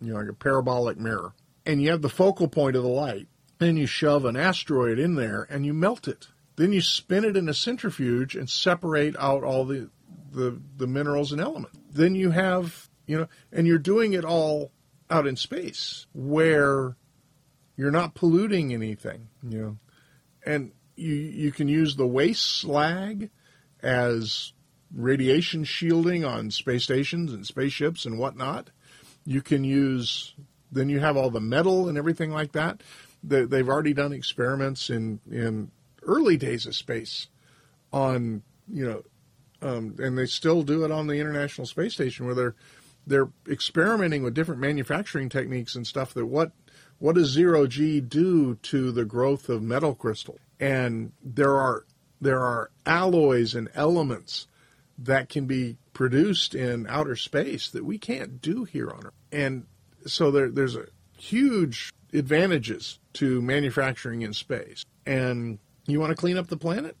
you 0.00 0.12
know, 0.12 0.18
like 0.18 0.28
a 0.28 0.34
parabolic 0.34 0.98
mirror. 0.98 1.32
And 1.66 1.82
you 1.82 1.90
have 1.90 2.02
the 2.02 2.08
focal 2.08 2.48
point 2.48 2.76
of 2.76 2.82
the 2.82 2.88
light. 2.88 3.28
Then 3.58 3.76
you 3.76 3.86
shove 3.86 4.24
an 4.24 4.36
asteroid 4.36 4.98
in 4.98 5.14
there 5.16 5.46
and 5.50 5.66
you 5.66 5.74
melt 5.74 6.06
it. 6.06 6.28
Then 6.58 6.72
you 6.72 6.80
spin 6.80 7.24
it 7.24 7.36
in 7.36 7.48
a 7.48 7.54
centrifuge 7.54 8.34
and 8.34 8.50
separate 8.50 9.14
out 9.16 9.44
all 9.44 9.64
the, 9.64 9.90
the, 10.32 10.60
the 10.76 10.88
minerals 10.88 11.30
and 11.30 11.40
elements. 11.40 11.78
Then 11.92 12.16
you 12.16 12.32
have, 12.32 12.90
you 13.06 13.16
know, 13.16 13.28
and 13.52 13.64
you're 13.64 13.78
doing 13.78 14.12
it 14.12 14.24
all 14.24 14.72
out 15.08 15.28
in 15.28 15.36
space 15.36 16.08
where 16.12 16.96
you're 17.76 17.92
not 17.92 18.16
polluting 18.16 18.74
anything, 18.74 19.28
you 19.48 19.58
know. 19.62 19.78
And 20.44 20.72
you, 20.96 21.14
you 21.14 21.52
can 21.52 21.68
use 21.68 21.94
the 21.94 22.08
waste 22.08 22.44
slag 22.44 23.30
as 23.80 24.52
radiation 24.92 25.62
shielding 25.62 26.24
on 26.24 26.50
space 26.50 26.82
stations 26.82 27.32
and 27.32 27.46
spaceships 27.46 28.04
and 28.04 28.18
whatnot. 28.18 28.70
You 29.24 29.42
can 29.42 29.62
use, 29.62 30.34
then 30.72 30.88
you 30.88 30.98
have 30.98 31.16
all 31.16 31.30
the 31.30 31.38
metal 31.38 31.88
and 31.88 31.96
everything 31.96 32.32
like 32.32 32.50
that. 32.50 32.82
They've 33.22 33.68
already 33.68 33.94
done 33.94 34.12
experiments 34.12 34.90
in, 34.90 35.20
in 35.30 35.70
early 36.08 36.36
days 36.36 36.66
of 36.66 36.74
space 36.74 37.28
on, 37.92 38.42
you 38.72 38.88
know, 38.88 39.02
um, 39.60 39.96
and 39.98 40.16
they 40.16 40.26
still 40.26 40.62
do 40.62 40.84
it 40.84 40.90
on 40.90 41.06
the 41.06 41.20
International 41.20 41.66
Space 41.66 41.94
Station 41.94 42.26
where 42.26 42.34
they're 42.34 42.54
they're 43.06 43.28
experimenting 43.48 44.22
with 44.22 44.34
different 44.34 44.60
manufacturing 44.60 45.28
techniques 45.28 45.74
and 45.74 45.86
stuff 45.86 46.12
that 46.14 46.26
what 46.26 46.52
what 46.98 47.14
does 47.14 47.28
zero 47.28 47.66
G 47.66 48.00
do 48.00 48.56
to 48.56 48.92
the 48.92 49.04
growth 49.04 49.48
of 49.48 49.62
metal 49.62 49.94
crystal? 49.94 50.38
And 50.60 51.12
there 51.22 51.56
are 51.56 51.84
there 52.20 52.40
are 52.40 52.70
alloys 52.84 53.54
and 53.54 53.68
elements 53.74 54.46
that 54.98 55.28
can 55.28 55.46
be 55.46 55.76
produced 55.92 56.54
in 56.54 56.86
outer 56.88 57.16
space 57.16 57.70
that 57.70 57.84
we 57.84 57.98
can't 57.98 58.42
do 58.42 58.64
here 58.64 58.90
on 58.90 59.06
Earth. 59.06 59.12
And 59.30 59.66
so 60.06 60.30
there, 60.30 60.50
there's 60.50 60.76
a 60.76 60.86
huge 61.16 61.92
advantages 62.12 62.98
to 63.14 63.40
manufacturing 63.42 64.22
in 64.22 64.32
space. 64.32 64.84
And 65.06 65.58
you 65.92 66.00
want 66.00 66.10
to 66.10 66.16
clean 66.16 66.38
up 66.38 66.48
the 66.48 66.56
planet? 66.56 66.96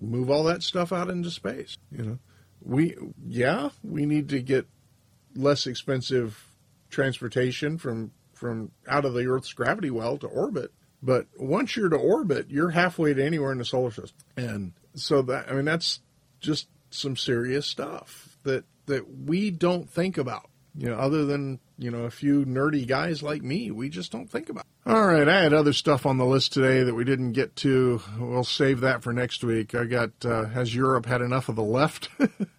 Move 0.00 0.30
all 0.30 0.44
that 0.44 0.62
stuff 0.62 0.92
out 0.92 1.08
into 1.08 1.30
space. 1.30 1.78
You 1.90 2.04
know, 2.04 2.18
we 2.62 2.96
yeah, 3.26 3.70
we 3.82 4.06
need 4.06 4.28
to 4.30 4.40
get 4.40 4.66
less 5.34 5.66
expensive 5.66 6.44
transportation 6.90 7.78
from 7.78 8.12
from 8.34 8.70
out 8.86 9.04
of 9.04 9.14
the 9.14 9.26
Earth's 9.26 9.52
gravity 9.52 9.90
well 9.90 10.18
to 10.18 10.26
orbit. 10.26 10.72
But 11.02 11.26
once 11.38 11.76
you're 11.76 11.88
to 11.88 11.96
orbit, 11.96 12.50
you're 12.50 12.70
halfway 12.70 13.14
to 13.14 13.24
anywhere 13.24 13.52
in 13.52 13.58
the 13.58 13.64
solar 13.64 13.90
system. 13.90 14.16
And 14.36 14.72
so 14.94 15.22
that 15.22 15.48
I 15.50 15.54
mean 15.54 15.64
that's 15.64 16.00
just 16.40 16.68
some 16.90 17.16
serious 17.16 17.66
stuff 17.66 18.38
that 18.42 18.64
that 18.86 19.04
we 19.24 19.50
don't 19.50 19.88
think 19.88 20.18
about. 20.18 20.50
You 20.78 20.90
know, 20.90 20.96
other 20.96 21.24
than 21.24 21.58
you 21.78 21.90
know 21.90 22.04
a 22.04 22.10
few 22.10 22.44
nerdy 22.44 22.86
guys 22.86 23.22
like 23.22 23.42
me, 23.42 23.70
we 23.70 23.88
just 23.88 24.12
don't 24.12 24.30
think 24.30 24.50
about. 24.50 24.64
It. 24.64 24.90
All 24.90 25.06
right, 25.06 25.26
I 25.26 25.42
had 25.42 25.54
other 25.54 25.72
stuff 25.72 26.04
on 26.04 26.18
the 26.18 26.26
list 26.26 26.52
today 26.52 26.82
that 26.82 26.94
we 26.94 27.04
didn't 27.04 27.32
get 27.32 27.56
to. 27.56 28.00
We'll 28.18 28.44
save 28.44 28.80
that 28.80 29.02
for 29.02 29.12
next 29.12 29.42
week. 29.42 29.74
I 29.74 29.84
got 29.84 30.10
uh, 30.24 30.44
has 30.46 30.74
Europe 30.74 31.06
had 31.06 31.22
enough 31.22 31.48
of 31.48 31.56
the 31.56 31.62
left, 31.62 32.10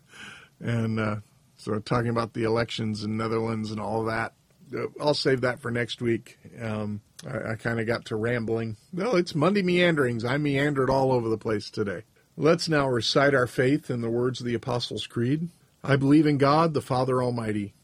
and 0.60 1.00
uh, 1.00 1.16
so 1.58 1.78
talking 1.80 2.10
about 2.10 2.34
the 2.34 2.44
elections 2.44 3.04
in 3.04 3.18
Netherlands 3.18 3.72
and 3.72 3.80
all 3.80 4.06
that. 4.06 4.34
Uh, 4.76 4.88
I'll 5.00 5.14
save 5.14 5.42
that 5.42 5.60
for 5.60 5.70
next 5.70 6.02
week. 6.02 6.40
Um, 6.60 7.02
I, 7.26 7.52
I 7.52 7.56
kind 7.56 7.80
of 7.80 7.86
got 7.86 8.06
to 8.06 8.16
rambling. 8.16 8.78
Well, 8.94 9.16
it's 9.16 9.36
Monday 9.36 9.62
meanderings. 9.62 10.26
I 10.26 10.38
meandered 10.38 10.90
all 10.90 11.12
over 11.12 11.30
the 11.30 11.38
place 11.38 11.70
today. 11.70 12.04
Let's 12.36 12.68
now 12.68 12.88
recite 12.88 13.34
our 13.34 13.48
faith 13.48 13.90
in 13.90 14.02
the 14.02 14.10
words 14.10 14.40
of 14.40 14.46
the 14.46 14.54
Apostles' 14.54 15.08
Creed. 15.08 15.50
I 15.84 15.96
believe 15.96 16.28
in 16.28 16.38
God, 16.38 16.74
the 16.74 16.82
Father 16.82 17.24
Almighty, 17.24 17.74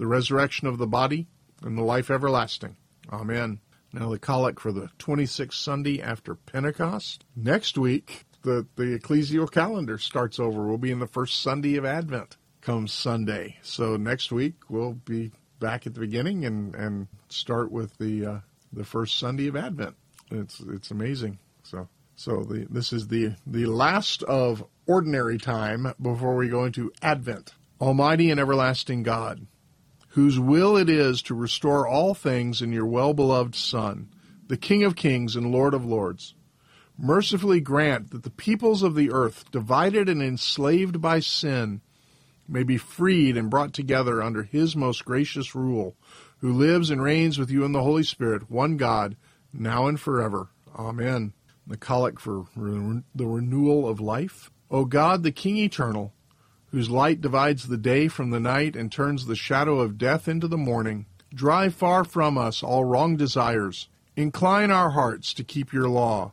the 0.00 0.06
resurrection 0.06 0.66
of 0.66 0.78
the 0.78 0.86
body, 0.86 1.28
and 1.62 1.76
the 1.76 1.82
life 1.82 2.10
everlasting. 2.10 2.74
Amen. 3.12 3.60
Now, 3.92 4.08
the 4.08 4.18
collect 4.18 4.58
for 4.58 4.72
the 4.72 4.88
26th 4.98 5.52
Sunday 5.52 6.00
after 6.00 6.34
Pentecost. 6.34 7.26
Next 7.36 7.76
week, 7.76 8.24
the, 8.40 8.66
the 8.76 8.98
ecclesial 8.98 9.50
calendar 9.50 9.98
starts 9.98 10.40
over. 10.40 10.66
We'll 10.66 10.78
be 10.78 10.90
in 10.90 11.00
the 11.00 11.06
first 11.06 11.42
Sunday 11.42 11.76
of 11.76 11.84
Advent 11.84 12.38
comes 12.62 12.94
Sunday. 12.94 13.58
So 13.60 13.98
next 13.98 14.32
week, 14.32 14.54
we'll 14.70 14.94
be 14.94 15.32
back 15.58 15.86
at 15.86 15.92
the 15.92 16.00
beginning 16.00 16.46
and, 16.46 16.74
and 16.74 17.08
start 17.28 17.70
with 17.70 17.98
the, 17.98 18.24
uh, 18.24 18.38
the 18.72 18.84
first 18.84 19.18
Sunday 19.18 19.48
of 19.48 19.56
Advent. 19.56 19.96
It's, 20.30 20.60
it's 20.60 20.90
amazing. 20.90 21.38
So 21.62 21.88
so 22.16 22.42
the, 22.44 22.66
this 22.70 22.92
is 22.92 23.08
the, 23.08 23.34
the 23.46 23.66
last 23.66 24.22
of 24.22 24.62
ordinary 24.86 25.38
time 25.38 25.94
before 26.00 26.36
we 26.36 26.48
go 26.48 26.64
into 26.64 26.90
Advent. 27.02 27.54
Almighty 27.80 28.30
and 28.30 28.38
everlasting 28.38 29.02
God, 29.02 29.46
whose 30.10 30.38
will 30.38 30.76
it 30.76 30.88
is 30.88 31.22
to 31.22 31.34
restore 31.34 31.86
all 31.86 32.14
things 32.14 32.62
in 32.62 32.72
your 32.72 32.86
well 32.86 33.14
beloved 33.14 33.54
Son, 33.54 34.08
the 34.46 34.56
King 34.56 34.84
of 34.84 34.96
kings 34.96 35.36
and 35.36 35.50
Lord 35.50 35.74
of 35.74 35.84
lords, 35.84 36.34
mercifully 36.98 37.60
grant 37.60 38.10
that 38.10 38.22
the 38.22 38.30
peoples 38.30 38.82
of 38.82 38.94
the 38.94 39.10
earth, 39.10 39.50
divided 39.50 40.08
and 40.08 40.22
enslaved 40.22 41.00
by 41.00 41.20
sin, 41.20 41.80
may 42.48 42.62
be 42.62 42.76
freed 42.76 43.36
and 43.36 43.48
brought 43.50 43.72
together 43.72 44.22
under 44.22 44.42
his 44.42 44.74
most 44.74 45.04
gracious 45.04 45.54
rule, 45.54 45.96
who 46.38 46.52
lives 46.52 46.90
and 46.90 47.02
reigns 47.02 47.38
with 47.38 47.50
you 47.50 47.64
in 47.64 47.72
the 47.72 47.82
Holy 47.82 48.02
Spirit, 48.02 48.50
one 48.50 48.76
God, 48.76 49.16
now 49.52 49.86
and 49.86 50.00
forever. 50.00 50.48
Amen 50.76 51.32
the 51.70 51.76
collect 51.76 52.20
for 52.20 52.46
re- 52.56 53.02
the 53.14 53.26
renewal 53.26 53.88
of 53.88 54.00
life. 54.00 54.50
O 54.70 54.84
God, 54.84 55.22
the 55.22 55.32
King 55.32 55.56
eternal, 55.56 56.12
whose 56.70 56.90
light 56.90 57.20
divides 57.20 57.68
the 57.68 57.76
day 57.76 58.08
from 58.08 58.30
the 58.30 58.40
night 58.40 58.76
and 58.76 58.90
turns 58.90 59.26
the 59.26 59.36
shadow 59.36 59.80
of 59.80 59.98
death 59.98 60.28
into 60.28 60.48
the 60.48 60.56
morning, 60.56 61.06
drive 61.34 61.74
far 61.74 62.04
from 62.04 62.38
us 62.38 62.62
all 62.62 62.84
wrong 62.84 63.16
desires. 63.16 63.88
Incline 64.16 64.70
our 64.70 64.90
hearts 64.90 65.32
to 65.34 65.44
keep 65.44 65.72
your 65.72 65.88
law, 65.88 66.32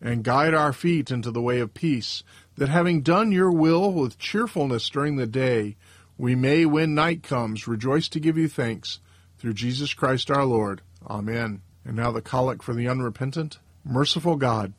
and 0.00 0.24
guide 0.24 0.54
our 0.54 0.72
feet 0.72 1.10
into 1.10 1.30
the 1.30 1.42
way 1.42 1.60
of 1.60 1.74
peace, 1.74 2.22
that 2.56 2.68
having 2.68 3.02
done 3.02 3.32
your 3.32 3.52
will 3.52 3.92
with 3.92 4.18
cheerfulness 4.18 4.88
during 4.88 5.16
the 5.16 5.26
day, 5.26 5.76
we 6.16 6.34
may, 6.34 6.66
when 6.66 6.94
night 6.94 7.22
comes, 7.22 7.68
rejoice 7.68 8.08
to 8.08 8.20
give 8.20 8.36
you 8.36 8.48
thanks 8.48 8.98
through 9.38 9.52
Jesus 9.54 9.94
Christ 9.94 10.30
our 10.30 10.44
Lord. 10.44 10.82
Amen. 11.06 11.62
And 11.84 11.96
now 11.96 12.10
the 12.10 12.20
collect 12.20 12.62
for 12.62 12.74
the 12.74 12.88
unrepentant. 12.88 13.58
Merciful 13.84 14.36
God, 14.36 14.72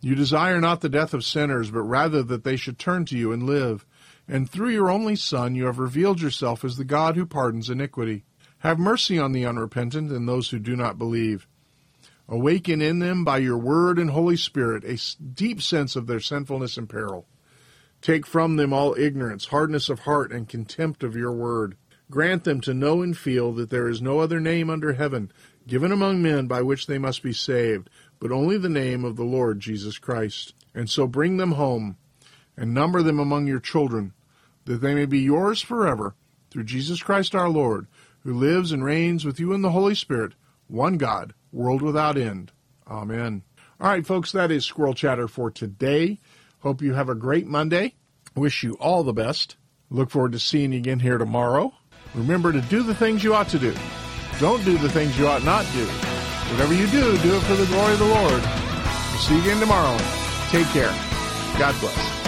you 0.00 0.14
desire 0.14 0.60
not 0.60 0.80
the 0.80 0.88
death 0.88 1.12
of 1.12 1.24
sinners, 1.24 1.70
but 1.70 1.82
rather 1.82 2.22
that 2.22 2.44
they 2.44 2.56
should 2.56 2.78
turn 2.78 3.04
to 3.06 3.18
you 3.18 3.32
and 3.32 3.42
live. 3.42 3.84
And 4.28 4.48
through 4.48 4.70
your 4.70 4.90
only 4.90 5.16
Son, 5.16 5.54
you 5.54 5.64
have 5.64 5.78
revealed 5.78 6.20
yourself 6.20 6.64
as 6.64 6.76
the 6.76 6.84
God 6.84 7.16
who 7.16 7.24
pardons 7.24 7.70
iniquity. 7.70 8.24
Have 8.58 8.78
mercy 8.78 9.18
on 9.18 9.32
the 9.32 9.46
unrepentant 9.46 10.12
and 10.12 10.28
those 10.28 10.50
who 10.50 10.58
do 10.58 10.76
not 10.76 10.98
believe. 10.98 11.46
Awaken 12.28 12.82
in 12.82 12.98
them 12.98 13.24
by 13.24 13.38
your 13.38 13.56
word 13.56 13.98
and 13.98 14.10
Holy 14.10 14.36
Spirit 14.36 14.84
a 14.84 14.98
deep 15.22 15.62
sense 15.62 15.96
of 15.96 16.06
their 16.06 16.20
sinfulness 16.20 16.76
and 16.76 16.88
peril. 16.88 17.26
Take 18.02 18.26
from 18.26 18.56
them 18.56 18.72
all 18.72 18.94
ignorance, 18.98 19.46
hardness 19.46 19.88
of 19.88 20.00
heart, 20.00 20.30
and 20.30 20.48
contempt 20.48 21.02
of 21.02 21.16
your 21.16 21.32
word. 21.32 21.76
Grant 22.10 22.44
them 22.44 22.60
to 22.62 22.74
know 22.74 23.02
and 23.02 23.16
feel 23.16 23.52
that 23.52 23.70
there 23.70 23.88
is 23.88 24.02
no 24.02 24.20
other 24.20 24.40
name 24.40 24.68
under 24.68 24.92
heaven 24.92 25.32
given 25.66 25.92
among 25.92 26.22
men 26.22 26.46
by 26.46 26.62
which 26.62 26.86
they 26.86 26.98
must 26.98 27.22
be 27.22 27.32
saved, 27.32 27.90
but 28.18 28.32
only 28.32 28.56
the 28.56 28.68
name 28.68 29.04
of 29.04 29.16
the 29.16 29.24
Lord 29.24 29.60
Jesus 29.60 29.98
Christ. 29.98 30.54
And 30.74 30.88
so 30.88 31.06
bring 31.06 31.36
them 31.36 31.52
home 31.52 31.96
and 32.56 32.74
number 32.74 33.02
them 33.02 33.18
among 33.18 33.46
your 33.46 33.60
children, 33.60 34.12
that 34.68 34.82
they 34.82 34.94
may 34.94 35.06
be 35.06 35.20
yours 35.20 35.62
forever, 35.62 36.14
through 36.50 36.64
Jesus 36.64 37.02
Christ 37.02 37.34
our 37.34 37.48
Lord, 37.48 37.86
who 38.20 38.34
lives 38.34 38.70
and 38.70 38.84
reigns 38.84 39.24
with 39.24 39.40
you 39.40 39.54
in 39.54 39.62
the 39.62 39.70
Holy 39.70 39.94
Spirit, 39.94 40.34
one 40.66 40.98
God, 40.98 41.32
world 41.50 41.80
without 41.80 42.18
end. 42.18 42.52
Amen. 42.86 43.42
All 43.80 43.88
right, 43.88 44.06
folks, 44.06 44.30
that 44.32 44.50
is 44.50 44.66
Squirrel 44.66 44.92
Chatter 44.92 45.26
for 45.26 45.50
today. 45.50 46.20
Hope 46.60 46.82
you 46.82 46.92
have 46.92 47.08
a 47.08 47.14
great 47.14 47.46
Monday. 47.46 47.94
Wish 48.34 48.62
you 48.62 48.74
all 48.74 49.02
the 49.02 49.14
best. 49.14 49.56
Look 49.88 50.10
forward 50.10 50.32
to 50.32 50.38
seeing 50.38 50.72
you 50.72 50.78
again 50.78 51.00
here 51.00 51.16
tomorrow. 51.16 51.72
Remember 52.14 52.52
to 52.52 52.60
do 52.60 52.82
the 52.82 52.94
things 52.94 53.24
you 53.24 53.34
ought 53.34 53.48
to 53.48 53.58
do. 53.58 53.74
Don't 54.38 54.62
do 54.66 54.76
the 54.76 54.90
things 54.90 55.18
you 55.18 55.26
ought 55.26 55.44
not 55.44 55.64
do. 55.72 55.86
Whatever 56.52 56.74
you 56.74 56.86
do, 56.88 57.16
do 57.22 57.36
it 57.36 57.42
for 57.44 57.54
the 57.54 57.66
glory 57.66 57.94
of 57.94 57.98
the 58.00 58.04
Lord. 58.04 58.42
We'll 58.42 59.20
see 59.20 59.34
you 59.34 59.40
again 59.40 59.60
tomorrow. 59.60 59.96
Take 60.50 60.66
care. 60.66 60.94
God 61.58 61.74
bless. 61.80 62.27